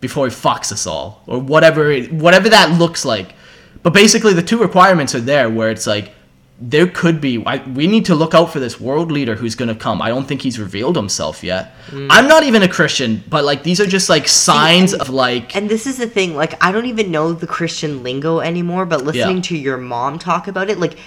before 0.00 0.26
he 0.26 0.34
fucks 0.34 0.72
us 0.72 0.86
all, 0.86 1.22
or 1.26 1.38
whatever 1.38 1.96
whatever 2.04 2.48
that 2.48 2.78
looks 2.78 3.04
like. 3.04 3.34
But 3.82 3.92
basically, 3.92 4.32
the 4.32 4.42
two 4.42 4.58
requirements 4.58 5.14
are 5.14 5.20
there, 5.20 5.48
where 5.48 5.70
it's 5.70 5.86
like 5.86 6.12
there 6.58 6.86
could 6.86 7.20
be 7.20 7.44
I, 7.44 7.58
we 7.64 7.86
need 7.86 8.06
to 8.06 8.14
look 8.14 8.34
out 8.34 8.50
for 8.50 8.60
this 8.60 8.80
world 8.80 9.12
leader 9.12 9.34
who's 9.34 9.54
going 9.54 9.68
to 9.68 9.74
come 9.74 10.00
i 10.00 10.08
don't 10.08 10.24
think 10.26 10.40
he's 10.40 10.58
revealed 10.58 10.96
himself 10.96 11.44
yet 11.44 11.74
mm. 11.88 12.06
i'm 12.10 12.26
not 12.28 12.44
even 12.44 12.62
a 12.62 12.68
christian 12.68 13.22
but 13.28 13.44
like 13.44 13.62
these 13.62 13.78
are 13.78 13.86
just 13.86 14.08
like 14.08 14.26
signs 14.26 14.94
and- 14.94 15.02
of 15.02 15.10
like 15.10 15.54
And 15.54 15.68
this 15.68 15.86
is 15.86 15.98
the 15.98 16.06
thing, 16.08 16.34
like 16.34 16.54
I 16.64 16.72
don't 16.72 16.86
even 16.86 17.10
know 17.10 17.32
the 17.32 17.46
Christian 17.46 18.02
lingo 18.02 18.40
anymore, 18.40 18.86
but 18.86 19.04
listening 19.04 19.36
Yeah. 19.36 19.42
to 19.50 19.56
your 19.56 19.76
mom 19.78 20.18
talk 20.18 20.48
about 20.48 20.68
it, 20.70 20.78
like 20.78 20.98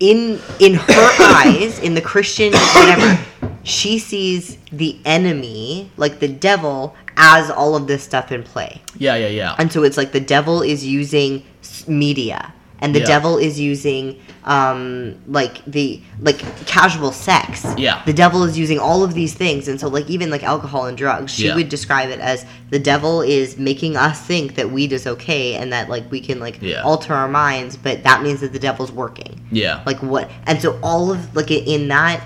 in 0.00 0.40
in 0.58 0.74
her 0.74 1.08
eyes, 1.20 1.78
in 1.80 1.94
the 1.94 2.00
Christian 2.00 2.52
whatever, 2.52 3.18
she 3.62 3.98
sees 3.98 4.58
the 4.72 4.98
enemy, 5.04 5.90
like 5.96 6.18
the 6.20 6.28
devil, 6.28 6.94
as 7.16 7.50
all 7.50 7.76
of 7.76 7.86
this 7.86 8.02
stuff 8.02 8.32
in 8.32 8.42
play. 8.42 8.80
Yeah, 8.98 9.16
yeah, 9.16 9.28
yeah. 9.28 9.54
And 9.58 9.72
so 9.72 9.82
it's 9.84 9.96
like 9.96 10.12
the 10.12 10.20
devil 10.20 10.62
is 10.62 10.84
using 10.84 11.44
media 11.86 12.53
and 12.80 12.94
the 12.94 13.00
Yeah. 13.00 13.06
devil 13.06 13.38
is 13.38 13.58
using 13.60 14.16
um 14.44 15.14
like 15.26 15.64
the 15.66 16.00
like 16.20 16.38
casual 16.66 17.12
sex. 17.12 17.64
Yeah. 17.78 18.02
The 18.04 18.12
devil 18.12 18.42
is 18.44 18.58
using 18.58 18.78
all 18.78 19.02
of 19.02 19.14
these 19.14 19.32
things 19.32 19.68
and 19.68 19.80
so 19.80 19.88
like 19.88 20.08
even 20.10 20.28
like 20.30 20.42
alcohol 20.42 20.86
and 20.86 20.96
drugs, 20.98 21.32
she 21.32 21.46
Yeah. 21.46 21.54
would 21.54 21.68
describe 21.70 22.10
it 22.10 22.20
as 22.20 22.44
the 22.70 22.78
devil 22.78 23.22
is 23.22 23.56
making 23.56 23.96
us 23.96 24.20
think 24.20 24.56
that 24.56 24.70
weed 24.70 24.92
is 24.92 25.06
okay 25.06 25.54
and 25.54 25.72
that 25.72 25.88
like 25.88 26.10
we 26.10 26.20
can 26.20 26.40
like 26.40 26.58
Yeah. 26.60 26.82
alter 26.82 27.14
our 27.14 27.28
minds, 27.28 27.76
but 27.76 28.02
that 28.02 28.22
means 28.22 28.40
that 28.40 28.52
the 28.52 28.58
devil's 28.58 28.92
working 28.92 29.40
yeah. 29.50 29.80
like 29.86 30.02
what 30.02 30.30
and 30.46 30.60
so 30.60 30.78
all 30.82 31.10
of 31.10 31.34
like 31.34 31.50
in 31.50 31.88
that 31.88 32.20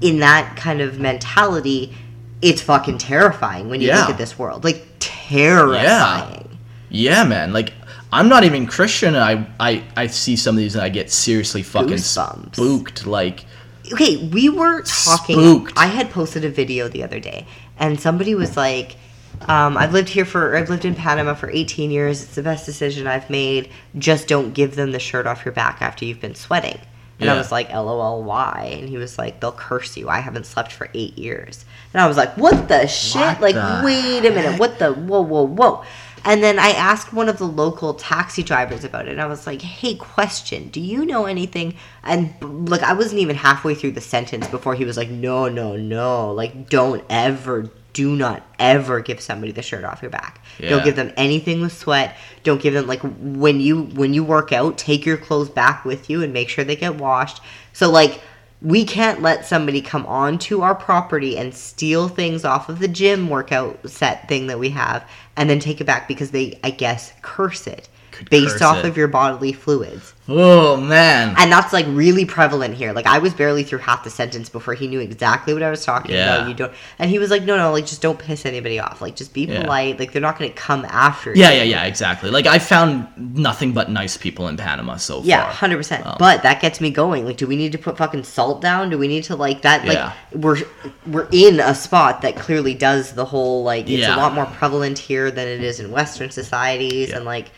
in 0.00 0.18
that 0.20 0.56
kind 0.56 0.80
of 0.80 0.98
mentality 0.98 1.94
it's 2.42 2.60
fucking 2.60 2.98
terrifying 2.98 3.70
when 3.70 3.80
you 3.80 3.88
look 3.92 4.10
at 4.10 4.18
this 4.18 4.38
world 4.38 4.64
like 4.64 4.84
terrifying 4.98 6.58
Yeah, 6.90 7.24
man. 7.24 7.52
Like 7.52 7.72
I'm 8.14 8.28
not 8.28 8.44
even 8.44 8.66
Christian. 8.66 9.14
And 9.14 9.24
I 9.24 9.46
I 9.58 9.84
I 9.96 10.06
see 10.06 10.36
some 10.36 10.54
of 10.54 10.58
these 10.58 10.74
and 10.74 10.84
I 10.84 10.88
get 10.88 11.10
seriously 11.10 11.62
fucking 11.62 11.90
Goosebumps. 11.90 12.54
spooked. 12.54 13.06
Like 13.06 13.44
okay 13.92 14.28
we 14.28 14.48
were 14.48 14.82
talking 14.82 15.36
Spooked. 15.38 15.72
i 15.76 15.86
had 15.86 16.10
posted 16.10 16.44
a 16.44 16.48
video 16.48 16.88
the 16.88 17.02
other 17.02 17.20
day 17.20 17.46
and 17.78 18.00
somebody 18.00 18.34
was 18.34 18.56
like 18.56 18.96
um, 19.42 19.76
i've 19.76 19.92
lived 19.92 20.08
here 20.08 20.24
for 20.24 20.56
i've 20.56 20.70
lived 20.70 20.84
in 20.84 20.94
panama 20.94 21.34
for 21.34 21.50
18 21.50 21.90
years 21.90 22.22
it's 22.22 22.34
the 22.34 22.42
best 22.42 22.64
decision 22.64 23.06
i've 23.06 23.28
made 23.28 23.70
just 23.98 24.28
don't 24.28 24.54
give 24.54 24.76
them 24.76 24.92
the 24.92 24.98
shirt 24.98 25.26
off 25.26 25.44
your 25.44 25.52
back 25.52 25.82
after 25.82 26.04
you've 26.04 26.20
been 26.20 26.34
sweating 26.34 26.80
and 27.20 27.30
i 27.30 27.36
was 27.36 27.52
like 27.52 27.70
lol 27.70 28.22
why 28.22 28.76
and 28.78 28.88
he 28.88 28.96
was 28.96 29.18
like 29.18 29.40
they'll 29.40 29.52
curse 29.52 29.96
you 29.96 30.08
i 30.08 30.18
haven't 30.18 30.46
slept 30.46 30.72
for 30.72 30.88
eight 30.94 31.16
years 31.18 31.64
and 31.92 32.00
i 32.00 32.06
was 32.06 32.16
like 32.16 32.34
what 32.36 32.68
the 32.68 32.86
shit 32.86 33.20
What 33.20 33.40
like 33.40 33.54
the 33.54 33.82
wait 33.84 34.24
a 34.24 34.30
minute 34.30 34.58
what 34.58 34.78
the 34.78 34.92
whoa 34.92 35.22
whoa 35.22 35.46
whoa 35.46 35.84
and 36.24 36.42
then 36.42 36.58
I 36.58 36.70
asked 36.70 37.12
one 37.12 37.28
of 37.28 37.38
the 37.38 37.46
local 37.46 37.94
taxi 37.94 38.42
drivers 38.42 38.84
about 38.84 39.06
it. 39.06 39.12
And 39.12 39.20
I 39.20 39.26
was 39.26 39.46
like, 39.46 39.60
hey, 39.60 39.94
question, 39.94 40.68
do 40.68 40.80
you 40.80 41.04
know 41.04 41.26
anything? 41.26 41.74
And 42.02 42.34
look, 42.40 42.82
I 42.82 42.94
wasn't 42.94 43.20
even 43.20 43.36
halfway 43.36 43.74
through 43.74 43.92
the 43.92 44.00
sentence 44.00 44.46
before 44.48 44.74
he 44.74 44.84
was 44.84 44.96
like, 44.96 45.10
no, 45.10 45.48
no, 45.48 45.76
no. 45.76 46.32
Like, 46.32 46.70
don't 46.70 47.04
ever, 47.10 47.70
do 47.92 48.16
not 48.16 48.42
ever 48.58 49.00
give 49.00 49.20
somebody 49.20 49.52
the 49.52 49.62
shirt 49.62 49.84
off 49.84 50.02
your 50.02 50.10
back. 50.10 50.44
Don't 50.60 50.84
give 50.84 50.96
them 50.96 51.12
anything 51.16 51.60
with 51.60 51.76
sweat. 51.76 52.16
Don't 52.42 52.60
give 52.60 52.74
them, 52.74 52.86
like, 52.86 53.00
when 53.02 53.60
you 53.60 53.82
when 53.82 54.14
you 54.14 54.24
work 54.24 54.52
out, 54.52 54.78
take 54.78 55.04
your 55.04 55.16
clothes 55.16 55.50
back 55.50 55.84
with 55.84 56.08
you 56.08 56.22
and 56.22 56.32
make 56.32 56.48
sure 56.48 56.64
they 56.64 56.76
get 56.76 56.96
washed. 56.96 57.42
So, 57.72 57.90
like, 57.90 58.20
we 58.64 58.82
can't 58.82 59.20
let 59.20 59.44
somebody 59.44 59.82
come 59.82 60.06
onto 60.06 60.62
our 60.62 60.74
property 60.74 61.36
and 61.36 61.54
steal 61.54 62.08
things 62.08 62.46
off 62.46 62.70
of 62.70 62.78
the 62.78 62.88
gym 62.88 63.28
workout 63.28 63.78
set 63.88 64.26
thing 64.26 64.46
that 64.46 64.58
we 64.58 64.70
have 64.70 65.06
and 65.36 65.50
then 65.50 65.60
take 65.60 65.82
it 65.82 65.84
back 65.84 66.08
because 66.08 66.30
they, 66.30 66.58
I 66.64 66.70
guess, 66.70 67.12
curse 67.20 67.66
it 67.66 67.90
Could 68.14 68.30
based 68.30 68.62
off 68.62 68.78
it. 68.78 68.86
of 68.86 68.96
your 68.96 69.08
bodily 69.08 69.52
fluids. 69.52 70.14
oh 70.28 70.76
man. 70.78 71.34
And 71.36 71.52
that's 71.52 71.72
like 71.72 71.84
really 71.88 72.24
prevalent 72.24 72.74
here. 72.74 72.92
Like 72.92 73.06
I 73.06 73.18
was 73.18 73.34
barely 73.34 73.62
through 73.62 73.80
half 73.80 74.04
the 74.04 74.10
sentence 74.10 74.48
before 74.48 74.72
he 74.74 74.86
knew 74.86 75.00
exactly 75.00 75.52
what 75.52 75.62
I 75.62 75.68
was 75.68 75.84
talking 75.84 76.12
Yeah. 76.12 76.36
about. 76.36 76.48
You 76.48 76.54
don't, 76.54 76.72
and 76.98 77.10
he 77.10 77.18
was 77.18 77.30
like, 77.30 77.42
"No, 77.42 77.56
no, 77.58 77.72
like 77.72 77.84
just 77.86 78.00
don't 78.00 78.18
piss 78.18 78.46
anybody 78.46 78.78
off. 78.80 79.02
Like 79.02 79.16
just 79.16 79.34
be 79.34 79.42
Yeah. 79.46 79.60
polite. 79.62 79.98
Like 79.98 80.12
they're 80.12 80.22
not 80.22 80.38
going 80.38 80.48
to 80.50 80.56
come 80.56 80.84
after 80.86 81.30
Yeah, 81.34 81.50
you." 81.50 81.56
yeah, 81.58 81.62
yeah, 81.64 81.70
yeah, 81.82 81.84
exactly. 81.84 82.30
Like 82.30 82.46
I 82.46 82.58
found 82.58 83.06
nothing 83.18 83.72
but 83.72 83.90
nice 83.90 84.16
people 84.16 84.48
in 84.48 84.56
Panama 84.56 84.96
so 84.96 85.16
far. 85.20 85.26
Yeah, 85.26 85.50
hundred 85.52 85.76
percent. 85.76 86.06
But 86.18 86.42
that 86.44 86.60
gets 86.62 86.80
me 86.80 86.90
going. 86.90 87.26
Like, 87.26 87.36
do 87.36 87.46
we 87.46 87.56
need 87.56 87.72
to 87.72 87.78
put 87.78 87.98
fucking 87.98 88.24
salt 88.24 88.62
down? 88.62 88.90
Do 88.90 88.96
we 88.96 89.08
need 89.08 89.24
to 89.24 89.36
like 89.36 89.62
that? 89.62 89.84
Like, 89.84 89.98
Yeah. 89.98 90.12
we're 90.32 90.58
we're 91.06 91.28
in 91.32 91.60
a 91.60 91.74
spot 91.74 92.22
that 92.22 92.36
clearly 92.36 92.72
does 92.74 93.12
the 93.12 93.24
whole 93.26 93.62
like 93.64 93.90
it's 93.90 94.02
Yeah. 94.06 94.16
a 94.16 94.18
lot 94.18 94.32
more 94.32 94.46
prevalent 94.46 94.98
here 94.98 95.30
than 95.30 95.46
it 95.48 95.62
is 95.62 95.80
in 95.80 95.90
Western 95.90 96.30
societies, 96.30 97.10
Yeah. 97.10 97.16
and 97.16 97.24
like, 97.26 97.50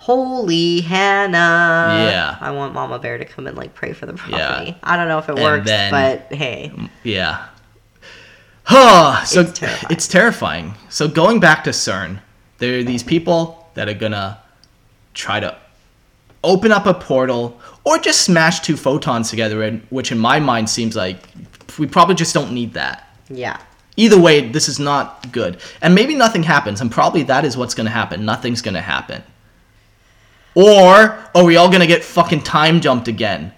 holy 0.00 0.80
Hannah, 0.80 2.08
Yeah. 2.10 2.36
I 2.40 2.50
want 2.52 2.72
Mama 2.74 2.98
Bear 2.98 3.18
to 3.18 3.24
come 3.26 3.46
and 3.46 3.56
like 3.56 3.74
pray 3.74 3.92
for 3.92 4.06
the 4.06 4.14
property. 4.14 4.38
Yeah. 4.70 4.74
I 4.82 4.96
don't 4.96 5.08
know 5.08 5.18
if 5.18 5.28
it 5.28 5.32
And 5.32 5.42
works, 5.42 5.66
then- 5.66 5.90
but 5.92 6.34
hey, 6.36 6.72
Yeah. 7.04 7.44
Huh. 8.64 9.24
so 9.24 9.40
It's 9.42 9.58
terrifying. 9.58 9.92
it's 9.92 10.08
terrifying. 10.08 10.74
So 10.88 11.06
going 11.08 11.38
back 11.40 11.64
to 11.64 11.70
CERN, 11.70 12.20
there 12.58 12.78
are 12.78 12.82
these 12.82 13.02
people 13.02 13.68
that 13.74 13.88
are 13.88 13.94
gonna 13.94 14.38
try 15.14 15.40
to 15.40 15.56
open 16.42 16.72
up 16.72 16.86
a 16.86 16.94
portal 16.94 17.60
or 17.84 17.98
just 17.98 18.22
smash 18.22 18.60
two 18.60 18.76
photons 18.76 19.28
together, 19.28 19.62
and 19.62 19.82
which 19.90 20.10
in 20.12 20.18
my 20.18 20.40
mind 20.40 20.70
seems 20.70 20.96
like 20.96 21.18
we 21.78 21.86
probably 21.86 22.14
just 22.14 22.32
don't 22.34 22.52
need 22.52 22.72
that. 22.74 23.06
yeah, 23.28 23.58
Either 23.96 24.18
way, 24.18 24.48
this 24.48 24.66
is 24.68 24.78
not 24.78 25.30
good. 25.32 25.58
And 25.82 25.94
maybe 25.94 26.14
nothing 26.14 26.42
happens, 26.44 26.80
and 26.80 26.90
probably 26.90 27.22
that 27.24 27.44
is 27.44 27.56
what's 27.56 27.74
gonna 27.74 27.90
happen. 27.90 28.24
Nothing's 28.24 28.62
gonna 28.62 28.80
happen. 28.80 29.22
Or 30.54 31.18
are 31.34 31.44
we 31.44 31.56
all 31.56 31.70
gonna 31.70 31.86
get 31.86 32.04
fucking 32.04 32.42
time 32.42 32.80
jumped 32.80 33.08
again? 33.08 33.52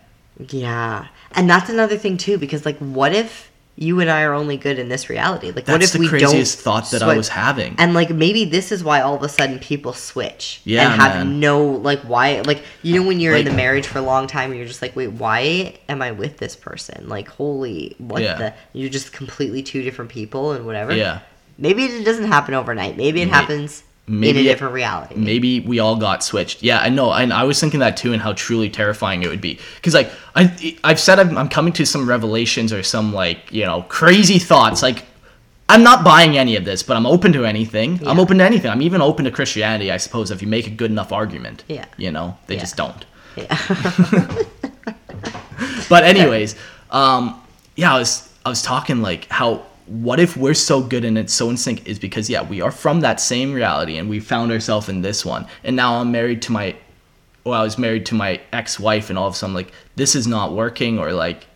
yeah, 0.50 1.06
and 1.32 1.48
that's 1.48 1.70
another 1.70 1.96
thing 1.96 2.16
too, 2.16 2.36
because 2.38 2.66
like, 2.66 2.76
what 2.78 3.14
if 3.14 3.50
you 3.76 4.00
and 4.00 4.10
I 4.10 4.22
are 4.24 4.34
only 4.34 4.56
good 4.56 4.78
in 4.78 4.88
this 4.88 5.08
reality? 5.08 5.50
Like, 5.50 5.66
what 5.68 5.82
if 5.82 5.92
the 5.92 6.00
we 6.00 6.08
craziest 6.08 6.56
don't 6.58 6.62
thought 6.64 6.90
that 6.90 7.02
I 7.02 7.16
was 7.16 7.28
having. 7.28 7.74
And 7.78 7.94
like 7.94 8.10
maybe 8.10 8.44
this 8.44 8.70
is 8.72 8.82
why 8.84 9.00
all 9.00 9.14
of 9.14 9.22
a 9.22 9.28
sudden 9.28 9.58
people 9.60 9.92
switch 9.94 10.60
Yeah, 10.64 10.90
and 10.92 11.00
have 11.00 11.14
man. 11.26 11.40
no 11.40 11.64
like 11.64 12.00
why 12.00 12.40
like 12.42 12.62
you 12.82 13.00
know 13.00 13.06
when 13.06 13.20
you're 13.20 13.36
in 13.36 13.44
the 13.46 13.52
marriage 13.52 13.86
for 13.86 13.98
a 13.98 14.02
long 14.02 14.26
time 14.26 14.50
and 14.50 14.58
you're 14.58 14.68
just 14.68 14.82
like 14.82 14.94
wait 14.94 15.08
why 15.12 15.78
am 15.88 16.02
I 16.02 16.10
with 16.12 16.36
this 16.38 16.54
person 16.56 17.08
like 17.08 17.28
holy 17.28 17.94
what 17.98 18.20
Yeah. 18.22 18.36
the 18.36 18.54
you're 18.78 18.90
just 18.90 19.12
completely 19.12 19.62
two 19.62 19.82
different 19.82 20.10
people 20.10 20.52
and 20.52 20.66
whatever 20.66 20.92
Yeah. 20.94 21.20
maybe 21.56 21.84
it 21.84 22.04
doesn't 22.04 22.26
happen 22.26 22.52
overnight 22.54 22.96
maybe 22.98 23.22
it 23.22 23.28
happens 23.28 23.84
in 24.08 24.18
maybe 24.20 24.40
a 24.40 24.42
different 24.52 24.74
reality 24.74 25.14
maybe 25.16 25.60
we 25.60 25.78
all 25.78 25.96
got 25.96 26.24
switched. 26.24 26.62
Yeah, 26.62 26.80
I 26.80 26.88
know, 26.88 27.12
and 27.12 27.32
I 27.32 27.44
was 27.44 27.60
thinking 27.60 27.80
that 27.80 27.96
too, 27.96 28.12
and 28.12 28.20
how 28.20 28.32
truly 28.32 28.68
terrifying 28.68 29.22
it 29.22 29.28
would 29.28 29.40
be. 29.40 29.58
Because 29.76 29.94
like 29.94 30.10
I, 30.34 30.76
I've 30.82 30.98
said 31.00 31.18
I'm, 31.20 31.38
I'm 31.38 31.48
coming 31.48 31.72
to 31.74 31.86
some 31.86 32.08
revelations 32.08 32.72
or 32.72 32.82
some 32.82 33.12
like 33.12 33.52
you 33.52 33.64
know 33.64 33.82
crazy 33.88 34.38
thoughts. 34.38 34.82
Like 34.82 35.04
I'm 35.68 35.82
not 35.84 36.04
buying 36.04 36.36
any 36.36 36.56
of 36.56 36.64
this, 36.64 36.82
but 36.82 36.96
I'm 36.96 37.06
open 37.06 37.32
to 37.34 37.44
anything. 37.46 38.00
I'm 38.06 38.18
open 38.18 38.38
to 38.38 38.44
anything. 38.44 38.70
I'm 38.70 38.82
even 38.82 39.00
open 39.00 39.24
to 39.24 39.30
Christianity, 39.30 39.90
I 39.92 39.96
suppose, 39.98 40.30
if 40.30 40.42
you 40.42 40.48
make 40.48 40.66
a 40.66 40.70
good 40.70 40.90
enough 40.90 41.12
argument. 41.12 41.64
Yeah. 41.68 41.86
You 41.96 42.10
know, 42.10 42.36
they 42.48 42.54
Yeah. 42.56 42.60
just 42.60 42.76
don't. 42.76 43.06
yeah 43.36 43.56
But 45.88 46.04
anyways, 46.04 46.56
um, 46.90 47.40
yeah, 47.76 47.94
I 47.94 47.98
was 47.98 48.28
I 48.44 48.48
was 48.48 48.62
talking 48.62 49.00
like 49.02 49.28
how 49.28 49.62
what 50.00 50.18
if 50.20 50.36
we're 50.36 50.54
so 50.54 50.80
good 50.80 51.04
and 51.04 51.18
it's 51.18 51.32
so 51.34 51.50
in 51.50 51.56
sync 51.56 51.86
is 51.86 51.98
because 51.98 52.30
yeah 52.30 52.42
we 52.42 52.60
are 52.60 52.70
from 52.70 53.00
that 53.00 53.20
same 53.20 53.52
reality 53.52 53.96
and 53.98 54.08
we 54.08 54.18
found 54.20 54.50
ourselves 54.52 54.88
in 54.88 55.02
this 55.02 55.24
one 55.24 55.46
and 55.64 55.76
now 55.76 55.96
I'm 56.00 56.10
married 56.12 56.40
to 56.42 56.52
my 56.52 56.74
well 57.44 57.60
I 57.60 57.64
was 57.64 57.76
married 57.78 58.06
to 58.06 58.14
my 58.14 58.40
ex-wife 58.52 59.10
and 59.10 59.18
all 59.18 59.26
of 59.28 59.34
a 59.34 59.36
sudden 59.36 59.54
like 59.54 59.70
this 59.96 60.14
is 60.14 60.26
not 60.26 60.52
working 60.52 60.98
or 60.98 61.12
like 61.12 61.46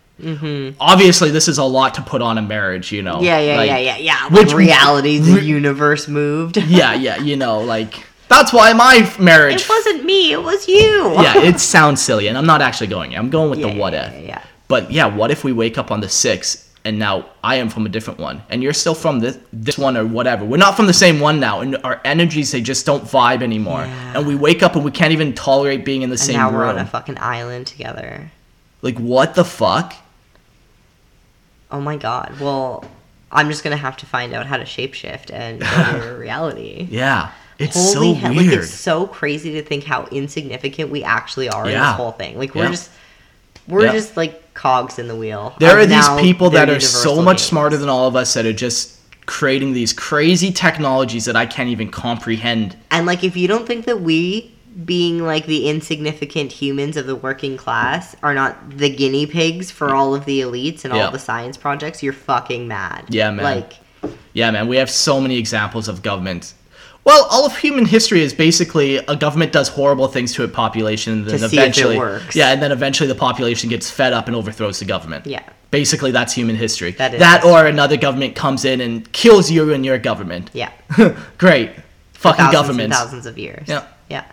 obviously 0.79 1.31
this 1.31 1.47
is 1.47 1.57
a 1.57 1.63
lot 1.63 1.93
to 1.95 2.01
put 2.01 2.21
on 2.21 2.37
a 2.37 2.41
marriage 2.41 2.91
you 2.91 3.01
know 3.01 3.15
Mm-hmm. 3.15 3.23
yeah 3.25 3.39
yeah 3.39 3.57
like, 3.57 3.69
yeah 3.69 3.77
yeah 3.77 3.97
yeah 3.97 4.27
which- 4.29 4.53
reality 4.53 5.17
the 5.19 5.33
re- 5.39 5.45
universe 5.45 6.07
moved 6.07 6.57
yeah 6.67 6.93
yeah 6.93 7.17
you 7.17 7.35
know 7.37 7.61
like 7.61 8.03
that's 8.27 8.51
why 8.51 8.73
my 8.73 9.09
marriage 9.19 9.61
it 9.61 9.69
wasn't 9.69 10.03
me 10.03 10.33
it 10.33 10.43
was 10.43 10.67
you 10.67 11.13
yeah, 11.13 11.37
it 11.43 11.59
sounds 11.61 12.01
silly, 12.01 12.27
and 12.27 12.37
I'm 12.37 12.45
not 12.45 12.61
actually 12.61 12.87
going. 12.87 13.15
I'm 13.15 13.29
going 13.29 13.49
with 13.49 13.59
Yeah, 13.59 13.73
the 13.73 13.79
what 13.79 13.93
yeah, 13.93 14.07
if. 14.11 14.13
yeah, 14.21 14.27
yeah. 14.27 14.43
But 14.67 14.91
yeah, 14.91 15.05
what 15.05 15.31
if 15.31 15.45
we 15.45 15.53
wake 15.53 15.77
up 15.77 15.91
on 15.91 16.01
the 16.01 16.09
sixth, 16.09 16.66
and 16.87 16.97
now 16.97 17.25
I 17.43 17.55
am 17.57 17.69
from 17.69 17.85
a 17.85 17.89
different 17.89 18.19
one, 18.19 18.41
and 18.49 18.63
you're 18.63 18.73
still 18.83 18.95
from 18.95 19.19
this 19.19 19.37
this 19.51 19.77
one 19.77 19.97
or 19.97 20.05
whatever. 20.05 20.45
We're 20.45 20.57
not 20.67 20.75
from 20.77 20.87
the 20.87 20.93
same 21.05 21.19
one 21.19 21.39
now, 21.39 21.59
and 21.61 21.77
our 21.83 21.99
energies 22.05 22.51
they 22.51 22.61
just 22.61 22.85
don't 22.85 23.03
vibe 23.03 23.41
anymore. 23.43 23.81
Yeah. 23.81 24.17
And 24.17 24.27
we 24.27 24.35
wake 24.35 24.63
up 24.63 24.75
and 24.75 24.85
we 24.85 24.91
can't 24.91 25.11
even 25.11 25.33
tolerate 25.33 25.83
being 25.85 26.01
in 26.01 26.09
the 26.09 26.13
and 26.13 26.19
same 26.19 26.37
now 26.37 26.51
we're 26.51 26.65
on 26.65 26.77
a 26.77 26.85
fucking 26.85 27.17
island 27.19 27.67
together 27.67 28.31
like 28.81 28.97
what 28.99 29.33
the 29.35 29.43
fuck? 29.43 29.93
Oh 31.69 31.81
my 31.81 31.97
god. 31.97 32.39
Well, 32.39 32.85
I'm 33.31 33.49
just 33.49 33.63
gonna 33.63 33.75
have 33.77 33.97
to 33.97 34.05
find 34.05 34.33
out 34.33 34.45
how 34.45 34.57
to 34.57 34.63
shapeshift 34.63 35.31
and 35.33 35.59
go 35.59 35.99
to 36.09 36.15
reality. 36.19 36.87
Yeah, 36.89 37.31
it's 37.59 37.75
Holy 37.75 38.13
so 38.13 38.19
hell! 38.19 38.35
weird. 38.35 38.47
Like 38.51 38.59
it's 38.59 38.73
so 38.73 39.07
crazy 39.07 39.51
to 39.53 39.61
think 39.63 39.83
how 39.83 40.05
insignificant 40.11 40.89
we 40.91 41.03
actually 41.03 41.49
are 41.49 41.65
in 41.65 41.71
this 41.71 41.91
whole 41.95 42.11
thing. 42.13 42.37
Like 42.37 42.55
we're 42.55 42.63
Yeah. 42.65 42.71
just 42.71 42.91
we're 43.67 43.85
Yeah. 43.85 43.91
just 43.91 44.15
like 44.15 44.41
cogs 44.57 44.97
in 44.97 45.07
the 45.07 45.15
wheel. 45.15 45.55
there 45.59 45.77
are 45.77 45.85
these 45.85 46.09
people 46.19 46.49
that 46.49 46.69
are 46.69 46.79
so 46.79 47.21
much 47.21 47.37
games. 47.37 47.47
smarter 47.47 47.77
than 47.77 47.87
all 47.87 48.07
of 48.07 48.15
us 48.15 48.33
that 48.33 48.45
are 48.45 48.51
just 48.53 48.95
creating 49.27 49.73
these 49.73 49.93
crazy 49.93 50.51
technologies 50.51 51.25
that 51.25 51.35
I 51.35 51.45
can't 51.45 51.69
even 51.69 51.89
comprehend. 51.91 52.75
And 52.91 53.05
like 53.05 53.23
if 53.23 53.37
you 53.37 53.47
don't 53.47 53.67
think 53.67 53.85
that 53.85 54.01
we 54.01 54.53
being 54.85 55.23
like 55.23 55.45
the 55.47 55.69
insignificant 55.69 56.51
humans 56.51 56.97
of 56.97 57.07
the 57.07 57.15
working 57.15 57.57
class 57.57 58.15
are 58.23 58.33
not 58.33 58.77
the 58.77 58.89
guinea 58.89 59.25
pigs 59.25 59.69
for 59.71 59.93
all 59.93 60.13
of 60.15 60.25
the 60.25 60.41
elites 60.41 60.85
and 60.85 60.93
Yeah. 60.93 61.05
all 61.05 61.11
the 61.11 61.19
science 61.19 61.57
projects, 61.57 62.01
you're 62.03 62.13
fucking 62.13 62.67
mad. 62.67 63.05
Yeah, 63.09 63.31
man. 63.31 63.43
Like 63.43 63.73
Yeah, 64.33 64.51
man, 64.51 64.67
we 64.67 64.77
have 64.77 64.89
so 64.89 65.19
many 65.19 65.37
examples 65.37 65.87
of 65.87 66.01
government 66.01 66.53
Well, 67.07 67.25
all 67.31 67.45
of 67.45 67.57
human 67.57 67.85
history 67.85 68.19
is 68.21 68.33
basically 68.33 68.97
a 68.97 69.15
government 69.15 69.53
does 69.53 69.69
horrible 69.69 70.09
things 70.09 70.33
to 70.33 70.43
a 70.43 70.47
population, 70.49 71.13
and 71.13 71.25
then 71.25 71.39
To 71.39 71.39
see 71.39 71.45
if 71.45 71.53
it 71.53 71.57
eventually, 71.57 71.97
works. 71.97 72.35
yeah, 72.35 72.51
and 72.51 72.61
then 72.61 72.73
eventually 72.73 73.07
the 73.07 73.15
population 73.15 73.69
gets 73.69 73.89
fed 73.89 74.11
up 74.11 74.27
and 74.27 74.35
overthrows 74.35 74.79
the 74.79 74.85
government. 74.85 75.25
Yeah. 75.25 75.41
Basically, 75.71 76.11
that's 76.11 76.33
human 76.33 76.57
history. 76.57 76.91
That 76.91 77.13
is. 77.13 77.19
that 77.21 77.45
or 77.45 77.65
another 77.65 77.95
government 77.95 78.35
comes 78.35 78.65
in 78.65 78.81
and 78.81 79.09
kills 79.13 79.49
you 79.49 79.71
and 79.73 79.85
your 79.85 79.97
government. 79.97 80.49
Yeah. 80.51 80.71
Great. 81.37 81.71
Fucking 82.11 82.37
thousands 82.37 82.53
governments. 82.53 82.83
and 82.97 83.03
thousands 83.05 83.25
of 83.25 83.37
years. 83.37 83.69
Yeah. 83.69 83.85
Yeah. 84.09 84.25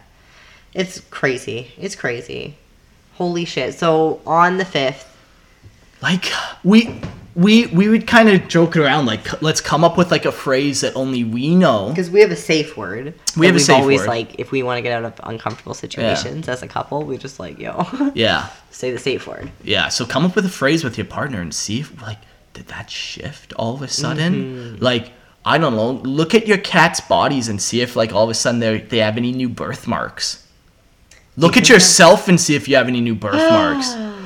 It's 0.75 0.99
crazy. 1.11 1.71
It's 1.79 1.95
crazy. 1.95 2.57
Holy 3.15 3.45
shit. 3.45 3.75
So 3.75 4.21
on 4.27 4.57
the 4.57 4.65
5th, 4.65 5.05
Like 6.03 6.25
we 6.65 7.01
we 7.37 7.67
we 7.67 7.89
would 7.89 8.07
kind 8.07 8.29
of 8.29 8.47
joke 8.47 8.77
around 8.77 9.07
like 9.07 9.43
let's 9.43 9.61
come 9.61 9.83
up 9.83 9.97
with 9.97 10.11
like 10.13 10.25
a 10.25 10.31
phrase 10.33 10.83
that 10.83 10.95
only 10.95 11.25
we 11.25 11.55
know. 11.55 11.89
because 11.89 12.09
we 12.11 12.21
have 12.21 12.31
a 12.31 12.37
safe 12.37 12.77
word. 12.77 13.15
We 13.37 13.47
have 13.47 13.57
a 13.57 13.61
safe 13.61 13.81
always 13.81 14.01
word. 14.01 14.09
like 14.09 14.39
if 14.39 14.53
we 14.53 14.63
want 14.63 14.79
to 14.79 14.83
get 14.83 14.93
out 14.93 15.05
of 15.05 15.21
uncomfortable 15.29 15.75
situations 15.75 16.49
as 16.49 16.63
a 16.63 16.69
couple, 16.69 17.03
we 17.03 17.19
just 17.19 17.41
like, 17.41 17.59
yo, 17.59 17.87
Yeah. 18.15 18.49
say 18.71 18.93
the 18.93 18.99
safe 18.99 19.27
word. 19.27 19.51
Yeah, 19.65 19.89
so 19.89 20.07
come 20.07 20.25
up 20.25 20.37
with 20.37 20.47
a 20.47 20.51
phrase 20.51 20.85
with 20.85 20.97
your 20.97 21.07
partner 21.07 21.41
and 21.41 21.53
see 21.53 21.81
if 21.81 22.01
like 22.03 22.19
did 22.53 22.69
that 22.69 22.89
shift 22.89 23.53
all 23.55 23.75
of 23.75 23.83
a 23.83 23.89
sudden? 23.89 24.35
Mm-hmm. 24.35 24.85
Like 24.85 25.11
I 25.45 25.59
don't 25.59 25.75
know, 25.75 25.91
look 25.91 26.35
at 26.35 26.47
your 26.47 26.59
cat's 26.59 27.01
bodies 27.01 27.49
and 27.49 27.61
see 27.61 27.81
if 27.81 27.97
like 27.97 28.13
all 28.13 28.25
of 28.25 28.31
a 28.31 28.35
sudden 28.35 28.61
they 28.61 28.79
they 28.79 28.99
have 28.99 29.17
any 29.17 29.33
new 29.33 29.49
birthmarks. 29.49 30.47
Look 31.37 31.57
at 31.57 31.69
yourself 31.69 32.29
and 32.29 32.41
see 32.41 32.55
if 32.55 32.69
you 32.69 32.77
have 32.77 32.87
any 32.87 33.01
new 33.01 33.17
birthmarks. 33.17 33.89
oh! 33.97 34.21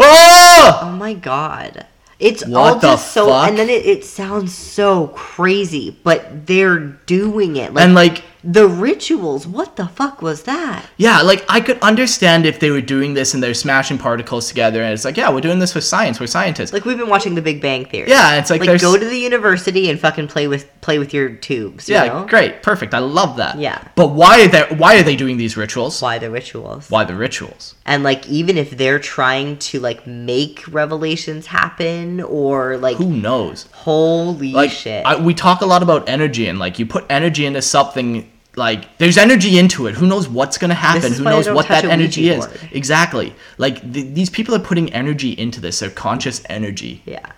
Oh 0.82 0.96
my 0.96 1.12
god. 1.14 1.86
It's 2.24 2.44
What 2.46 2.74
all 2.74 2.80
just 2.80 3.12
so 3.12 3.26
fuck? 3.28 3.48
and 3.50 3.58
then 3.58 3.68
it, 3.68 3.84
it 3.84 4.04
sounds 4.04 4.54
so 4.54 5.08
crazy, 5.08 5.96
but 6.04 6.46
they're 6.46 6.78
doing 6.78 7.56
it. 7.56 7.74
Like, 7.74 7.84
And 7.84 7.94
like 7.94 8.24
the 8.44 8.68
rituals, 8.68 9.46
what 9.46 9.76
the 9.76 9.88
fuck 9.88 10.20
was 10.20 10.42
that? 10.42 10.84
yeah, 10.98 11.22
like 11.22 11.44
I 11.48 11.60
could 11.60 11.78
understand 11.80 12.44
if 12.44 12.60
they 12.60 12.70
were 12.70 12.80
doing 12.82 13.14
this 13.14 13.32
and 13.32 13.42
they're 13.42 13.54
smashing 13.54 13.96
particles 13.98 14.48
together 14.48 14.82
and 14.82 14.92
it's 14.92 15.04
like, 15.04 15.16
yeah, 15.16 15.30
we're 15.32 15.40
doing 15.40 15.58
this 15.58 15.74
with 15.74 15.84
science, 15.84 16.20
we're 16.20 16.26
scientists. 16.26 16.72
Like 16.72 16.84
we've 16.84 16.98
been 16.98 17.08
watching 17.08 17.34
The 17.34 17.42
Big 17.42 17.62
Bang 17.62 17.86
Theory. 17.86 18.08
Yeah, 18.08 18.38
it's 18.38 18.50
like 18.50 18.60
like 18.60 18.66
there's- 18.68 18.82
go 18.82 18.98
to 18.98 19.04
the 19.04 19.16
university 19.18 19.88
and 19.88 19.98
fucking 19.98 20.28
play 20.28 20.46
with 20.46 20.70
play 20.82 20.98
with 20.98 21.14
your 21.14 21.30
tubes. 21.30 21.88
You 21.88 21.94
yeah, 21.94 22.06
know? 22.06 22.26
great, 22.26 22.62
perfect. 22.62 22.92
I 22.92 22.98
love 22.98 23.38
that. 23.38 23.58
Yeah. 23.58 23.82
But 23.94 24.08
why 24.08 24.42
are 24.44 24.48
they 24.48 24.62
why 24.76 24.98
are 24.98 25.02
they 25.02 25.16
doing 25.16 25.38
these 25.38 25.56
rituals? 25.56 26.00
Why 26.02 26.18
the 26.18 26.30
rituals? 26.30 26.90
Why 26.90 27.04
the 27.04 27.14
rituals? 27.14 27.74
And 27.86 28.02
like 28.02 28.28
even 28.28 28.58
if 28.58 28.72
they're 28.76 28.98
trying 28.98 29.56
to 29.58 29.80
like 29.80 30.06
make 30.06 30.62
revelations 30.68 31.46
happen 31.46 32.20
or 32.20 32.76
like 32.76 32.98
Who 32.98 33.10
knows? 33.10 33.68
holy 33.72 34.52
like 34.52 34.70
shit. 34.70 35.06
I, 35.06 35.16
we 35.16 35.32
talk 35.34 35.62
a 35.62 35.66
lot 35.66 35.82
about 35.82 36.08
energy 36.08 36.46
and 36.46 36.58
like 36.58 36.78
you 36.78 36.84
put 36.86 37.06
energy 37.08 37.46
into 37.46 37.62
something 37.62 38.30
like 38.56 38.98
there's 38.98 39.18
energy 39.18 39.58
into 39.58 39.86
it 39.86 39.94
who 39.94 40.06
knows 40.06 40.28
what's 40.28 40.58
going 40.58 40.68
to 40.68 40.74
happen 40.74 41.12
who 41.12 41.24
knows 41.24 41.48
what 41.48 41.66
that 41.68 41.84
energy 41.84 42.28
is 42.28 42.46
board. 42.46 42.60
exactly 42.72 43.34
like 43.58 43.80
th- 43.92 44.14
these 44.14 44.30
people 44.30 44.54
are 44.54 44.58
putting 44.60 44.92
energy 44.92 45.32
into 45.32 45.60
this 45.60 45.80
their 45.80 45.90
conscious 45.90 46.42
energy 46.48 47.02
yeah. 47.04 47.32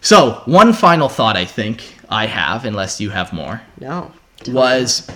so 0.00 0.42
one 0.46 0.72
final 0.72 1.08
thought 1.08 1.36
i 1.36 1.44
think 1.44 1.94
i 2.10 2.26
have 2.26 2.64
unless 2.64 3.00
you 3.00 3.10
have 3.10 3.32
more 3.32 3.60
No. 3.80 4.12
was 4.48 5.08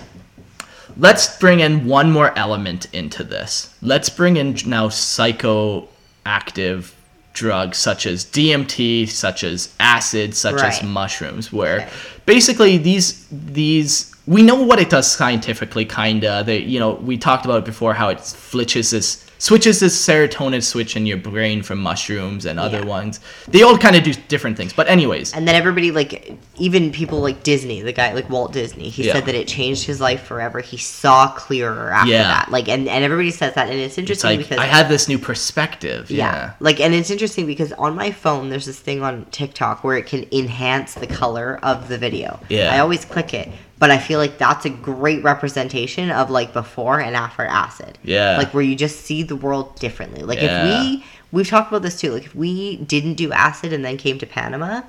let's 0.97 1.37
bring 1.39 1.59
in 1.61 1.85
one 1.87 2.11
more 2.11 2.37
element 2.37 2.87
into 2.93 3.23
this. 3.23 3.73
Let's 3.81 4.09
bring 4.09 4.35
in 4.35 4.57
now 4.65 4.89
psychoactive 4.89 6.91
drugs 7.33 7.77
such 7.77 8.05
as 8.05 8.25
DMT, 8.25 9.07
such 9.07 9.45
as 9.45 9.73
acid, 9.79 10.35
such 10.35 10.61
as 10.61 10.83
mushrooms, 10.83 11.53
where 11.53 11.77
Okay. 11.81 11.89
basically 12.25 12.77
these 12.77 13.25
these 13.31 14.10
we 14.31 14.41
know 14.41 14.55
what 14.69 14.79
it 14.79 14.89
does 14.89 15.11
scientifically, 15.11 15.83
kinda. 15.85 16.43
They 16.45 16.59
you 16.73 16.79
know 16.79 16.91
we 17.09 17.17
talked 17.17 17.43
about 17.45 17.59
it 17.59 17.65
before 17.65 17.93
how 17.93 18.07
it 18.09 18.19
flitches 18.21 18.91
this 18.91 19.25
switches 19.39 19.79
this 19.79 19.95
serotonin 20.07 20.61
switch 20.61 20.95
in 20.95 21.07
your 21.07 21.17
brain 21.17 21.63
from 21.63 21.79
mushrooms 21.79 22.45
and 22.45 22.59
other 22.59 22.77
Yeah. 22.81 22.85
ones. 22.97 23.19
They 23.47 23.63
all 23.63 23.75
kind 23.85 23.95
of 23.95 24.03
do 24.03 24.13
different 24.33 24.55
things, 24.55 24.71
but 24.71 24.87
anyways, 24.87 25.33
And 25.33 25.47
then 25.47 25.55
everybody 25.55 25.89
like 25.89 26.37
even 26.57 26.91
people 26.91 27.19
like 27.21 27.41
Disney, 27.41 27.81
the 27.81 27.91
guy 27.91 28.13
like 28.13 28.29
Walt 28.29 28.53
Disney, 28.53 28.89
he 28.89 29.03
Yeah. 29.03 29.13
said 29.13 29.25
that 29.25 29.33
it 29.33 29.47
changed 29.47 29.83
his 29.85 29.99
life 29.99 30.21
forever. 30.21 30.59
He 30.61 30.77
saw 30.77 31.29
clearer 31.29 31.91
after 31.91 32.11
Yeah. 32.11 32.27
that. 32.33 32.51
Like 32.51 32.69
and, 32.69 32.87
and 32.87 33.03
everybody 33.03 33.31
says 33.31 33.53
that 33.55 33.67
and 33.67 33.79
it's 33.79 33.93
it's 33.93 33.97
interesting 33.97 34.29
like 34.29 34.39
because 34.47 34.59
I 34.59 34.67
had 34.67 34.87
this 34.89 35.07
new 35.09 35.17
perspective. 35.17 36.11
yeah. 36.11 36.17
yeah. 36.35 36.51
Like 36.59 36.79
and 36.79 36.93
it's 36.93 37.09
interesting 37.09 37.47
because 37.47 37.73
on 37.73 37.95
my 37.95 38.11
phone 38.11 38.49
there's 38.49 38.67
this 38.67 38.79
thing 38.79 39.01
on 39.01 39.25
TikTok 39.31 39.83
where 39.83 39.97
it 39.97 40.05
can 40.05 40.25
enhance 40.31 40.93
the 40.93 41.07
color 41.07 41.59
of 41.63 41.87
the 41.89 41.97
video. 41.97 42.39
Yeah. 42.47 42.73
I 42.75 42.77
always 42.79 43.03
click 43.05 43.33
it. 43.33 43.49
But 43.81 43.89
I 43.89 43.97
feel 43.97 44.19
like 44.19 44.37
that's 44.37 44.63
a 44.65 44.69
great 44.69 45.23
representation 45.23 46.11
of 46.11 46.29
like 46.29 46.53
before 46.53 47.01
and 47.01 47.15
after 47.15 47.43
acid. 47.43 47.97
Yeah. 48.03 48.37
Like 48.37 48.53
where 48.53 48.61
you 48.63 48.75
just 48.75 49.01
see 49.01 49.23
the 49.23 49.35
world 49.35 49.75
differently. 49.79 50.21
Like 50.21 50.39
Yeah. 50.39 50.63
if 50.67 50.81
we 50.85 51.03
we've 51.31 51.47
talked 51.49 51.69
about 51.71 51.81
this 51.81 51.99
too, 51.99 52.11
like 52.11 52.25
if 52.25 52.35
we 52.35 52.77
didn't 52.77 53.15
do 53.15 53.31
acid 53.33 53.73
and 53.73 53.83
then 53.83 53.97
came 53.97 54.19
to 54.19 54.27
Panama, 54.27 54.83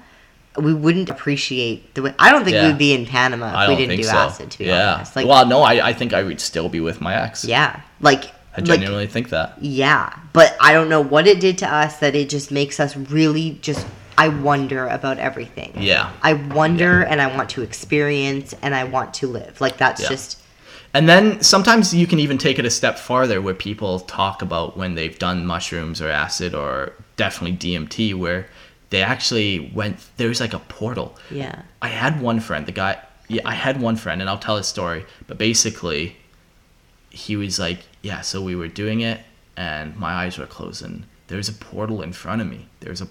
we 0.58 0.74
wouldn't 0.74 1.08
appreciate 1.08 1.94
the 1.94 2.02
way 2.02 2.14
I 2.18 2.30
don't 2.30 2.44
think 2.44 2.54
Yeah. 2.56 2.66
we'd 2.66 2.76
be 2.76 2.92
in 2.92 3.06
Panama 3.06 3.62
if 3.62 3.70
we 3.70 3.76
didn't 3.76 3.96
do 3.96 4.02
so. 4.02 4.14
acid 4.14 4.50
to 4.50 4.58
be 4.58 4.66
yeah. 4.66 4.96
honest. 4.96 5.16
Like 5.16 5.26
well, 5.26 5.46
no, 5.46 5.62
I, 5.62 5.88
I 5.88 5.92
think 5.94 6.12
I 6.12 6.22
would 6.22 6.38
still 6.40 6.68
be 6.68 6.80
with 6.80 7.00
my 7.00 7.14
ex. 7.14 7.46
yeah. 7.46 7.80
Like 8.02 8.26
I 8.54 8.60
like 8.60 8.64
genuinely 8.66 9.06
think 9.06 9.30
that. 9.30 9.54
yeah, 9.62 10.14
but 10.34 10.54
I 10.60 10.74
don't 10.74 10.90
know 10.90 11.00
what 11.00 11.26
it 11.26 11.40
did 11.40 11.56
to 11.58 11.66
us 11.74 11.96
that 12.00 12.14
it 12.14 12.28
just 12.28 12.50
makes 12.50 12.78
us 12.78 12.94
really 12.94 13.58
just. 13.62 13.86
I 14.18 14.28
wonder 14.28 14.86
about 14.88 15.18
everything. 15.18 15.72
Yeah. 15.76 16.12
I 16.22 16.34
wonder 16.34 17.02
and 17.02 17.20
I 17.20 17.34
want 17.34 17.50
to 17.50 17.62
experience 17.62 18.54
and 18.62 18.74
I 18.74 18.84
want 18.84 19.14
to 19.14 19.26
live. 19.26 19.60
Like 19.60 19.78
that's 19.78 20.02
Yeah. 20.02 20.08
just. 20.08 20.38
And 20.94 21.08
then 21.08 21.40
sometimes 21.42 21.94
you 21.94 22.06
can 22.06 22.18
even 22.18 22.36
take 22.36 22.58
it 22.58 22.66
a 22.66 22.70
step 22.70 22.98
farther 22.98 23.40
where 23.40 23.54
people 23.54 24.00
talk 24.00 24.42
about 24.42 24.76
when 24.76 24.94
they've 24.94 25.18
done 25.18 25.46
mushrooms 25.46 26.02
or 26.02 26.10
acid 26.10 26.54
or 26.54 26.92
definitely 27.16 27.56
DMT 27.56 28.14
where 28.14 28.46
they 28.90 29.02
actually 29.02 29.72
went 29.74 29.96
there's 30.18 30.40
like 30.40 30.52
a 30.52 30.58
portal. 30.58 31.16
Yeah. 31.30 31.62
I 31.80 31.88
had 31.88 32.20
one 32.20 32.40
friend, 32.40 32.66
the 32.66 32.72
guy 32.72 32.98
yeah, 33.28 33.40
I 33.46 33.54
had 33.54 33.80
one 33.80 33.96
friend 33.96 34.20
and 34.20 34.28
I'll 34.28 34.38
tell 34.38 34.58
his 34.58 34.66
story, 34.66 35.06
but 35.26 35.38
basically 35.38 36.16
he 37.08 37.36
was 37.36 37.58
like, 37.58 37.80
Yeah, 38.02 38.20
so 38.20 38.42
we 38.42 38.54
were 38.54 38.68
doing 38.68 39.00
it 39.00 39.20
and 39.56 39.96
my 39.96 40.12
eyes 40.12 40.36
were 40.38 40.46
closing. 40.46 41.04
There 41.28 41.38
was 41.38 41.48
a 41.48 41.52
portal 41.54 42.02
in 42.02 42.12
front 42.12 42.42
of 42.42 42.48
me. 42.48 42.68
There 42.80 42.90
was 42.90 43.00
a 43.00 43.08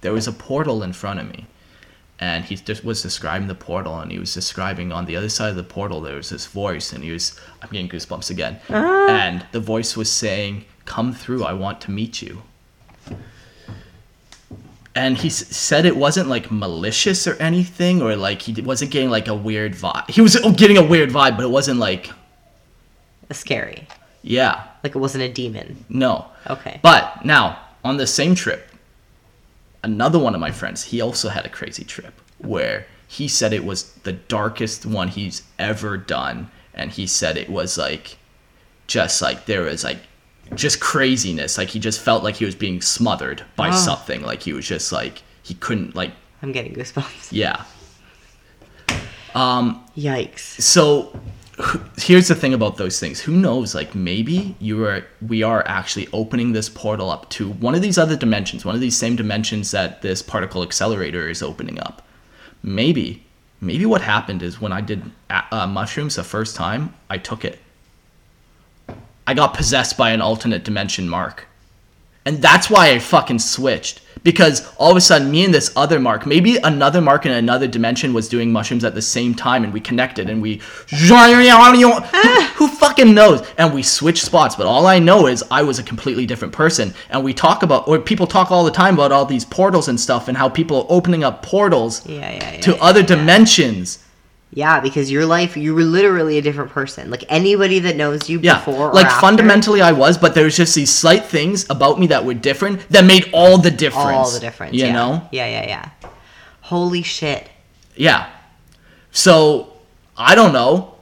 there 0.00 0.12
was 0.12 0.26
a 0.26 0.32
portal 0.32 0.82
in 0.82 0.92
front 0.92 1.20
of 1.20 1.28
me. 1.28 1.46
And 2.22 2.44
he 2.44 2.54
just 2.56 2.84
was 2.84 3.02
describing 3.02 3.48
the 3.48 3.54
portal 3.54 3.98
and 3.98 4.12
he 4.12 4.18
was 4.18 4.34
describing 4.34 4.92
on 4.92 5.06
the 5.06 5.16
other 5.16 5.30
side 5.30 5.48
of 5.50 5.56
the 5.56 5.62
portal 5.62 6.02
there 6.02 6.16
was 6.16 6.28
this 6.28 6.44
voice 6.46 6.92
and 6.92 7.02
he 7.02 7.10
was 7.12 7.38
I'm 7.62 7.70
getting 7.70 7.88
goosebumps 7.88 8.28
again. 8.30 8.60
Ah. 8.68 9.08
And 9.08 9.46
the 9.52 9.60
voice 9.60 9.96
was 9.96 10.10
saying, 10.12 10.66
Come 10.84 11.14
through, 11.14 11.44
I 11.44 11.54
want 11.54 11.80
to 11.82 11.90
meet 11.90 12.20
you 12.20 12.42
and 14.94 15.16
he 15.16 15.28
s- 15.28 15.46
said 15.56 15.86
it 15.86 15.96
wasn't 15.96 16.28
like 16.28 16.50
malicious 16.50 17.26
or 17.26 17.34
anything 17.36 18.02
or 18.02 18.16
like 18.16 18.42
he 18.42 18.60
wasn't 18.60 18.90
getting 18.90 19.08
like 19.10 19.28
a 19.28 19.34
weird 19.34 19.72
vibe 19.72 20.10
he 20.10 20.20
was 20.20 20.36
oh, 20.44 20.52
getting 20.52 20.76
a 20.76 20.82
weird 20.82 21.10
vibe 21.10 21.36
but 21.36 21.44
it 21.44 21.50
wasn't 21.50 21.78
like 21.78 22.10
Scary. 23.30 23.86
yeah 24.22 24.64
Like 24.82 24.96
it 24.96 24.98
wasn't 24.98 25.22
a 25.22 25.32
demon. 25.32 25.84
no 25.88 26.26
Okay. 26.48 26.80
but 26.82 27.24
now 27.24 27.58
on 27.84 27.96
the 27.96 28.06
same 28.06 28.34
trip 28.34 28.68
another 29.82 30.18
one 30.18 30.34
of 30.34 30.40
my 30.40 30.50
friends 30.50 30.82
he 30.84 31.00
also 31.00 31.28
had 31.28 31.44
a 31.46 31.48
crazy 31.48 31.84
trip 31.84 32.14
where 32.38 32.86
he 33.08 33.26
said 33.28 33.52
it 33.52 33.64
was 33.64 33.92
the 34.02 34.12
darkest 34.12 34.84
one 34.86 35.08
he's 35.08 35.42
ever 35.58 35.96
done 35.96 36.50
and 36.74 36.90
he 36.92 37.06
said 37.06 37.36
it 37.36 37.48
was 37.48 37.76
like 37.78 38.16
just 38.86 39.20
like 39.22 39.46
there 39.46 39.62
was 39.62 39.82
like 39.84 39.98
just 40.54 40.80
craziness 40.80 41.56
like 41.58 41.68
he 41.68 41.78
just 41.78 42.00
felt 42.00 42.22
like 42.24 42.36
he 42.36 42.44
was 42.44 42.54
being 42.54 42.80
smothered 42.82 43.42
by 43.56 43.68
Oh. 43.68 43.72
something 43.76 44.22
like 44.22 44.42
he 44.42 44.52
was 44.52 44.66
just 44.66 44.92
like 44.92 45.22
he 45.42 45.54
couldn't 45.54 45.94
like 45.94 46.10
I'm 46.42 46.52
getting 46.52 46.74
goosebumps. 46.74 47.28
yeah 47.30 47.64
Um, 49.34 49.84
Yikes. 49.96 50.60
so 50.60 51.18
here's 51.96 52.28
the 52.28 52.34
thing 52.34 52.54
about 52.54 52.76
those 52.76 53.00
things. 53.00 53.20
Who 53.20 53.32
knows 53.32 53.74
like 53.74 53.94
maybe 53.94 54.54
you 54.60 54.84
are 54.84 55.04
we 55.26 55.42
are 55.42 55.66
actually 55.66 56.08
opening 56.12 56.52
this 56.52 56.68
portal 56.68 57.10
up 57.10 57.28
to 57.30 57.50
one 57.50 57.74
of 57.74 57.82
these 57.82 57.98
other 57.98 58.16
dimensions 58.16 58.64
one 58.64 58.74
of 58.74 58.80
these 58.80 58.96
same 58.96 59.16
dimensions 59.16 59.70
that 59.70 60.02
this 60.02 60.22
particle 60.22 60.62
accelerator 60.62 61.28
is 61.28 61.42
opening 61.42 61.80
up. 61.80 62.06
Maybe 62.62 63.24
maybe 63.60 63.84
what 63.84 64.00
happened 64.00 64.42
is 64.42 64.60
when 64.60 64.72
i 64.72 64.80
did 64.80 65.02
uh, 65.28 65.42
uh, 65.50 65.66
mushrooms 65.66 66.16
the 66.16 66.24
first 66.24 66.56
time 66.56 66.94
i 67.10 67.18
took 67.18 67.44
it. 67.44 67.58
I 69.26 69.34
got 69.34 69.54
possessed 69.54 69.96
by 69.96 70.10
an 70.10 70.20
alternate 70.20 70.64
dimension 70.64 71.08
mark 71.08 71.46
and 72.30 72.40
that's 72.40 72.70
why 72.70 72.90
I 72.90 73.00
fucking 73.00 73.40
switched. 73.40 74.02
Because 74.22 74.70
all 74.76 74.92
of 74.92 74.96
a 74.96 75.00
sudden, 75.00 75.30
me 75.30 75.44
and 75.44 75.52
this 75.52 75.72
other 75.74 75.98
Mark, 75.98 76.26
maybe 76.26 76.58
another 76.58 77.00
Mark 77.00 77.26
in 77.26 77.32
another 77.32 77.66
dimension 77.66 78.12
was 78.12 78.28
doing 78.28 78.52
mushrooms 78.52 78.84
at 78.84 78.94
the 78.94 79.02
same 79.02 79.34
time, 79.34 79.64
and 79.64 79.72
we 79.72 79.80
connected, 79.80 80.30
and 80.30 80.40
we. 80.40 80.60
who, 82.12 82.40
who 82.56 82.68
fucking 82.68 83.14
knows? 83.14 83.44
And 83.58 83.74
we 83.74 83.82
switched 83.82 84.22
spots, 84.24 84.54
but 84.54 84.66
all 84.66 84.86
I 84.86 85.00
know 85.00 85.26
is 85.26 85.42
I 85.50 85.62
was 85.62 85.80
a 85.80 85.82
completely 85.82 86.24
different 86.24 86.52
person. 86.52 86.94
And 87.08 87.24
we 87.24 87.34
talk 87.34 87.64
about, 87.64 87.88
or 87.88 87.98
people 87.98 88.28
talk 88.28 88.52
all 88.52 88.64
the 88.64 88.70
time 88.70 88.94
about 88.94 89.10
all 89.10 89.24
these 89.24 89.44
portals 89.44 89.88
and 89.88 89.98
stuff, 89.98 90.28
and 90.28 90.36
how 90.36 90.48
people 90.48 90.82
are 90.82 90.86
opening 90.88 91.24
up 91.24 91.42
portals 91.42 92.06
Yeah, 92.06 92.30
yeah, 92.30 92.52
yeah. 92.52 92.60
to 92.60 92.76
other 92.80 93.02
dimensions. 93.02 93.98
Yeah, 94.52 94.80
because 94.80 95.10
your 95.10 95.26
life, 95.26 95.56
you 95.56 95.74
were 95.74 95.84
literally 95.84 96.36
a 96.36 96.42
different 96.42 96.70
person. 96.72 97.08
Like 97.08 97.24
anybody 97.28 97.78
that 97.80 97.94
knows 97.94 98.28
you 98.28 98.40
Yeah, 98.40 98.58
before, 98.58 98.90
or 98.90 98.92
like 98.92 99.06
after, 99.06 99.20
fundamentally 99.20 99.80
I 99.80 99.92
was, 99.92 100.18
but 100.18 100.34
there 100.34 100.44
was 100.44 100.56
just 100.56 100.74
these 100.74 100.92
slight 100.92 101.24
things 101.24 101.70
about 101.70 102.00
me 102.00 102.08
that 102.08 102.24
were 102.24 102.34
different 102.34 102.88
that 102.88 103.04
made 103.04 103.30
all 103.32 103.58
the 103.58 103.70
difference. 103.70 104.06
all 104.06 104.30
the 104.30 104.40
difference. 104.40 104.74
You 104.74 104.86
yeah. 104.86 104.92
know? 104.92 105.28
Yeah, 105.30 105.46
yeah, 105.46 105.66
yeah. 105.68 106.10
Holy 106.62 107.02
shit! 107.02 107.48
Yeah. 107.94 108.28
So 109.12 109.72
I 110.16 110.34
don't 110.34 110.52
know. 110.52 110.94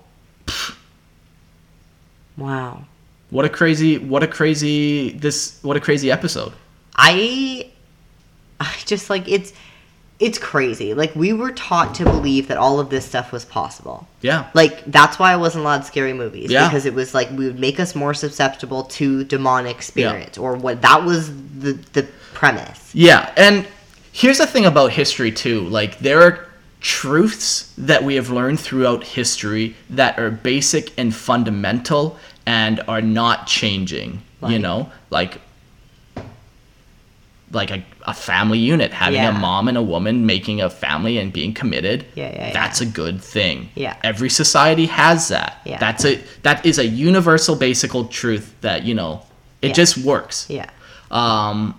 Wow. 2.37 2.85
What 3.31 3.45
a 3.45 3.49
crazy 3.49 3.99
what 3.99 4.23
a 4.23 4.27
crazy 4.27 5.11
this 5.11 5.59
what 5.63 5.77
a 5.77 5.81
crazy 5.81 6.11
episode. 6.11 6.53
I, 6.95 7.71
I 8.61 8.75
just 8.87 9.11
like 9.11 9.29
it's, 9.29 9.53
it's 10.21 10.39
crazy. 10.39 10.95
Like 10.95 11.14
we 11.14 11.33
were 11.33 11.53
taught 11.53 11.95
to 11.97 12.05
believe 12.05 12.49
that 12.49 12.59
all 12.59 12.81
of 12.81 12.91
this 12.91 13.05
stuff 13.05 13.31
was 13.31 13.45
possible. 13.45 14.07
Yeah. 14.21 14.51
Like 14.53 14.85
that's 14.87 15.19
why 15.19 15.33
I 15.33 15.37
wasn't 15.37 15.62
allowed 15.62 15.85
scary 15.85 16.12
movies 16.12 16.51
Yeah. 16.51 16.66
because 16.69 16.87
it 16.87 16.95
was 16.95 17.14
like 17.14 17.31
we 17.31 17.47
would 17.47 17.59
make 17.61 17.79
us 17.79 17.95
more 17.95 18.14
susceptible 18.14 18.83
to 18.85 19.23
demonic 19.25 19.81
spirits 19.83 20.37
or 20.37 20.57
what 20.57 20.83
that 20.83 21.05
was 21.05 21.29
the 21.61 21.79
the 21.93 22.07
premise. 22.35 22.91
Yeah, 22.95 23.33
and 23.37 23.66
here's 24.12 24.39
the 24.39 24.47
thing 24.47 24.66
about 24.66 24.91
history 24.93 25.31
too. 25.31 25.61
Like 25.69 25.99
there 26.01 26.21
are 26.23 26.47
truths 26.81 27.73
that 27.79 28.03
we 28.05 28.14
have 28.14 28.31
learned 28.31 28.59
throughout 28.61 29.03
history 29.05 29.75
that 29.91 30.19
are 30.19 30.31
basic 30.31 30.93
and 30.99 31.14
fundamental 31.14 32.16
and 32.47 32.81
are 32.89 33.03
not 33.03 33.47
changing. 33.47 34.23
you 34.47 34.59
know, 34.59 34.89
like 35.11 35.41
like 37.51 37.71
a, 37.71 37.83
a 38.07 38.13
family 38.13 38.59
unit 38.59 38.93
having 38.93 39.21
Yeah. 39.21 39.35
a 39.37 39.39
mom 39.39 39.69
and 39.69 39.79
a 39.79 39.83
woman 39.83 40.27
making 40.27 40.61
a 40.61 40.69
family 40.69 41.17
and 41.19 41.33
being 41.33 41.55
committed 41.55 42.05
Yeah, 42.15 42.31
yeah, 42.33 42.53
that's 42.53 42.81
a 42.83 42.87
good 42.87 43.23
thing 43.23 43.71
Yeah. 43.75 43.97
every 44.05 44.29
society 44.29 44.87
has 44.87 45.29
that 45.29 45.61
Yeah. 45.65 45.79
that's 45.79 46.05
a 46.05 46.21
that 46.43 46.65
is 46.67 46.79
a 46.79 46.87
universal 46.87 47.57
basic 47.57 47.91
truth 48.11 48.55
that 48.61 48.83
you 48.85 48.95
know 48.95 49.23
it 49.63 49.69
Yeah. 49.69 49.73
just 49.75 49.97
works 49.99 50.47
Yeah. 50.51 50.67
um, 51.11 51.75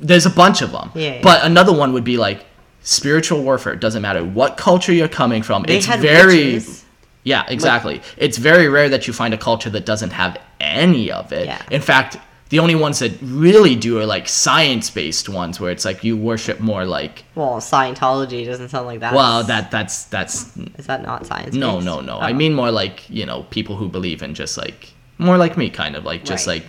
there's 0.00 0.26
a 0.26 0.30
bunch 0.30 0.62
of 0.62 0.72
them. 0.72 0.90
Yeah, 0.94 1.14
yeah. 1.14 1.20
But 1.22 1.44
another 1.44 1.72
one 1.72 1.92
would 1.92 2.04
be 2.04 2.16
like 2.16 2.44
spiritual 2.82 3.42
warfare. 3.42 3.72
It 3.72 3.80
doesn't 3.80 4.02
matter 4.02 4.24
what 4.24 4.56
culture 4.56 4.92
you're 4.92 5.08
coming 5.08 5.42
from. 5.42 5.62
They 5.62 5.76
it's 5.76 5.86
very 5.86 6.54
witches. 6.54 6.84
yeah, 7.22 7.44
exactly. 7.48 8.02
it's 8.16 8.36
very 8.38 8.68
rare 8.68 8.88
that 8.88 9.06
you 9.06 9.12
find 9.12 9.32
a 9.32 9.38
culture 9.38 9.70
that 9.70 9.86
doesn't 9.86 10.10
have 10.10 10.38
any 10.60 11.10
of 11.12 11.32
it. 11.32 11.46
Yeah. 11.46 11.62
In 11.70 11.80
fact, 11.80 12.16
the 12.52 12.58
only 12.58 12.74
ones 12.74 12.98
that 12.98 13.12
really 13.22 13.74
do 13.74 13.98
are 13.98 14.04
like 14.04 14.28
science-based 14.28 15.26
ones 15.30 15.58
where 15.58 15.70
it's 15.70 15.86
like 15.86 16.04
you 16.04 16.18
worship 16.18 16.60
more 16.60 16.84
like 16.84 17.24
Well, 17.34 17.56
Scientology 17.56 18.44
doesn't 18.44 18.68
sound 18.68 18.86
like 18.86 19.00
that. 19.00 19.14
well, 19.14 19.42
that 19.44 19.70
that's 19.70 20.04
that's 20.04 20.54
is 20.78 20.86
that 20.86 21.02
not 21.02 21.24
science? 21.26 21.54
no, 21.54 21.76
based? 21.76 21.86
no, 21.86 22.00
no. 22.00 22.18
I 22.18 22.30
Oh. 22.30 22.34
mean 22.34 22.52
more 22.54 22.70
like, 22.70 23.08
you 23.08 23.24
know, 23.24 23.44
people 23.48 23.76
who 23.76 23.88
believe 23.88 24.22
in 24.22 24.34
just 24.34 24.58
like 24.58 24.92
more 25.16 25.38
like 25.38 25.56
me 25.56 25.70
kind 25.70 25.96
of 25.96 26.04
like 26.04 26.24
just 26.26 26.46
Right. 26.46 26.60
like 26.62 26.66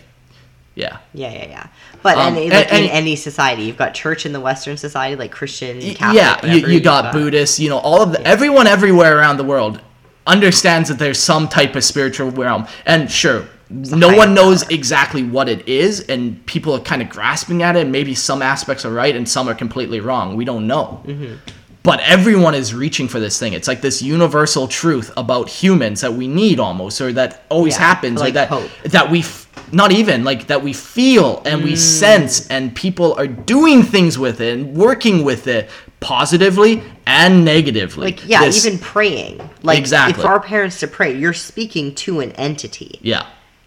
yeah. 0.76 0.98
Yeah, 1.14 1.32
yeah, 1.34 1.48
yeah. 1.50 1.68
But 2.02 2.18
Um, 2.18 2.34
any, 2.34 2.44
and- 2.46 2.54
like 2.54 2.72
in 2.72 2.90
any 2.90 3.16
society, 3.18 3.64
you've 3.64 3.78
got 3.78 3.94
church 3.94 4.26
in 4.26 4.32
the 4.32 4.40
Western 4.40 4.78
society, 4.78 5.16
like 5.18 5.32
Christian, 5.32 5.82
Catholic. 5.82 6.00
yeah, 6.00 6.30
you, 6.30 6.36
whatever, 6.48 6.68
you 6.70 6.74
you've 6.76 6.84
got 6.84 7.12
Buddhists, 7.12 7.60
you 7.60 7.68
know, 7.70 7.78
all 7.80 8.02
of 8.02 8.14
the 8.14 8.26
everyone 8.26 8.68
everywhere 8.68 9.18
around 9.20 9.36
the 9.38 9.44
world 9.44 9.82
understands 10.26 10.88
that 10.88 10.98
there's 10.98 11.20
some 11.20 11.50
type 11.50 11.76
of 11.76 11.84
spiritual 11.84 12.32
realm. 12.32 12.66
And 12.86 13.12
sure, 13.12 13.44
no 13.70 14.16
one 14.16 14.34
knows 14.34 14.68
exactly 14.70 15.24
what 15.24 15.50
it 15.50 15.68
is, 15.68 16.02
and 16.02 16.46
people 16.46 16.74
are 16.74 16.80
kind 16.80 17.02
of 17.02 17.10
grasping 17.10 17.64
at 17.64 17.76
it. 17.76 17.88
Maybe 17.88 18.14
some 18.14 18.42
aspects 18.42 18.86
are 18.86 18.92
right 18.94 19.16
and 19.16 19.28
some 19.28 19.48
are 19.50 19.56
completely 19.56 20.00
wrong. 20.00 20.36
We 20.36 20.46
don't 20.46 20.68
know. 20.68 21.02
Mm-hmm. 21.06 21.36
But 21.82 22.00
everyone 22.02 22.56
is 22.56 22.74
reaching 22.74 23.10
for 23.10 23.20
this 23.20 23.38
thing. 23.38 23.52
It's 23.52 23.68
like 23.68 23.82
this 23.82 24.02
universal 24.02 24.70
truth 24.70 25.12
about 25.18 25.50
humans 25.50 26.00
that 26.00 26.14
we 26.14 26.28
need 26.30 26.58
almost, 26.60 27.02
or 27.02 27.12
that 27.14 27.44
always 27.50 27.74
Yeah, 27.74 27.80
happens, 27.88 28.22
or 28.22 28.26
like 28.26 28.36
that 28.36 28.48
hope. 28.48 28.70
that 28.86 29.12
we 29.12 29.20
f- 29.20 29.50
not 29.74 29.92
even 29.92 30.24
like 30.24 30.48
that 30.48 30.64
we 30.64 30.72
feel 30.72 31.42
and 31.46 31.62
Mm. 31.62 31.66
we 31.66 31.76
sense, 31.76 32.48
and 32.48 32.74
people 32.74 33.16
are 33.16 33.28
doing 33.28 33.84
things 33.84 34.18
with 34.18 34.40
it 34.40 34.54
and 34.58 34.78
working 34.78 35.26
with 35.26 35.48
it 35.48 35.70
positively 36.00 36.82
and 37.06 37.44
negatively. 37.44 38.06
Like, 38.12 38.28
yeah, 38.30 38.46
This- 38.46 38.66
even 38.66 38.80
praying. 38.80 39.42
Like, 39.62 39.78
Exactly. 39.80 40.22
if 40.24 40.26
our 40.30 40.40
parents 40.40 40.80
to 40.82 40.88
pray, 40.88 41.14
you're 41.18 41.34
speaking 41.34 41.96
to 41.96 42.22
an 42.22 42.32
entity, 42.34 43.00
yeah, 43.02 43.24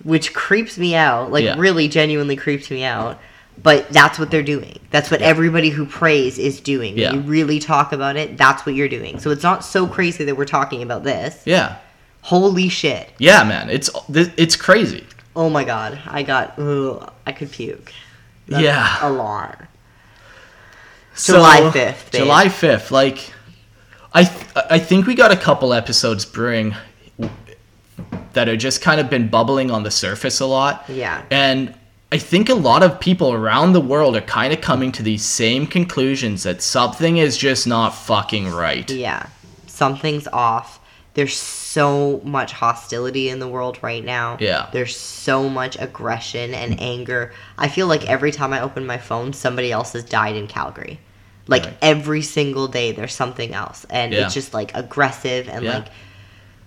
which 0.06 0.32
creeps 0.32 0.78
me 0.78 0.94
out. 0.94 1.32
Like, 1.32 1.44
Yeah. 1.44 1.56
really, 1.58 1.88
genuinely 1.88 2.36
creeps 2.36 2.70
me 2.70 2.84
out. 2.84 3.18
But 3.62 3.88
that's 3.90 4.18
what 4.18 4.30
they're 4.30 4.42
doing. 4.42 4.78
That's 4.90 5.10
what 5.10 5.20
everybody 5.22 5.70
who 5.70 5.86
prays 5.86 6.38
is 6.38 6.60
doing. 6.60 6.92
When 6.94 7.02
Yeah. 7.02 7.12
you 7.14 7.20
really 7.20 7.58
talk 7.58 7.92
about 7.92 8.16
it, 8.16 8.36
that's 8.36 8.64
what 8.66 8.74
you're 8.74 8.88
doing. 8.88 9.18
So 9.18 9.30
it's 9.30 9.42
not 9.42 9.64
so 9.64 9.86
crazy 9.86 10.24
that 10.24 10.36
we're 10.36 10.44
talking 10.44 10.82
about 10.82 11.04
this. 11.04 11.36
yeah, 11.46 11.76
Holy 12.20 12.68
shit. 12.68 13.08
yeah, 13.18 13.42
man. 13.44 13.68
It's 13.70 13.88
it's 14.36 14.56
crazy. 14.56 15.04
Oh 15.34 15.48
my 15.50 15.64
god. 15.64 15.98
I 16.06 16.22
got, 16.22 16.58
ugh, 16.58 17.10
I 17.26 17.32
could 17.32 17.50
puke. 17.50 17.92
That's 18.48 18.62
Yeah. 18.62 18.98
A 19.02 19.10
lot. 19.10 19.58
July 21.16 21.60
5th, 21.72 22.10
babe. 22.10 22.20
July 22.22 22.48
fifth. 22.48 22.90
Like, 22.90 23.32
I 24.12 24.24
th- 24.24 24.66
I 24.70 24.78
think 24.78 25.06
we 25.06 25.14
got 25.14 25.32
a 25.32 25.36
couple 25.36 25.72
episodes 25.72 26.24
brewing 26.26 26.74
that 28.36 28.50
are 28.50 28.56
just 28.56 28.82
kind 28.82 29.00
of 29.00 29.08
been 29.08 29.28
bubbling 29.28 29.70
on 29.70 29.82
the 29.82 29.90
surface 29.90 30.40
a 30.40 30.46
lot. 30.46 30.84
Yeah. 30.90 31.22
And 31.30 31.74
I 32.12 32.18
think 32.18 32.50
a 32.50 32.54
lot 32.54 32.82
of 32.82 33.00
people 33.00 33.32
around 33.32 33.72
the 33.72 33.80
world 33.80 34.14
are 34.14 34.20
kind 34.20 34.52
of 34.52 34.60
coming 34.60 34.92
to 34.92 35.02
these 35.02 35.24
same 35.24 35.66
conclusions 35.66 36.42
that 36.42 36.60
something 36.60 37.16
is 37.16 37.38
just 37.38 37.66
not 37.66 37.90
fucking 37.94 38.50
right. 38.52 38.88
Yeah. 38.90 39.26
Something's 39.66 40.28
off. 40.28 40.78
There's 41.14 41.34
so 41.34 42.20
much 42.24 42.52
hostility 42.52 43.30
in 43.30 43.38
the 43.38 43.48
world 43.48 43.78
right 43.80 44.04
now. 44.04 44.36
Yeah. 44.38 44.68
There's 44.70 44.94
so 44.94 45.48
much 45.48 45.78
aggression 45.80 46.52
and 46.52 46.78
anger. 46.78 47.32
I 47.56 47.68
feel 47.68 47.86
like 47.86 48.06
every 48.06 48.32
time 48.32 48.52
I 48.52 48.60
open 48.60 48.84
my 48.84 48.98
phone, 48.98 49.32
somebody 49.32 49.72
else 49.72 49.94
has 49.94 50.04
died 50.04 50.36
in 50.36 50.46
Calgary. 50.46 51.00
Like 51.48 51.64
Right. 51.64 51.76
every 51.80 52.20
single 52.20 52.68
day, 52.68 52.92
there's 52.92 53.14
something 53.14 53.54
else. 53.54 53.86
And 53.88 54.12
Yeah. 54.12 54.26
it's 54.26 54.34
just 54.34 54.52
like 54.52 54.72
aggressive 54.74 55.48
and 55.48 55.64
Yeah. 55.64 55.74
like, 55.76 55.86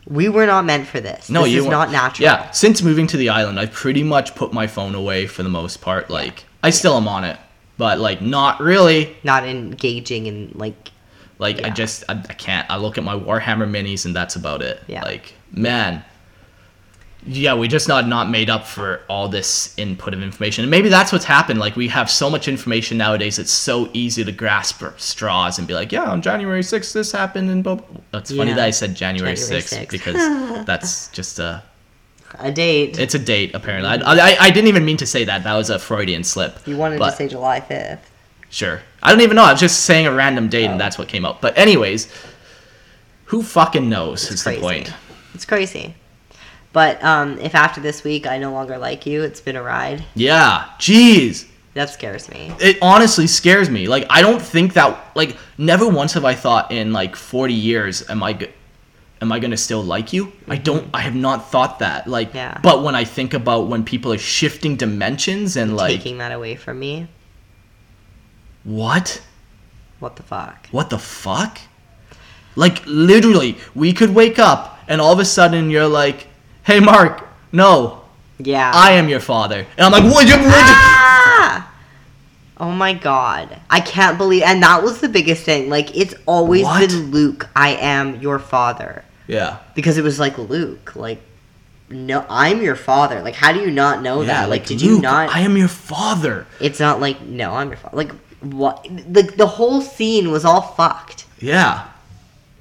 we 0.10 0.28
were 0.28 0.46
not 0.46 0.66
meant 0.66 0.88
for 0.88 1.00
this. 1.00 1.30
No, 1.30 1.44
this 1.44 1.52
you 1.52 1.60
is 1.60 1.64
weren't. 1.66 1.72
not 1.72 1.92
natural. 1.92 2.26
Yeah, 2.26 2.50
since 2.52 2.82
moving 2.82 3.08
to 3.08 3.18
the 3.18 3.30
island, 3.30 3.60
I've 3.60 3.72
pretty 3.72 4.04
much 4.04 4.36
put 4.36 4.52
my 4.52 4.68
phone 4.68 4.96
away 4.96 5.28
for 5.28 5.44
the 5.44 5.50
most 5.50 5.82
part. 5.82 6.10
Like, 6.10 6.46
I 6.64 6.72
still 6.72 6.98
am 6.98 7.08
on 7.08 7.24
it, 7.24 7.38
but 7.78 8.00
like 8.00 8.22
not 8.22 8.60
really. 8.60 9.16
Not 9.24 9.48
engaging 9.48 10.26
in 10.26 10.52
like, 10.56 10.92
Like, 11.38 11.64
I 11.64 11.70
just 11.70 12.04
I, 12.10 12.14
I 12.14 12.34
can't. 12.34 12.70
I 12.70 12.78
look 12.78 12.98
at 12.98 13.04
my 13.04 13.16
Warhammer 13.16 13.70
minis, 13.70 14.06
and 14.06 14.16
that's 14.16 14.36
about 14.36 14.62
it. 14.62 14.82
Yeah. 14.88 15.04
Like, 15.04 15.34
man. 15.52 16.04
Yeah, 17.26 17.54
we 17.56 17.68
just 17.68 17.88
not 17.90 18.08
not 18.08 18.30
made 18.30 18.50
up 18.50 18.66
for 18.66 19.02
all 19.10 19.28
this 19.28 19.74
input 19.78 20.14
of 20.14 20.24
information, 20.24 20.64
and 20.64 20.72
maybe 20.72 20.88
that's 20.88 21.12
what's 21.12 21.26
happened. 21.26 21.60
Like, 21.60 21.76
we 21.76 21.90
have 21.90 22.10
so 22.10 22.30
much 22.30 22.48
information 22.48 22.98
nowadays; 22.98 23.38
it's 23.40 23.52
so 23.52 23.90
easy 23.94 24.24
to 24.24 24.32
grasp 24.32 24.80
for 24.80 24.94
straws 24.98 25.60
and 25.60 25.68
be 25.68 25.74
like, 25.74 25.92
"Yeah, 25.92 26.04
on 26.06 26.22
January 26.22 26.64
sixth, 26.64 26.94
this 26.94 27.12
happened," 27.12 27.50
and 27.50 27.62
blah, 27.64 27.76
blah. 27.76 28.20
It's 28.20 28.32
funny 28.34 28.52
Yeah. 28.52 28.56
that 28.56 28.66
I 28.66 28.70
said 28.72 28.96
January 28.96 29.36
January 29.36 29.62
sixth 29.62 29.74
6th. 29.78 29.90
because 29.92 30.66
that's 30.66 31.10
just 31.10 31.40
a 31.40 31.62
a 32.40 32.52
date. 32.52 32.98
It's 32.98 33.16
a 33.16 33.20
date, 33.20 33.54
apparently. 33.54 33.90
I, 33.90 34.14
I, 34.32 34.38
I 34.40 34.50
didn't 34.52 34.68
even 34.70 34.86
mean 34.86 34.98
to 34.98 35.06
say 35.06 35.26
that. 35.26 35.44
That 35.44 35.56
was 35.56 35.70
a 35.70 35.78
Freudian 35.80 36.24
slip. 36.24 36.58
you 36.68 36.78
wanted 36.78 37.00
but 37.00 37.10
to 37.12 37.16
say 37.18 37.28
July 37.28 37.60
5th. 37.60 38.00
Sure. 38.50 38.82
I 39.04 39.12
don't 39.12 39.22
even 39.22 39.36
know. 39.36 39.44
I 39.44 39.52
was 39.52 39.60
just 39.60 39.84
saying 39.86 40.08
a 40.08 40.14
random 40.14 40.48
date, 40.48 40.68
Oh. 40.68 40.72
and 40.72 40.80
that's 40.80 40.98
what 40.98 41.08
came 41.08 41.26
up. 41.26 41.42
But, 41.42 41.58
anyways, 41.58 42.08
who 43.26 43.44
fucking 43.44 43.90
knows 43.90 44.30
is 44.32 44.42
crazy. 44.44 44.60
the 44.60 44.62
point. 44.66 44.94
It's 45.34 45.46
crazy. 45.46 45.96
But 46.72 47.04
um, 47.04 47.38
if 47.40 47.56
after 47.56 47.82
this 47.82 48.04
week 48.04 48.28
I 48.28 48.38
no 48.38 48.52
longer 48.52 48.78
like 48.78 49.06
you, 49.06 49.24
it's 49.24 49.42
been 49.42 49.56
a 49.56 49.64
ride. 49.64 50.04
Yeah. 50.16 50.66
Jeez. 50.80 51.46
That 51.74 51.90
scares 51.90 52.30
me. 52.30 52.52
It 52.60 52.78
honestly 52.82 53.28
scares 53.28 53.70
me. 53.70 53.88
Like, 53.88 54.06
I 54.10 54.22
don't 54.22 54.42
think 54.42 54.74
that, 54.74 55.12
like, 55.16 55.38
never 55.58 55.88
once 55.88 56.14
have 56.14 56.26
I 56.26 56.34
thought 56.34 56.72
in, 56.72 56.92
like, 56.94 57.16
40 57.16 57.54
years, 57.54 58.10
am 58.10 58.22
I, 58.24 58.34
go- 58.34 58.48
am 59.22 59.32
I 59.32 59.40
gonna 59.40 59.56
still 59.56 59.84
like 59.84 60.12
you? 60.12 60.32
I 60.48 60.58
don't, 60.58 60.88
I 60.94 61.02
have 61.02 61.16
not 61.16 61.50
thought 61.52 61.80
that. 61.80 62.08
Like, 62.08 62.30
Mm-hmm. 62.30 62.38
Yeah. 62.38 62.60
but 62.62 62.84
when 62.84 62.96
I 62.96 63.04
think 63.04 63.34
about 63.36 63.68
when 63.68 63.84
people 63.86 64.12
are 64.12 64.18
shifting 64.18 64.76
dimensions 64.78 65.58
and, 65.58 65.76
like, 65.78 65.96
Taking 65.98 66.18
that 66.18 66.32
away 66.32 66.56
from 66.56 66.80
me. 66.80 67.08
what? 68.64 69.22
What 70.00 70.16
the 70.16 70.24
fuck? 70.24 70.68
what 70.72 70.90
the 70.90 71.00
fuck? 71.00 71.60
Like 72.56 72.82
literally, 72.86 73.58
we 73.76 73.94
could 73.94 74.14
wake 74.14 74.40
up 74.40 74.80
and 74.88 75.00
all 75.00 75.14
of 75.14 75.20
a 75.20 75.26
sudden 75.26 75.70
you're 75.70 75.88
like, 75.88 76.28
"Hey, 76.70 76.80
Mark, 76.80 77.28
no, 77.52 78.02
Yeah. 78.38 78.72
I 78.74 78.92
am 78.92 79.10
your 79.10 79.20
father," 79.20 79.66
and 79.76 79.82
I'm 79.86 79.92
like, 79.92 80.04
"What? 80.04 80.28
You, 80.28 80.36
what 80.36 80.44
you-" 80.46 80.52
Ah! 80.52 81.72
Oh 82.60 82.72
my 82.72 82.94
god. 82.94 83.58
I 83.70 83.80
can't 83.80 84.18
believe 84.18 84.44
and 84.44 84.62
that 84.64 84.84
was 84.84 85.00
the 85.00 85.08
biggest 85.10 85.44
thing. 85.44 85.70
Like 85.70 85.96
it's 85.96 86.14
always 86.26 86.64
What? 86.66 86.90
been 86.90 87.10
Luke, 87.12 87.48
I 87.56 87.70
am 87.76 88.20
your 88.22 88.38
father. 88.38 89.04
Yeah, 89.28 89.58
Because 89.76 89.98
it 89.98 90.04
was 90.04 90.20
like 90.20 90.38
Luke, 90.38 90.96
like 90.96 91.22
no 91.90 92.26
I'm 92.30 92.62
your 92.62 92.76
father. 92.76 93.22
Like 93.22 93.36
how 93.36 93.54
do 93.54 93.62
you 93.62 93.72
not 93.72 94.02
know 94.02 94.22
yeah. 94.22 94.28
that? 94.28 94.50
Like, 94.50 94.66
did 94.66 94.82
you 94.82 95.00
not 95.00 95.30
I 95.34 95.40
am 95.40 95.56
your 95.56 95.70
father. 95.70 96.46
It's 96.60 96.80
not 96.80 97.00
like 97.00 97.22
no, 97.22 97.54
I'm 97.54 97.70
your 97.70 97.78
father. 97.78 97.96
Like 97.96 98.12
what 98.42 98.84
the 99.16 99.24
the 99.24 99.48
whole 99.48 99.82
scene 99.82 100.30
was 100.30 100.44
all 100.44 100.62
fucked. 100.62 101.26
Yeah, 101.40 101.88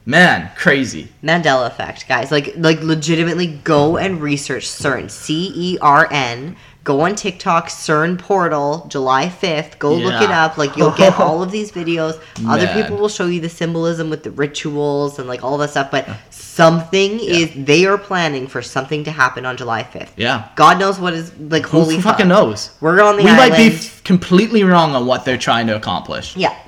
Man, 0.09 0.51
crazy. 0.57 1.09
Mandela 1.23 1.67
effect, 1.67 2.09
guys. 2.09 2.31
Like 2.33 2.55
like 2.57 2.81
legitimately 2.83 3.47
go 3.63 3.99
and 3.99 4.23
research 4.23 4.67
CERN. 4.67 5.11
C 5.11 5.53
E 5.55 5.79
R 5.83 6.09
N. 6.11 6.57
Go 6.83 7.03
on 7.03 7.15
TikTok, 7.17 7.69
CERN 7.69 8.19
portal, 8.19 8.87
July 8.89 9.27
5th. 9.29 9.79
Go 9.79 9.93
look 9.95 10.23
it 10.23 10.31
up. 10.31 10.57
Like 10.57 10.75
you'll 10.79 10.93
get 10.97 11.21
all 11.21 11.43
of 11.43 11.51
these 11.57 11.71
videos. 11.71 12.19
Other 12.49 12.65
Man. 12.65 12.83
people 12.83 12.97
will 12.97 13.11
show 13.11 13.27
you 13.27 13.43
the 13.43 13.51
symbolism 13.51 14.09
with 14.09 14.23
the 14.23 14.31
rituals 14.31 15.19
and 15.19 15.29
like 15.29 15.45
all 15.45 15.59
that 15.59 15.69
stuff, 15.69 15.91
but 15.91 16.09
something 16.31 17.21
is 17.21 17.51
they 17.55 17.85
are 17.85 17.99
planning 17.99 18.47
for 18.47 18.63
something 18.63 19.05
to 19.05 19.11
happen 19.11 19.45
on 19.45 19.59
July 19.59 19.83
5th. 19.83 20.13
Yeah. 20.17 20.49
God 20.57 20.79
knows 20.79 20.99
what 20.99 21.13
is 21.13 21.37
like 21.39 21.65
Who 21.67 21.81
holy 21.83 22.01
fucking 22.01 22.29
fuck. 22.29 22.29
knows? 22.29 22.71
We're 22.81 23.03
on 23.03 23.19
the 23.19 23.25
we 23.25 23.29
island. 23.29 23.51
might 23.51 23.59
be 23.59 23.75
f- 23.75 24.03
completely 24.05 24.65
wrong 24.65 24.95
on 24.95 25.05
what 25.05 25.27
they're 25.27 25.37
trying 25.37 25.67
to 25.67 25.77
accomplish. 25.77 26.35
yeah. 26.39 26.59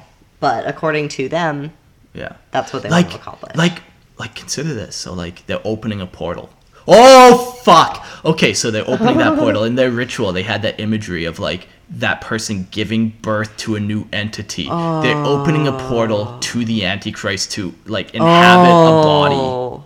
But 0.40 0.66
according 0.68 1.08
to 1.10 1.30
them, 1.30 1.72
Yeah. 2.14 2.32
that's 2.50 2.72
what 2.72 2.82
they 2.82 2.88
want 2.90 3.04
Like, 3.04 3.10
to 3.14 3.20
accomplish. 3.20 3.56
like, 3.56 3.82
like, 4.18 4.34
consider 4.34 4.74
this. 4.74 4.96
So, 4.96 5.12
like, 5.14 5.46
they're 5.46 5.60
opening 5.64 6.00
a 6.00 6.06
portal. 6.06 6.50
Oh 6.88 7.52
fuck! 7.62 8.04
Okay, 8.24 8.52
so 8.54 8.70
they're 8.70 8.88
opening 8.88 9.18
that 9.18 9.38
portal. 9.38 9.64
In 9.64 9.74
their 9.76 9.90
ritual, 9.90 10.32
they 10.32 10.42
had 10.42 10.62
that 10.62 10.80
imagery 10.80 11.24
of 11.26 11.38
like 11.38 11.68
that 11.90 12.20
person 12.22 12.66
giving 12.70 13.10
birth 13.22 13.54
to 13.58 13.76
a 13.76 13.80
new 13.80 14.08
entity. 14.12 14.64
They're 14.64 15.22
opening 15.24 15.68
a 15.68 15.72
portal 15.72 16.38
to 16.40 16.64
the 16.64 16.84
Antichrist 16.86 17.52
to 17.52 17.74
like 17.86 18.14
inhabit 18.14 18.70
a 18.70 19.02
body. 19.04 19.34
Oh. 19.36 19.84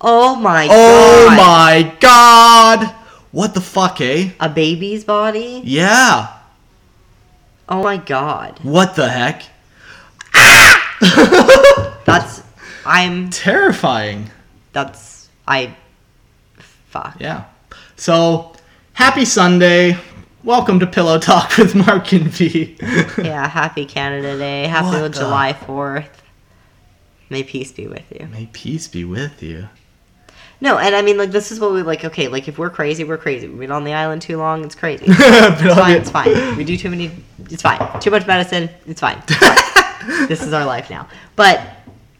Oh 0.00 0.34
my 0.36 0.64
Oh 0.64 0.68
god. 0.68 1.32
Oh 1.32 1.36
my 1.36 1.94
god! 2.00 2.94
What 3.30 3.54
the 3.54 3.60
fuck, 3.62 4.00
eh? 4.00 4.30
A 4.40 4.48
baby's 4.48 5.04
body? 5.04 5.62
Yeah. 5.64 6.28
Oh 7.68 7.82
my 7.82 7.96
god. 7.96 8.58
What 8.62 8.96
the 8.96 9.08
heck? 9.08 9.44
That's 12.04 12.42
I'm 12.86 13.30
Terrifying. 13.30 14.30
that's 14.72 15.28
I 15.46 15.76
fuck. 16.88 17.16
Yeah. 17.20 17.44
So, 17.96 18.52
happy 18.94 19.24
Sunday. 19.24 19.98
Welcome 20.42 20.80
to 20.80 20.86
Pillow 20.86 21.18
Talk 21.18 21.56
with 21.58 21.74
Mark 21.74 22.12
and 22.12 22.36
B. 22.36 22.76
Yeah, 23.18 23.46
happy 23.48 23.84
Canada 23.86 24.36
Day. 24.38 24.66
Happy 24.66 24.86
What 24.88 25.12
the- 25.12 25.20
July 25.20 25.52
4th. 25.52 26.08
May 27.30 27.42
peace 27.42 27.72
be 27.72 27.86
with 27.86 28.04
you. 28.10 28.26
May 28.28 28.48
peace 28.52 28.86
be 28.88 29.04
with 29.04 29.42
you. 29.42 29.68
No, 30.60 30.78
and 30.78 30.94
I 30.94 31.02
mean 31.02 31.18
like 31.18 31.30
this 31.32 31.50
is 31.52 31.60
what 31.60 31.72
we 31.72 31.82
like 31.82 32.04
okay, 32.04 32.28
like 32.28 32.48
if 32.48 32.58
we're 32.58 32.70
crazy, 32.70 33.04
we're 33.04 33.18
crazy. 33.18 33.48
We've 33.48 33.58
been 33.60 33.72
on 33.72 33.84
the 33.84 33.92
island 33.92 34.22
too 34.22 34.38
long, 34.38 34.64
it's 34.64 34.74
crazy. 34.74 35.04
It's 35.08 35.74
fine, 35.74 35.96
it's 35.96 36.10
fine. 36.10 36.56
We 36.56 36.64
do 36.64 36.76
too 36.78 36.88
many 36.90 37.10
it's 37.50 37.60
fine. 37.62 38.00
Too 38.00 38.10
much 38.10 38.26
medicine, 38.26 38.70
it's 38.86 39.00
fine. 39.00 39.22
It's 39.28 39.34
fine. 39.36 39.58
This 40.28 40.42
is 40.42 40.52
our 40.52 40.64
life 40.64 40.90
now. 40.90 41.08
But 41.36 41.60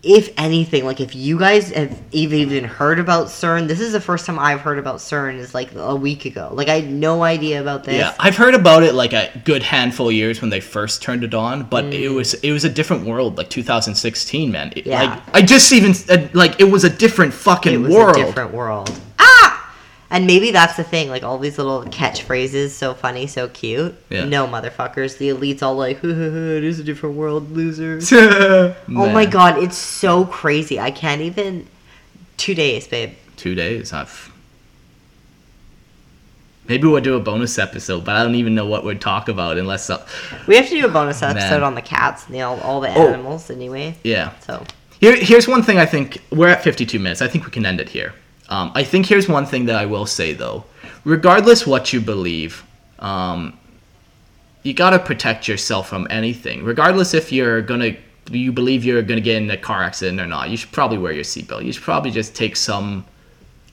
if 0.06 0.28
anything, 0.36 0.84
like 0.84 1.00
if 1.00 1.14
you 1.14 1.38
guys 1.38 1.70
have 1.70 1.98
even 2.12 2.38
even 2.40 2.64
heard 2.64 2.98
about 2.98 3.28
CERN, 3.28 3.66
this 3.68 3.80
is 3.80 3.92
the 3.92 4.00
first 4.02 4.26
time 4.26 4.38
I've 4.38 4.60
heard 4.60 4.78
about 4.78 4.96
CERN 4.96 5.38
is 5.38 5.54
like 5.54 5.74
a 5.74 5.96
week 5.96 6.26
ago. 6.26 6.50
Like 6.52 6.68
I 6.68 6.80
had 6.80 6.90
no 6.90 7.22
idea 7.22 7.62
about 7.62 7.84
this. 7.84 7.94
Yeah, 7.96 8.14
I've 8.20 8.36
heard 8.36 8.54
about 8.54 8.82
it 8.82 8.92
like 8.94 9.14
a 9.14 9.30
good 9.46 9.62
handful 9.62 10.08
of 10.08 10.14
years 10.14 10.42
when 10.42 10.50
they 10.50 10.60
first 10.60 11.00
turned 11.00 11.24
it 11.24 11.32
on, 11.32 11.62
but 11.62 11.86
it 11.86 12.10
was 12.10 12.34
it 12.34 12.52
was 12.52 12.64
a 12.64 12.68
different 12.68 13.06
world, 13.06 13.38
like 13.38 13.48
2016, 13.48 14.52
man. 14.52 14.72
It- 14.76 14.84
Mm. 14.84 14.86
Yeah. 14.90 15.02
Like 15.02 15.22
I 15.32 15.40
just 15.42 15.72
even 15.72 15.94
like 16.34 16.60
it 16.60 16.64
was 16.64 16.84
a 16.84 16.90
different 16.90 17.32
fucking 17.32 17.72
it 17.72 17.78
was 17.78 17.94
world. 17.94 18.16
a 18.18 18.24
different 18.26 18.52
world. 18.52 18.90
And 20.14 20.28
maybe 20.28 20.52
that's 20.52 20.76
the 20.76 20.84
thing, 20.84 21.08
like 21.08 21.24
all 21.24 21.38
these 21.38 21.58
little 21.58 21.82
catchphrases, 21.86 22.68
so 22.70 22.94
funny, 22.94 23.26
so 23.26 23.48
cute. 23.48 23.96
Yeah. 24.10 24.24
No, 24.26 24.46
motherfuckers. 24.46 25.18
The 25.18 25.30
elite's 25.30 25.60
all 25.60 25.74
like, 25.74 25.96
"Hoo, 26.02 26.14
hoo, 26.14 26.30
hoo, 26.30 26.56
it 26.56 26.62
is 26.62 26.78
a 26.78 26.84
different 26.84 27.16
world, 27.16 27.50
losers. 27.50 28.12
oh 28.12 28.74
my 28.88 29.26
god, 29.26 29.60
it's 29.60 29.76
so 29.76 30.24
crazy. 30.24 30.78
I 30.78 30.92
can't 30.92 31.20
even. 31.20 31.66
Two 32.36 32.54
days, 32.54 32.86
babe. 32.86 33.14
Two 33.36 33.56
days. 33.56 33.92
I've... 33.92 34.32
Maybe 36.68 36.86
we'll 36.86 37.00
do 37.02 37.16
a 37.16 37.20
bonus 37.20 37.58
episode, 37.58 38.04
but 38.04 38.14
I 38.14 38.22
don't 38.22 38.36
even 38.36 38.54
know 38.54 38.66
what 38.66 38.84
we'd 38.84 39.00
talk 39.00 39.28
about 39.28 39.58
unless. 39.58 39.90
Uh, 39.90 40.06
We 40.46 40.54
have 40.54 40.68
to 40.68 40.80
do 40.80 40.86
a 40.86 40.90
bonus 40.90 41.22
episode 41.22 41.50
Man. 41.58 41.62
on 41.64 41.74
the 41.74 41.82
cats 41.82 42.26
and 42.26 42.34
the, 42.36 42.42
all, 42.42 42.60
all 42.60 42.80
the 42.80 42.88
Oh. 42.94 43.08
animals 43.08 43.50
anyway. 43.50 43.96
yeah. 44.04 44.30
So, 44.46 44.64
Here, 45.00 45.16
here's 45.16 45.48
one 45.48 45.64
thing 45.64 45.76
I 45.78 45.86
think 45.86 46.22
we're 46.30 46.48
at 46.48 46.62
52 46.62 47.00
minutes. 47.00 47.20
I 47.20 47.26
think 47.26 47.44
we 47.44 47.50
can 47.50 47.66
end 47.66 47.80
it 47.80 47.88
here. 47.88 48.14
Um, 48.48 48.72
I 48.74 48.84
think 48.84 49.06
here's 49.06 49.28
one 49.28 49.46
thing 49.46 49.66
that 49.66 49.76
I 49.76 49.86
will 49.86 50.06
say 50.06 50.32
though. 50.32 50.64
Regardless 51.04 51.66
what 51.66 51.92
you 51.92 52.00
believe, 52.00 52.64
um, 52.98 53.58
you 54.62 54.72
gotta 54.74 54.98
protect 54.98 55.46
yourself 55.48 55.88
from 55.88 56.06
anything. 56.10 56.64
Regardless 56.64 57.14
if 57.14 57.30
you're 57.32 57.60
gonna, 57.62 57.96
you 58.30 58.52
believe 58.52 58.84
you're 58.84 59.02
gonna 59.02 59.20
get 59.20 59.42
in 59.42 59.50
a 59.50 59.56
car 59.56 59.82
accident 59.82 60.20
or 60.20 60.26
not, 60.26 60.50
you 60.50 60.56
should 60.56 60.72
probably 60.72 60.98
wear 60.98 61.12
your 61.12 61.24
seatbelt. 61.24 61.64
You 61.64 61.72
should 61.72 61.82
probably 61.82 62.10
just 62.10 62.34
take 62.34 62.56
some, 62.56 63.04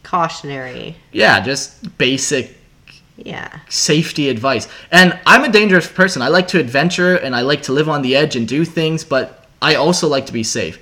cautionary. 0.03 0.95
yeah, 1.11 1.39
just 1.39 1.97
basic 1.97 2.57
Yeah. 3.17 3.59
safety 3.69 4.29
advice. 4.29 4.67
And 4.91 5.17
I'm 5.25 5.43
a 5.43 5.49
dangerous 5.51 5.87
person. 5.87 6.21
I 6.21 6.27
like 6.29 6.47
to 6.49 6.59
adventure 6.59 7.15
and 7.15 7.35
I 7.35 7.41
like 7.41 7.61
to 7.63 7.71
live 7.71 7.87
on 7.87 8.01
the 8.01 8.15
edge 8.15 8.35
and 8.35 8.47
do 8.47 8.65
things, 8.65 9.03
but 9.03 9.45
I 9.61 9.75
also 9.75 10.07
like 10.07 10.25
to 10.25 10.33
be 10.33 10.43
safe. 10.43 10.79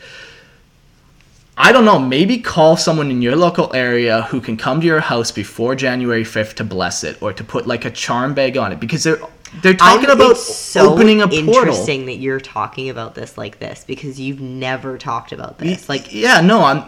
I 1.61 1.73
don't 1.73 1.83
know, 1.83 1.99
maybe 1.99 2.37
call 2.39 2.77
someone 2.77 3.11
in 3.11 3.21
your 3.21 3.35
local 3.35 3.75
area 3.75 4.21
who 4.23 4.39
can 4.39 4.55
come 4.55 4.79
to 4.79 4.87
your 4.87 5.01
house 5.01 5.29
before 5.29 5.75
January 5.75 6.23
5th 6.23 6.53
to 6.55 6.63
bless 6.63 7.03
it 7.03 7.21
or 7.21 7.33
to 7.33 7.43
put 7.43 7.67
like 7.67 7.83
a 7.83 7.91
charm 7.91 8.33
bag 8.33 8.55
on 8.57 8.71
it 8.71 8.79
because 8.79 9.03
they're 9.03 9.19
they're 9.61 9.73
talking 9.73 10.09
I'm- 10.09 10.17
about 10.21 10.37
so 10.37 10.93
opening 10.93 11.21
a 11.21 11.27
portal. 11.27 11.47
interesting 11.55 12.05
that 12.05 12.15
you're 12.17 12.39
talking 12.39 12.89
about 12.89 13.13
this 13.15 13.37
like 13.37 13.59
this 13.59 13.83
because 13.85 14.19
you've 14.19 14.39
never 14.39 14.97
talked 14.97 15.31
about 15.33 15.57
this. 15.57 15.89
Like, 15.89 16.13
yeah, 16.13 16.39
no, 16.39 16.63
I'm 16.63 16.85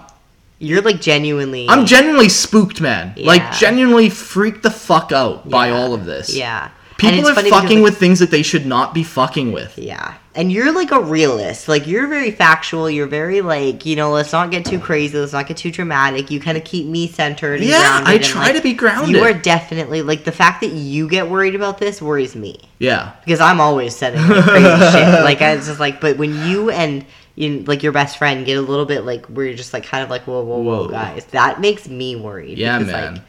you're 0.60 0.82
like 0.84 1.02
genuinely. 1.02 1.68
I'm 1.68 1.86
genuinely 1.88 2.30
spooked, 2.30 2.80
man. 2.80 3.14
Yeah. 3.18 3.26
Like 3.28 3.52
genuinely 3.54 4.10
freaked 4.10 4.62
the 4.64 4.70
fuck 4.72 5.12
out 5.12 5.50
by 5.50 5.72
all 5.72 5.94
of 5.96 6.06
this. 6.06 6.34
Yeah. 6.36 6.70
People 7.02 7.28
are 7.30 7.34
fucking 7.36 7.50
because, 7.50 7.72
like, 7.74 7.84
with 7.84 7.98
things 7.98 8.20
that 8.20 8.32
they 8.32 8.42
should 8.44 8.66
not 8.66 8.94
be 8.94 9.04
fucking 9.04 9.52
with. 9.52 9.78
Yeah. 9.78 10.16
And 10.34 10.50
you're 10.52 10.72
like 10.72 10.92
a 10.92 11.00
realist. 11.02 11.68
Like 11.68 11.88
you're 11.88 12.08
very 12.08 12.32
factual. 12.32 12.90
You're 12.90 13.08
very 13.08 13.42
like, 13.42 13.86
you 13.86 13.98
know, 13.98 14.12
let's 14.12 14.32
not 14.32 14.50
get 14.50 14.64
too 14.64 14.80
crazy. 14.80 15.18
Let's 15.18 15.34
not 15.34 15.46
get 15.46 15.58
too 15.58 15.72
dramatic. 15.72 16.32
You 16.32 16.40
kind 16.40 16.58
of 16.58 16.64
keep 16.64 16.88
me 16.88 17.08
centered. 17.08 17.60
Yeah, 17.60 18.02
I 18.06 18.18
try 18.18 18.46
like, 18.48 18.56
to 18.56 18.62
be 18.62 18.74
grounded. 18.74 19.14
You 19.14 19.24
are 19.24 19.34
definitely 19.34 20.02
like 20.02 20.24
the 20.24 20.32
fact 20.32 20.62
that 20.62 20.72
you 20.72 21.10
get 21.10 21.30
worried 21.30 21.54
about 21.56 21.80
this 21.80 22.02
worries 22.02 22.34
me 22.36 22.60
Yeah. 22.80 23.12
because 23.26 23.42
I'm 23.42 23.60
always 23.60 23.94
setting 23.94 24.22
like, 24.22 24.44
crazy 24.46 24.64
shit. 24.92 25.24
Like 25.24 25.42
I 25.42 25.58
was 25.58 25.68
just 25.68 25.82
like, 25.82 26.00
but 26.00 26.18
when 26.18 26.34
you 26.48 26.70
and 26.70 27.06
you 27.36 27.64
like 27.64 27.84
your 27.84 27.92
best 27.92 28.18
friend 28.18 28.46
get 28.46 28.58
a 28.58 28.62
little 28.62 28.86
bit 28.86 29.04
like 29.06 29.26
where 29.26 29.46
you're 29.46 29.56
just 29.56 29.74
like 29.74 29.84
kind 29.86 30.04
of 30.04 30.10
like 30.10 30.24
whoa 30.24 30.44
whoa 30.44 30.60
whoa, 30.60 30.84
Whoa. 30.84 30.88
guys, 30.90 31.26
that 31.28 31.60
makes 31.60 31.90
me 31.90 32.16
worried. 32.16 32.58
Yeah, 32.58 32.78
because, 32.80 32.94
man. 32.94 33.14
Like, 33.16 33.24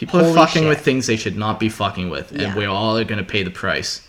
People 0.00 0.20
are 0.20 0.34
fucking 0.34 0.62
shit. 0.62 0.68
with 0.68 0.80
things 0.80 1.06
they 1.06 1.16
should 1.16 1.36
not 1.36 1.60
be 1.60 1.68
fucking 1.68 2.08
with, 2.10 2.32
and 2.32 2.40
Yeah. 2.40 2.56
we 2.56 2.64
all 2.64 2.96
are 2.98 3.04
gonna 3.04 3.22
pay 3.22 3.42
the 3.42 3.50
price. 3.50 4.00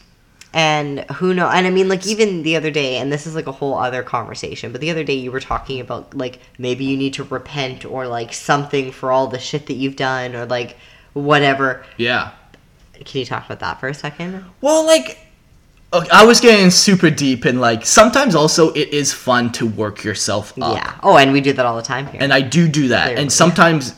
and 0.54 1.00
who 1.16 1.34
know 1.34 1.48
and 1.48 1.66
i 1.66 1.70
mean 1.70 1.88
like 1.88 2.06
even 2.06 2.44
the 2.44 2.58
other 2.58 2.70
day 2.70 2.98
and 2.98 3.10
this 3.10 3.26
is 3.26 3.34
like 3.36 3.48
a 3.48 3.54
whole 3.54 3.76
other 3.78 4.04
conversation 4.04 4.70
but 4.74 4.82
the 4.82 4.92
other 4.92 5.02
day 5.02 5.14
you 5.14 5.32
were 5.32 5.39
talking 5.39 5.80
about 5.80 6.14
like 6.14 6.39
maybe 6.60 6.84
you 6.84 6.98
need 6.98 7.14
to 7.14 7.24
repent 7.24 7.86
or 7.86 8.06
like 8.06 8.34
something 8.34 8.92
for 8.92 9.14
all 9.14 9.28
the 9.28 9.39
shit 9.39 9.68
that 9.68 9.76
you've 9.76 9.96
done 9.96 10.36
or 10.36 10.46
like 10.46 10.76
whatever 11.14 11.86
Yeah. 11.96 12.32
can 13.06 13.20
you 13.20 13.26
talk 13.26 13.46
about 13.46 13.62
that 13.62 13.80
for 13.80 13.88
a 13.88 13.94
second 13.94 14.44
Well, 14.60 14.86
like, 14.86 15.20
okay, 15.94 16.10
I 16.12 16.26
was 16.26 16.42
getting 16.42 16.70
super 16.70 17.10
deep, 17.10 17.46
and 17.46 17.62
like 17.62 17.86
sometimes 17.86 18.36
also 18.36 18.74
it 18.74 18.89
is 18.89 19.14
fun 19.14 19.54
to 19.54 19.66
work 19.66 20.04
yourself 20.04 20.52
up. 20.62 20.76
yeah 20.76 20.96
oh 21.02 21.16
and 21.16 21.32
we 21.32 21.39
do 21.39 21.54
that 21.54 21.66
all 21.66 21.78
the 21.78 21.82
time 21.82 22.08
here 22.08 22.20
And 22.22 22.34
I 22.34 22.42
do 22.42 22.68
do 22.68 22.89
that, 22.89 23.06
Clearly. 23.06 23.22
and 23.22 23.32
sometimes 23.32 23.94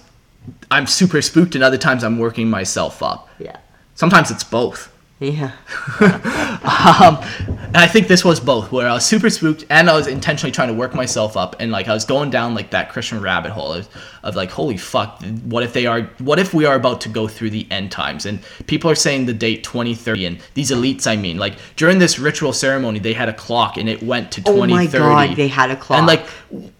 I'm 0.72 0.88
super 0.88 1.22
spooked, 1.22 1.56
and 1.56 1.64
other 1.64 1.78
times 1.78 2.04
I'm 2.04 2.18
working 2.18 2.50
myself 2.50 3.02
up. 3.04 3.30
yeah 3.40 3.58
Sometimes 3.96 4.32
it's 4.32 4.44
both. 4.44 4.92
yeah 5.20 5.52
Um, 6.64 7.18
and 7.48 7.78
I 7.78 7.88
think 7.88 8.08
this 8.08 8.24
was 8.24 8.40
both, 8.40 8.72
where 8.72 8.88
I 8.88 8.94
was 8.94 9.06
super 9.06 9.30
spooked 9.30 9.66
and 9.70 9.90
I 9.90 9.94
was 9.96 10.08
intentionally 10.08 10.52
trying 10.52 10.70
to 10.70 10.74
work 10.74 10.94
myself 10.96 11.36
up, 11.36 11.56
and 11.60 11.72
like 11.72 11.88
I 11.88 11.94
was 11.94 12.06
going 12.06 12.30
down 12.30 12.56
like 12.56 12.70
that 12.72 12.90
Christian 12.90 13.22
rabbit 13.22 13.52
hole 13.52 13.74
of, 13.74 13.90
of 14.24 14.36
like, 14.36 14.50
holy 14.50 14.78
fuck, 14.78 15.22
what 15.44 15.64
if 15.64 15.74
they 15.74 15.86
are, 15.86 16.04
what 16.20 16.40
if 16.40 16.54
we 16.54 16.66
are 16.66 16.76
about 16.76 17.02
to 17.02 17.10
go 17.10 17.28
through 17.28 17.50
the 17.50 17.68
end 17.70 17.92
times? 17.92 18.26
And 18.26 18.40
people 18.68 18.90
are 18.90 18.96
saying 18.96 19.26
the 19.26 19.34
date 19.34 19.64
2030, 19.64 20.26
and 20.26 20.40
these 20.54 20.72
elites, 20.72 21.06
I 21.06 21.16
mean, 21.18 21.38
like 21.38 21.56
during 21.76 22.00
this 22.00 22.18
ritual 22.18 22.54
ceremony, 22.54 23.00
they 23.00 23.14
had 23.14 23.28
a 23.30 23.34
clock 23.34 23.78
and 23.78 23.90
it 23.90 24.02
went 24.02 24.32
to 24.34 24.42
2030. 24.42 24.62
oh 24.62 24.66
2030. 24.68 25.04
my 25.14 25.28
god 25.28 25.36
they 25.38 25.48
had 25.48 25.72
a 25.72 25.76
clock 25.76 25.98
and 25.98 26.08
like, 26.08 26.26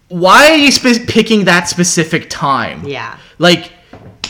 why 0.08 0.50
are 0.50 0.56
you 0.56 0.70
spe- 0.70 1.06
picking 1.08 1.44
that 1.46 1.68
specific 1.68 2.28
time? 2.30 2.86
yeah 2.86 3.18
Like, 3.38 3.72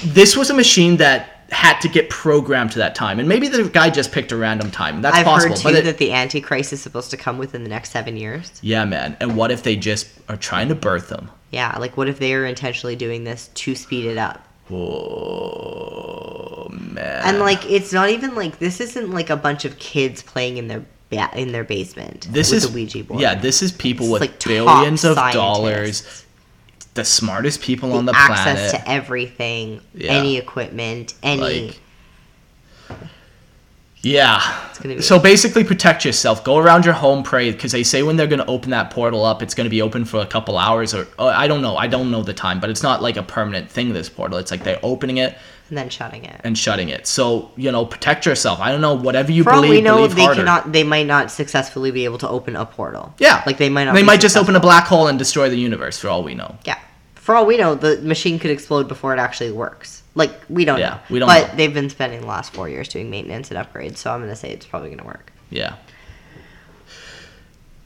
this 0.06 0.36
was 0.36 0.50
a 0.50 0.54
machine 0.54 0.96
that 0.98 1.30
had 1.50 1.78
to 1.80 1.88
get 1.88 2.10
programmed 2.10 2.72
to 2.72 2.78
that 2.78 2.94
time, 2.94 3.18
and 3.20 3.28
maybe 3.28 3.48
the 3.48 3.64
guy 3.68 3.88
just 3.90 4.10
picked 4.12 4.32
a 4.32 4.36
random 4.36 4.70
time. 4.70 5.02
That's 5.02 5.16
i've 5.16 5.24
possible, 5.24 5.54
heard 5.56 5.62
but 5.62 5.70
too 5.70 5.76
it- 5.78 5.82
that 5.84 5.98
the 5.98 6.12
antichrist 6.12 6.72
is 6.72 6.80
supposed 6.82 7.10
to 7.12 7.16
come 7.16 7.38
within 7.38 7.62
the 7.62 7.68
next 7.68 7.90
seven 7.90 8.16
years 8.16 8.50
yeah, 8.62 8.84
man. 8.84 9.16
And 9.20 9.36
what 9.36 9.50
if 9.50 9.62
they 9.62 9.76
just 9.76 10.08
are 10.28 10.36
trying 10.36 10.68
to 10.68 10.74
birth 10.74 11.08
them? 11.08 11.30
yeah 11.50 11.76
like 11.78 11.96
what 11.96 12.08
if 12.08 12.18
they 12.18 12.34
are 12.34 12.44
intentionally 12.44 12.96
doing 12.96 13.22
this 13.22 13.48
to 13.54 13.76
speed 13.76 14.04
it 14.06 14.18
up 14.18 14.44
Oh 15.54 16.68
man. 16.70 17.22
And 17.24 17.38
like, 17.38 17.64
it's 17.70 17.92
not 17.92 18.10
even 18.10 18.34
like 18.34 18.58
this 18.58 18.80
isn't 18.80 19.10
like 19.12 19.30
a 19.30 19.36
bunch 19.36 19.64
of 19.64 19.78
kids 19.78 20.22
playing 20.22 20.56
in 20.56 20.68
their 20.68 20.84
yeah 21.14 21.34
in 21.34 21.52
their 21.52 21.64
basement 21.64 22.28
This 22.30 22.52
is 22.52 22.68
the 22.68 22.74
Ouija 22.74 23.04
board. 23.04 23.20
Yeah, 23.20 23.34
this 23.34 23.62
is 23.62 23.72
people 23.72 24.10
with 24.10 24.20
like 24.20 24.42
billions 24.44 25.04
of 25.04 25.14
scientists. 25.14 25.34
dollars, 25.34 26.24
the 26.94 27.04
smartest 27.04 27.60
people 27.62 27.92
on 27.92 28.04
the 28.06 28.12
access 28.14 28.42
planet. 28.42 28.62
Access 28.64 28.80
to 28.84 28.90
everything, 28.90 29.80
Yeah. 29.94 30.12
any 30.12 30.36
equipment, 30.36 31.14
any. 31.22 31.40
Like, 31.68 31.80
Yeah. 34.02 34.63
Gonna 34.85 34.95
be- 34.97 35.03
So 35.03 35.18
basically, 35.18 35.64
protect 35.64 36.05
yourself. 36.05 36.45
Go 36.45 36.59
around 36.59 36.85
your 36.85 36.95
home, 36.95 37.22
pray, 37.24 37.51
because 37.51 37.72
they 37.72 37.82
say 37.82 38.03
when 38.05 38.16
they're 38.16 38.28
going 38.28 38.39
to 38.39 38.47
open 38.47 38.70
that 38.70 38.91
portal 38.91 39.24
up, 39.24 39.43
it's 39.43 39.55
going 39.55 39.64
to 39.64 39.70
be 39.70 39.82
open 39.82 40.05
for 40.05 40.20
a 40.20 40.26
couple 40.26 40.57
hours, 40.57 40.95
or, 40.95 41.09
or 41.18 41.30
I 41.32 41.49
don't 41.49 41.61
know. 41.62 41.76
I 41.76 41.89
don't 41.89 42.11
know 42.12 42.22
the 42.22 42.32
time, 42.35 42.61
but 42.61 42.70
it's 42.70 42.82
not 42.85 43.03
like 43.03 43.16
a 43.16 43.22
permanent 43.22 43.68
thing. 43.70 43.93
This 43.93 44.09
portal, 44.09 44.39
it's 44.39 44.53
like 44.53 44.62
they're 44.62 44.78
opening 44.85 45.16
it 45.18 45.37
and 45.70 45.78
then 45.78 45.89
shutting 45.89 46.24
it. 46.24 46.41
and 46.45 46.57
shutting 46.57 46.91
it. 46.91 47.07
So 47.07 47.51
you 47.57 47.72
know, 47.72 47.85
protect 47.87 48.26
yourself. 48.26 48.61
I 48.61 48.70
don't 48.70 48.80
know 48.82 48.95
whatever 48.95 49.32
you 49.32 49.43
For 49.43 49.53
believe. 49.53 49.70
we 49.70 49.80
know, 49.80 49.97
believe 49.97 50.14
they 50.14 50.22
harder. 50.22 50.41
cannot. 50.41 50.72
They 50.72 50.85
might 50.85 51.07
not 51.07 51.30
successfully 51.30 51.91
be 51.91 52.05
able 52.05 52.18
to 52.18 52.28
open 52.28 52.55
a 52.55 52.64
portal. 52.66 53.14
Yeah, 53.18 53.43
like 53.47 53.59
they 53.59 53.68
might 53.70 53.85
not. 53.85 53.95
They 53.95 54.03
might 54.03 54.20
just 54.20 54.37
open 54.37 54.55
a 54.57 54.61
black 54.61 54.87
hole 54.87 55.09
and 55.09 55.18
destroy 55.18 55.49
the 55.49 55.57
universe. 55.59 55.99
For 55.99 56.09
all 56.09 56.22
we 56.22 56.35
know. 56.35 56.57
Yeah. 56.64 56.78
For 57.24 57.34
all 57.34 57.46
we 57.46 57.56
know, 57.56 57.74
the 57.74 57.96
machine 58.02 58.38
could 58.38 58.50
explode 58.50 58.86
before 58.86 59.14
it 59.14 59.18
actually 59.18 59.50
works. 59.50 60.02
Like 60.14 60.30
we 60.50 60.66
don't 60.66 60.78
Yeah, 60.78 60.90
know. 60.90 60.98
we 61.08 61.18
don't 61.20 61.26
But 61.26 61.48
know. 61.48 61.56
they've 61.56 61.72
been 61.72 61.88
spending 61.88 62.20
the 62.20 62.26
last 62.26 62.52
four 62.52 62.68
years 62.68 62.86
doing 62.88 63.08
maintenance 63.08 63.50
and 63.50 63.58
upgrades, 63.58 63.96
so 63.96 64.12
I'm 64.12 64.20
gonna 64.20 64.36
say 64.36 64.50
it's 64.50 64.66
probably 64.66 64.90
gonna 64.90 65.06
work. 65.06 65.32
Yeah. 65.48 65.76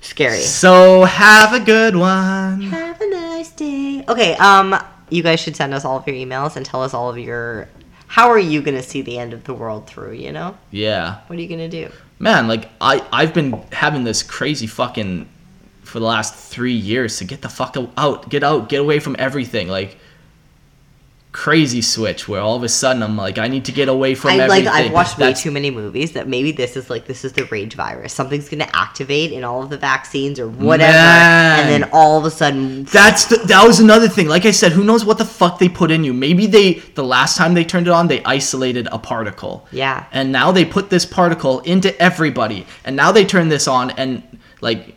Scary. 0.01 0.41
So 0.41 1.05
have 1.05 1.53
a 1.55 1.61
good 1.61 1.95
one. 1.95 2.62
Have 2.62 3.01
a 3.01 3.11
nice 3.11 3.51
day. 3.51 4.05
Okay, 4.09 4.34
um, 4.36 4.74
you 5.11 5.22
guys 5.22 5.39
should 5.39 5.55
send 5.55 5.72
us 5.72 5.84
all 5.84 5.99
of 5.99 6.07
your 6.09 6.16
emails 6.16 6.57
and 6.57 6.66
tell 6.66 6.82
us 6.82 6.93
all 6.93 7.09
of 7.09 7.16
your. 7.16 7.68
How 8.09 8.28
are 8.30 8.39
you 8.41 8.61
gonna 8.61 8.82
see 8.82 9.03
the 9.03 9.18
end 9.18 9.32
of 9.32 9.45
the 9.45 9.55
world 9.55 9.86
through? 9.86 10.14
You 10.14 10.32
know, 10.32 10.57
Yeah. 10.72 11.18
what 11.28 11.39
are 11.39 11.43
you 11.43 11.49
gonna 11.49 11.68
do? 11.68 11.91
man 12.20 12.49
like 12.49 12.68
i 12.80 13.01
i've 13.12 13.32
been 13.32 13.53
having 13.70 14.03
this 14.03 14.24
crazy 14.24 14.66
fucking 14.66 15.24
for 15.89 15.99
the 16.01 16.05
last 16.05 16.34
three 16.34 16.72
years 16.74 17.16
to 17.18 17.24
get 17.24 17.41
the 17.41 17.49
fuck 17.49 17.76
out 17.97 18.28
get 18.28 18.43
out 18.45 18.68
get 18.68 18.80
away 18.80 18.99
from 19.01 19.16
everything 19.18 19.68
like 19.68 19.97
crazy 21.30 21.82
switch 21.82 22.26
where 22.26 22.41
all 22.41 22.57
of 22.57 22.62
a 22.62 22.68
sudden 22.68 23.03
i'm 23.03 23.16
like 23.16 23.39
i 23.39 23.47
need 23.49 23.64
to 23.64 23.70
get 23.70 23.89
away 23.89 24.14
from 24.14 24.30
I 24.30 24.47
like. 24.47 24.66
I've 24.66 24.93
watched 24.93 25.18
way 25.18 25.32
too 25.34 25.51
many 25.51 25.70
movies 25.70 26.12
that 26.12 26.26
maybe 26.26 26.53
this 26.53 26.76
is 26.76 26.89
like 26.91 27.07
this 27.07 27.24
is 27.24 27.32
the 27.34 27.45
rage 27.45 27.74
virus. 27.74 28.12
Something's 28.12 28.49
gonna 28.49 28.68
activate 28.72 29.30
in 29.32 29.45
all 29.45 29.62
of 29.62 29.68
the 29.70 29.76
vaccines 29.76 30.41
or 30.41 30.49
whatever, 30.49 30.93
Man. 30.93 31.61
and 31.61 31.68
then 31.84 31.91
all 31.93 32.18
of 32.18 32.24
a 32.24 32.30
sudden, 32.30 32.84
that's 32.84 33.26
the, 33.26 33.36
that 33.47 33.62
was 33.64 33.78
another 33.78 34.09
thing 34.09 34.26
like 34.26 34.47
i 34.47 34.51
said 34.51 34.72
who 34.72 34.82
knows 34.82 35.05
what 35.05 35.18
the 35.18 35.24
fuck 35.24 35.59
they 35.59 35.68
put 35.68 35.91
in 35.91 36.03
you 36.03 36.12
maybe 36.12 36.47
they 36.47 36.74
the 37.01 37.05
last 37.05 37.36
time 37.36 37.55
they 37.55 37.64
turned 37.64 37.86
it 37.86 37.93
on 37.93 38.09
they 38.09 38.22
isolated 38.24 38.89
a 38.91 38.99
particle 38.99 39.66
Yeah. 39.70 40.07
and 40.12 40.32
now 40.32 40.51
they 40.51 40.64
put 40.64 40.91
this 40.91 41.05
particle 41.07 41.61
into 41.61 41.97
everybody 42.03 42.66
and 42.84 42.97
now 42.97 43.12
they 43.12 43.24
turn 43.24 43.49
this 43.49 43.68
on 43.68 43.91
and 43.93 44.22
like 44.61 44.97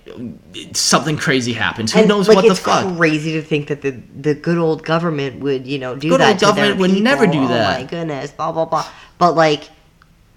something 0.74 1.18
crazy 1.18 1.54
happens 1.54 1.94
who 1.94 2.00
and, 2.00 2.08
knows 2.08 2.28
like, 2.28 2.36
what 2.36 2.46
the 2.46 2.52
it's 2.52 2.60
fuck 2.60 2.98
Crazy 2.98 3.34
to 3.34 3.42
think 3.42 3.68
that 3.68 3.82
the 3.82 3.92
the 3.92 4.34
good 4.34 4.58
old 4.58 4.84
government 4.84 5.40
would 5.42 5.68
you 5.68 5.78
know 5.78 5.96
do 5.96 6.10
Good 6.10 6.22
that. 6.22 6.30
old 6.30 6.40
to 6.40 6.46
their 6.46 6.54
government 6.54 6.80
would 6.80 6.90
people. 6.90 7.04
never 7.04 7.28
do 7.28 7.48
that. 7.48 7.78
Oh 7.78 7.82
my 7.82 7.88
goodness, 7.88 8.32
blah 8.32 8.52
blah 8.52 8.66
blah. 8.66 8.88
But 9.18 9.36
like, 9.36 9.70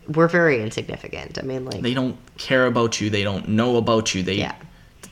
we're 0.08 0.28
very 0.28 0.62
insignificant. 0.62 1.38
I 1.38 1.42
mean, 1.42 1.64
like, 1.64 1.80
they 1.80 1.94
don't 1.94 2.18
care 2.36 2.66
about 2.66 3.00
you 3.00 3.08
they 3.10 3.22
don't 3.22 3.48
know 3.48 3.76
about 3.76 4.14
you 4.14 4.22
they 4.22 4.34
yeah, 4.34 4.54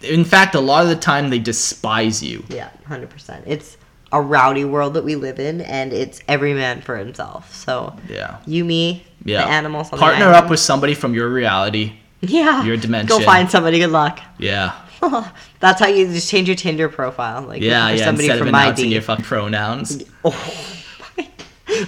in 0.02 0.24
fact 0.24 0.54
a 0.54 0.60
lot 0.60 0.82
of 0.82 0.88
the 0.90 0.96
time 0.96 1.30
they 1.30 1.38
despise 1.38 2.22
you 2.22 2.44
yeah, 2.48 2.70
hundred 2.86 3.08
percent. 3.10 3.44
It's 3.46 3.78
a 4.10 4.20
rowdy 4.20 4.66
world 4.66 4.92
that 4.94 5.04
we 5.04 5.16
live 5.16 5.38
in, 5.38 5.62
and 5.62 5.92
it's 5.92 6.20
every 6.28 6.52
man 6.52 6.82
for 6.82 6.98
himself. 6.98 7.54
So 7.54 7.96
yeah 8.10 8.40
you, 8.44 8.64
me, 8.64 9.06
yeah 9.24 9.46
the 9.46 9.50
animals. 9.50 9.90
On 9.90 9.98
partner 9.98 10.26
the 10.26 10.36
up 10.36 10.50
with 10.50 10.60
somebody 10.60 10.94
from 10.94 11.14
your 11.14 11.30
reality 11.30 11.94
yeah 12.38 12.64
your 12.64 12.76
dimension. 12.76 13.08
Go 13.18 13.24
find 13.24 13.50
somebody. 13.50 13.78
Good 13.78 13.90
luck. 13.90 14.20
yeah 14.38 14.72
That's 15.60 15.80
how 15.80 15.88
you 15.88 16.06
just 16.06 16.30
change 16.30 16.48
your 16.48 16.56
Tinder 16.56 16.88
profile. 16.88 17.42
Like 17.42 17.60
yeah 17.62 17.88
for 17.90 17.96
yeah 17.96 18.04
somebody 18.04 18.26
instead 18.28 18.38
of 18.40 18.44
from 18.46 18.52
my 18.52 18.64
announcing 18.64 18.90
your 18.92 19.02
fuck 19.02 19.22
pronouns 19.22 20.02
Oh. 20.24 20.68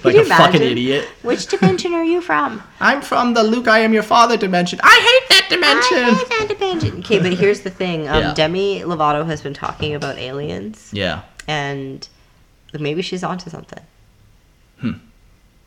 Like 0.03 0.15
a 0.17 0.25
fucking 0.25 0.63
idiot 0.63 1.07
Which 1.23 1.47
dimension 1.47 1.93
are 1.93 2.05
you 2.05 2.21
from? 2.23 2.63
i'm 2.81 3.03
from 3.03 3.35
the 3.35 3.43
luke 3.43 3.69
i 3.69 3.81
am 3.81 3.93
your 3.93 4.03
father 4.03 4.37
dimension 4.37 4.81
i 4.83 5.21
hate 5.21 5.29
that 5.29 5.47
dimension 5.51 7.01
Okay, 7.01 7.19
but 7.19 7.35
here's 7.35 7.61
the 7.61 7.71
thing. 7.71 8.09
Um, 8.09 8.21
Yeah. 8.23 8.35
Demi 8.35 8.81
Lovato 8.81 9.27
has 9.27 9.43
been 9.43 9.53
talking 9.55 9.95
about 9.95 10.17
aliens, 10.19 10.91
yeah 10.93 11.23
and 11.47 12.09
maybe 12.79 13.03
she's 13.03 13.23
onto 13.23 13.51
something. 13.51 13.81
Hmm. 14.81 14.93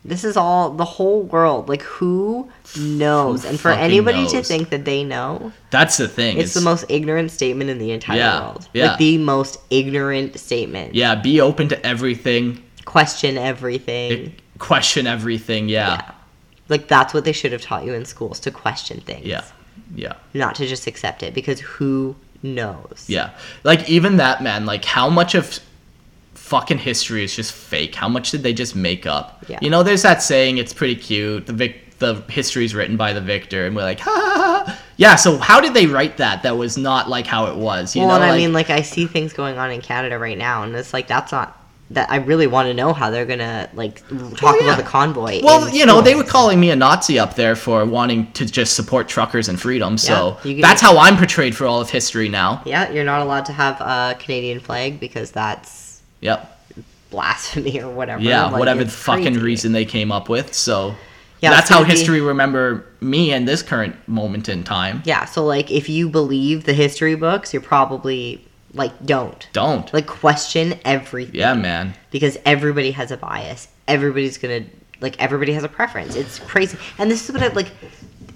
This 0.04 0.24
is 0.24 0.36
all 0.36 0.70
the 0.70 0.84
whole 0.84 1.22
world. 1.22 1.68
Like, 1.68 1.82
who 1.82 2.48
knows? 2.78 3.42
Who 3.42 3.48
and 3.48 3.60
for 3.60 3.70
anybody 3.70 4.26
to 4.28 4.42
think 4.42 4.70
that 4.70 4.84
they 4.84 5.04
know, 5.04 5.52
that's 5.70 5.96
the 5.96 6.08
thing 6.08 6.38
it's 6.38 6.54
the 6.54 6.60
most 6.60 6.84
ignorant 6.88 7.30
statement 7.30 7.68
in 7.68 7.78
the 7.78 7.90
entire 7.90 8.16
Yeah, 8.18 8.40
world. 8.46 8.68
yeah. 8.72 8.86
Like 8.90 8.98
the 8.98 9.18
most 9.18 9.58
ignorant 9.70 10.38
statement. 10.38 10.94
yeah 10.94 11.14
be 11.14 11.40
open 11.40 11.68
to 11.68 11.86
everything 11.86 12.62
Question 12.84 13.36
everything. 13.36 14.34
question 14.58 15.06
everything 15.06 15.68
yeah 15.68 15.88
Yeah. 15.96 16.10
Like 16.68 16.88
that's 16.88 17.12
what 17.12 17.24
they 17.24 17.32
should 17.32 17.52
have 17.52 17.60
taught 17.62 17.84
you 17.84 17.92
in 17.92 18.04
schools 18.06 18.40
to 18.40 18.50
question 18.50 19.00
things. 19.00 19.26
yeah 19.26 19.44
yeah 19.94 20.14
Not 20.32 20.54
to 20.56 20.66
just 20.66 20.86
accept 20.86 21.22
it 21.22 21.34
because 21.34 21.60
who 21.60 22.14
knows? 22.42 23.04
Yeah. 23.08 23.30
Like 23.64 23.88
even 23.90 24.16
that 24.18 24.42
man, 24.42 24.64
like 24.64 24.84
how 24.84 25.10
much 25.10 25.34
of 25.34 25.58
fucking 26.48 26.78
history 26.78 27.22
is 27.22 27.36
just 27.36 27.52
fake? 27.52 27.94
How 27.94 28.08
much 28.08 28.30
did 28.30 28.42
they 28.42 28.54
just 28.54 28.74
make 28.74 29.06
up? 29.06 29.44
Yeah. 29.48 29.58
You 29.60 29.68
know, 29.70 29.82
there's 29.82 30.02
that 30.02 30.22
saying, 30.22 30.58
it's 30.58 30.72
pretty 30.72 30.96
cute. 30.96 31.46
The 31.46 31.52
vic- 31.52 31.98
the 31.98 32.14
history 32.28 32.64
is 32.64 32.74
written 32.74 32.96
by 32.96 33.12
the 33.12 33.20
victor, 33.20 33.66
and 33.66 33.74
we're 33.74 33.82
like, 33.82 34.00
ha, 34.00 34.10
ha, 34.10 34.64
ha. 34.66 34.80
Yeah. 34.96 35.16
So 35.16 35.36
how 35.36 35.60
did 35.60 35.74
they 35.74 35.86
write 35.86 36.16
that? 36.18 36.42
That 36.42 36.56
was 36.56 36.78
not 36.78 37.08
like 37.08 37.26
how 37.26 37.46
it 37.46 37.56
was. 37.56 37.94
You 37.94 38.02
well, 38.02 38.18
know, 38.18 38.24
and 38.24 38.32
I 38.32 38.36
mean, 38.36 38.52
like 38.52 38.70
I 38.70 38.82
see 38.82 39.06
things 39.06 39.32
going 39.32 39.58
on 39.58 39.70
in 39.70 39.80
Canada 39.80 40.18
right 40.18 40.38
now, 40.38 40.62
and 40.62 40.74
it's 40.74 40.92
like 40.92 41.08
that's 41.08 41.32
not 41.32 41.56
that 41.90 42.10
I 42.10 42.16
really 42.16 42.46
want 42.46 42.66
to 42.66 42.74
know 42.74 42.92
how 42.92 43.10
they're 43.10 43.26
gonna 43.26 43.68
like 43.74 44.06
talk 44.36 44.56
yeah. 44.56 44.64
about 44.64 44.76
the 44.76 44.84
convoy. 44.84 45.40
Well, 45.42 45.68
you 45.74 45.86
know, 45.86 46.00
they 46.00 46.14
were 46.14 46.24
calling 46.24 46.60
me 46.60 46.70
a 46.70 46.76
Nazi 46.76 47.18
up 47.18 47.34
there 47.34 47.56
for 47.56 47.84
wanting 47.84 48.30
to 48.32 48.46
just 48.46 48.74
support 48.74 49.08
truckers 49.08 49.48
and 49.48 49.60
freedom. 49.60 49.98
So 49.98 50.36
that's 50.62 50.80
how 50.80 50.98
I'm 50.98 51.16
portrayed 51.16 51.56
for 51.56 51.66
all 51.66 51.80
of 51.80 51.90
history 51.90 52.28
now. 52.28 52.62
Yeah, 52.64 52.90
you're 52.90 53.04
not 53.04 53.22
allowed 53.22 53.46
to 53.46 53.52
have 53.52 53.80
a 53.80 54.16
Canadian 54.18 54.60
flag 54.60 55.00
because 55.00 55.30
that's 55.30 55.87
Yep. 56.20 56.54
blasphemy 57.10 57.80
or 57.80 57.90
whatever. 57.90 58.22
Yeah, 58.22 58.46
Like, 58.46 58.58
whatever 58.58 58.84
the 58.84 58.90
fucking 58.90 59.24
crazy. 59.24 59.40
reason 59.40 59.72
they 59.72 59.84
came 59.86 60.12
up 60.12 60.28
with. 60.28 60.52
So 60.52 60.94
Yeah, 61.40 61.50
that's 61.50 61.68
how 61.70 61.76
gonna 61.76 61.86
be- 61.86 61.92
history 61.98 62.20
remember 62.20 62.84
me 63.00 63.32
and 63.32 63.48
this 63.48 63.62
current 63.62 63.96
moment 64.06 64.48
in 64.48 64.62
time. 64.64 65.02
Yeah, 65.06 65.24
so 65.24 65.44
like 65.44 65.70
if 65.70 65.88
you 65.88 66.08
believe 66.10 66.64
the 66.64 66.74
history 66.74 67.14
books, 67.14 67.52
you're 67.54 67.62
probably 67.62 68.44
like 68.74 68.92
don't 69.06 69.48
Don't. 69.54 69.90
like 69.94 70.06
question 70.06 70.78
everything. 70.84 71.34
Yeah, 71.36 71.54
man. 71.54 71.94
because 72.10 72.36
everybody 72.44 72.90
has 72.90 73.10
a 73.10 73.16
bias. 73.16 73.68
Everybody's 73.86 74.36
gonna 74.36 74.64
like 75.00 75.16
everybody 75.18 75.52
has 75.52 75.64
a 75.64 75.68
preference. 75.68 76.14
It's 76.16 76.38
crazy, 76.40 76.76
and 76.98 77.10
this 77.10 77.26
is 77.26 77.32
what 77.32 77.42
I 77.42 77.48
like. 77.54 77.68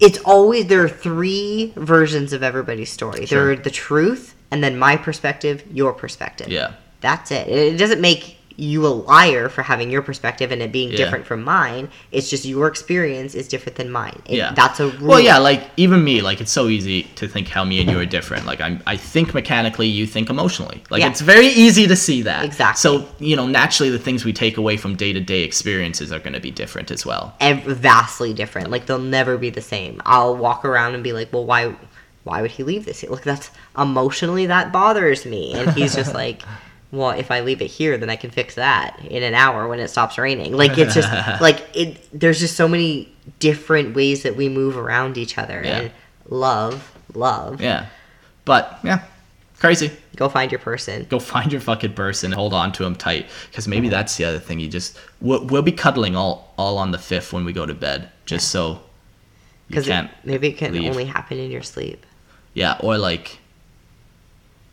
It's 0.00 0.18
always 0.20 0.66
there 0.66 0.82
are 0.82 0.88
three 0.88 1.72
versions 1.76 2.32
of 2.32 2.42
everybody's 2.42 2.90
story. 2.90 3.26
Sure. 3.26 3.38
There 3.44 3.50
are 3.52 3.56
the 3.56 3.70
truth, 3.70 4.34
and 4.50 4.64
then 4.64 4.78
my 4.78 4.96
perspective, 4.96 5.62
your 5.70 5.92
perspective. 5.92 6.48
Yeah. 6.48 6.72
That's 7.02 7.30
it. 7.30 7.48
It 7.48 7.76
doesn't 7.76 8.00
make 8.00 8.38
you 8.58 8.86
a 8.86 8.88
liar 8.88 9.48
for 9.48 9.62
having 9.62 9.90
your 9.90 10.02
perspective 10.02 10.52
and 10.52 10.60
it 10.60 10.70
being 10.70 10.90
Yeah. 10.90 10.98
different 10.98 11.26
from 11.26 11.42
mine. 11.42 11.88
It's 12.12 12.28
just 12.28 12.44
your 12.44 12.68
experience 12.68 13.34
is 13.34 13.48
different 13.48 13.76
than 13.76 13.90
mine. 13.90 14.20
It- 14.26 14.36
Yeah. 14.36 14.52
that's 14.54 14.78
a 14.78 14.88
rule. 14.88 15.08
Well, 15.08 15.20
yeah, 15.20 15.38
like 15.38 15.70
even 15.78 16.04
me, 16.04 16.20
like 16.20 16.38
it's 16.42 16.52
so 16.52 16.68
easy 16.68 17.04
to 17.16 17.26
think 17.26 17.48
how 17.48 17.64
me 17.64 17.80
and 17.80 17.90
you 17.90 17.98
are 17.98 18.04
different. 18.18 18.44
Like 18.44 18.60
I'm, 18.60 18.82
I 18.86 18.96
think 18.98 19.32
mechanically, 19.32 19.88
you 19.88 20.06
think 20.06 20.28
emotionally. 20.28 20.82
Like 20.90 21.00
Yeah. 21.00 21.08
it's 21.08 21.22
very 21.22 21.46
easy 21.48 21.86
to 21.86 21.96
see 21.96 22.20
that. 22.22 22.44
Exactly. 22.44 22.78
So 22.78 23.08
you 23.18 23.36
know, 23.36 23.46
naturally, 23.46 23.90
the 23.90 23.98
things 23.98 24.22
we 24.26 24.34
take 24.34 24.58
away 24.58 24.76
from 24.76 24.96
day 24.96 25.14
to 25.14 25.20
day 25.20 25.40
experiences 25.44 26.12
are 26.12 26.18
going 26.18 26.34
to 26.34 26.40
be 26.40 26.50
different 26.50 26.90
as 26.90 27.06
well. 27.06 27.34
ev- 27.40 27.64
vastly 27.64 28.34
different. 28.34 28.70
Like 28.70 28.84
they'll 28.84 28.98
never 28.98 29.38
be 29.38 29.48
the 29.48 29.62
same. 29.62 30.02
I'll 30.04 30.36
walk 30.36 30.64
around 30.66 30.92
and 30.94 31.02
be 31.02 31.14
like, 31.14 31.32
"Well, 31.32 31.46
why, 31.46 31.74
why 32.24 32.42
would 32.42 32.50
he 32.52 32.62
leave 32.64 32.84
this? 32.84 33.02
Look, 33.02 33.22
that's 33.22 33.50
emotionally 33.78 34.44
that 34.46 34.72
bothers 34.72 35.24
me." 35.24 35.54
And 35.54 35.70
he's 35.72 35.94
just 35.96 36.12
like, 36.22 36.42
"Well, 36.92 37.10
if 37.10 37.30
I 37.30 37.40
leave 37.40 37.60
it 37.60 37.66
here, 37.66 37.98
then 37.98 38.10
I 38.10 38.16
can 38.16 38.30
fix 38.30 38.54
that 38.54 39.00
in 39.04 39.22
an 39.24 39.34
hour 39.34 39.66
when 39.66 39.80
it 39.80 39.88
stops 39.88 40.18
raining." 40.18 40.52
Like 40.56 40.78
it's 40.78 40.94
just 40.94 41.10
like 41.40 41.60
it. 41.74 42.06
There's 42.12 42.38
just 42.38 42.56
so 42.56 42.68
many 42.68 43.12
different 43.40 43.96
ways 43.96 44.22
that 44.22 44.36
we 44.36 44.48
move 44.48 44.76
around 44.76 45.18
each 45.18 45.38
other, 45.38 45.62
Yeah. 45.64 45.78
and 45.78 45.90
love, 46.28 46.96
love. 47.14 47.60
Yeah. 47.60 47.86
But 48.44 48.78
yeah, 48.84 49.04
crazy. 49.58 49.90
Go 50.16 50.28
find 50.28 50.52
your 50.52 50.58
person. 50.58 51.06
Go 51.08 51.18
find 51.18 51.50
your 51.50 51.60
fucking 51.60 51.94
person 51.94 52.32
and 52.32 52.34
hold 52.38 52.52
on 52.52 52.70
to 52.72 52.84
him 52.84 52.94
tight. 52.94 53.26
Because 53.50 53.66
maybe 53.66 53.86
mm-hmm. 53.86 53.92
that's 53.92 54.16
the 54.16 54.24
other 54.24 54.38
thing. 54.38 54.60
You 54.60 54.68
just 54.68 54.98
we'll, 55.20 55.44
we'll 55.46 55.62
be 55.62 55.72
cuddling 55.72 56.14
all 56.16 56.52
all 56.58 56.78
on 56.78 56.90
the 56.90 56.98
fifth 56.98 57.32
when 57.32 57.44
we 57.44 57.52
go 57.52 57.64
to 57.66 57.74
bed, 57.74 58.10
just 58.26 58.50
so 58.50 58.72
you 58.72 58.80
Because 59.68 59.86
can't. 59.86 60.10
maybe 60.24 60.48
it 60.48 60.58
can 60.58 60.72
leave. 60.72 60.90
only 60.90 61.06
happen 61.06 61.38
in 61.38 61.50
your 61.50 61.62
sleep. 61.62 62.04
Yeah, 62.54 62.76
or 62.80 62.98
like, 62.98 63.38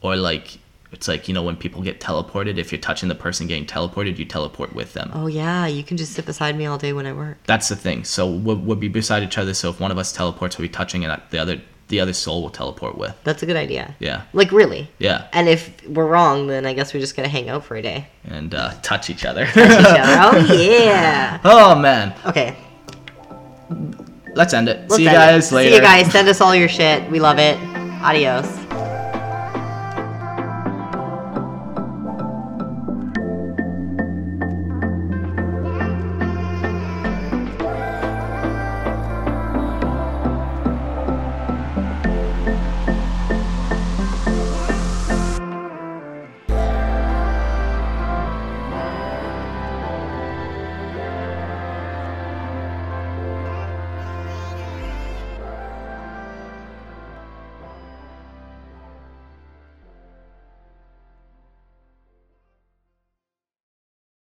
or 0.02 0.18
like, 0.18 0.58
it's 0.92 1.08
like 1.08 1.28
you 1.28 1.34
know 1.34 1.44
when 1.44 1.56
people 1.56 1.82
get 1.82 2.00
teleported. 2.00 2.58
If 2.58 2.72
you're 2.72 2.82
touching 2.82 3.10
the 3.10 3.16
person 3.16 3.48
getting 3.48 3.66
teleported, 3.66 4.18
you 4.18 4.26
teleport 4.26 4.74
with 4.74 4.94
them. 4.94 5.12
Oh 5.14 5.28
yeah, 5.28 5.68
you 5.68 5.84
can 5.84 5.98
just 5.98 6.14
sit 6.14 6.26
beside 6.26 6.58
me 6.58 6.66
all 6.66 6.78
day 6.78 6.94
when 6.94 7.06
I 7.06 7.14
work. 7.14 7.38
That's 7.46 7.70
the 7.70 7.76
thing. 7.76 8.04
So 8.04 8.28
we'll, 8.30 8.56
we'll 8.58 8.76
be 8.78 8.88
beside 8.88 9.24
each 9.24 9.38
other. 9.38 9.54
So 9.54 9.70
if 9.70 9.80
one 9.80 9.92
of 9.92 9.98
us 9.98 10.12
teleports, 10.12 10.58
we'll 10.58 10.68
be 10.68 10.74
touching 10.74 11.04
it, 11.04 11.20
the 11.30 11.38
other 11.40 11.62
the 11.90 12.00
other 12.00 12.14
soul 12.14 12.44
will 12.44 12.50
teleport 12.52 12.98
with. 13.00 13.16
That's 13.24 13.42
a 13.42 13.48
good 13.48 13.56
idea. 13.56 13.96
Yeah, 14.00 14.22
Like 14.34 14.52
really. 14.52 14.88
yeah, 15.00 15.28
And 15.34 15.50
if 15.50 15.72
we're 15.88 16.06
wrong, 16.06 16.46
then 16.46 16.68
I 16.68 16.74
guess 16.74 16.94
we're 16.94 17.00
just 17.00 17.16
gonna 17.16 17.28
hang 17.30 17.50
out 17.50 17.66
for 17.66 17.76
a 17.78 17.82
day. 17.82 18.06
and 18.26 18.54
uh, 18.54 18.74
touch 18.84 19.10
each 19.10 19.26
other. 19.26 19.46
Each 19.46 19.58
other. 19.58 20.40
Oh 20.52 20.54
yeah. 20.54 21.40
oh 21.44 21.74
man, 21.74 22.14
Okay. 22.28 22.56
let's 24.36 24.54
end 24.54 24.70
it. 24.70 24.82
let's 24.82 24.96
See 24.98 25.04
you 25.04 25.10
end 25.10 25.16
it. 25.16 25.20
guys 25.20 25.52
later. 25.52 25.70
See 25.72 25.76
you 25.78 25.82
guys. 25.82 26.12
Send 26.12 26.28
us 26.30 26.42
all 26.42 26.54
your 26.56 26.70
shit. 26.70 27.10
We 27.10 27.20
love 27.20 27.40
it. 27.40 27.58
Adios. 28.04 28.46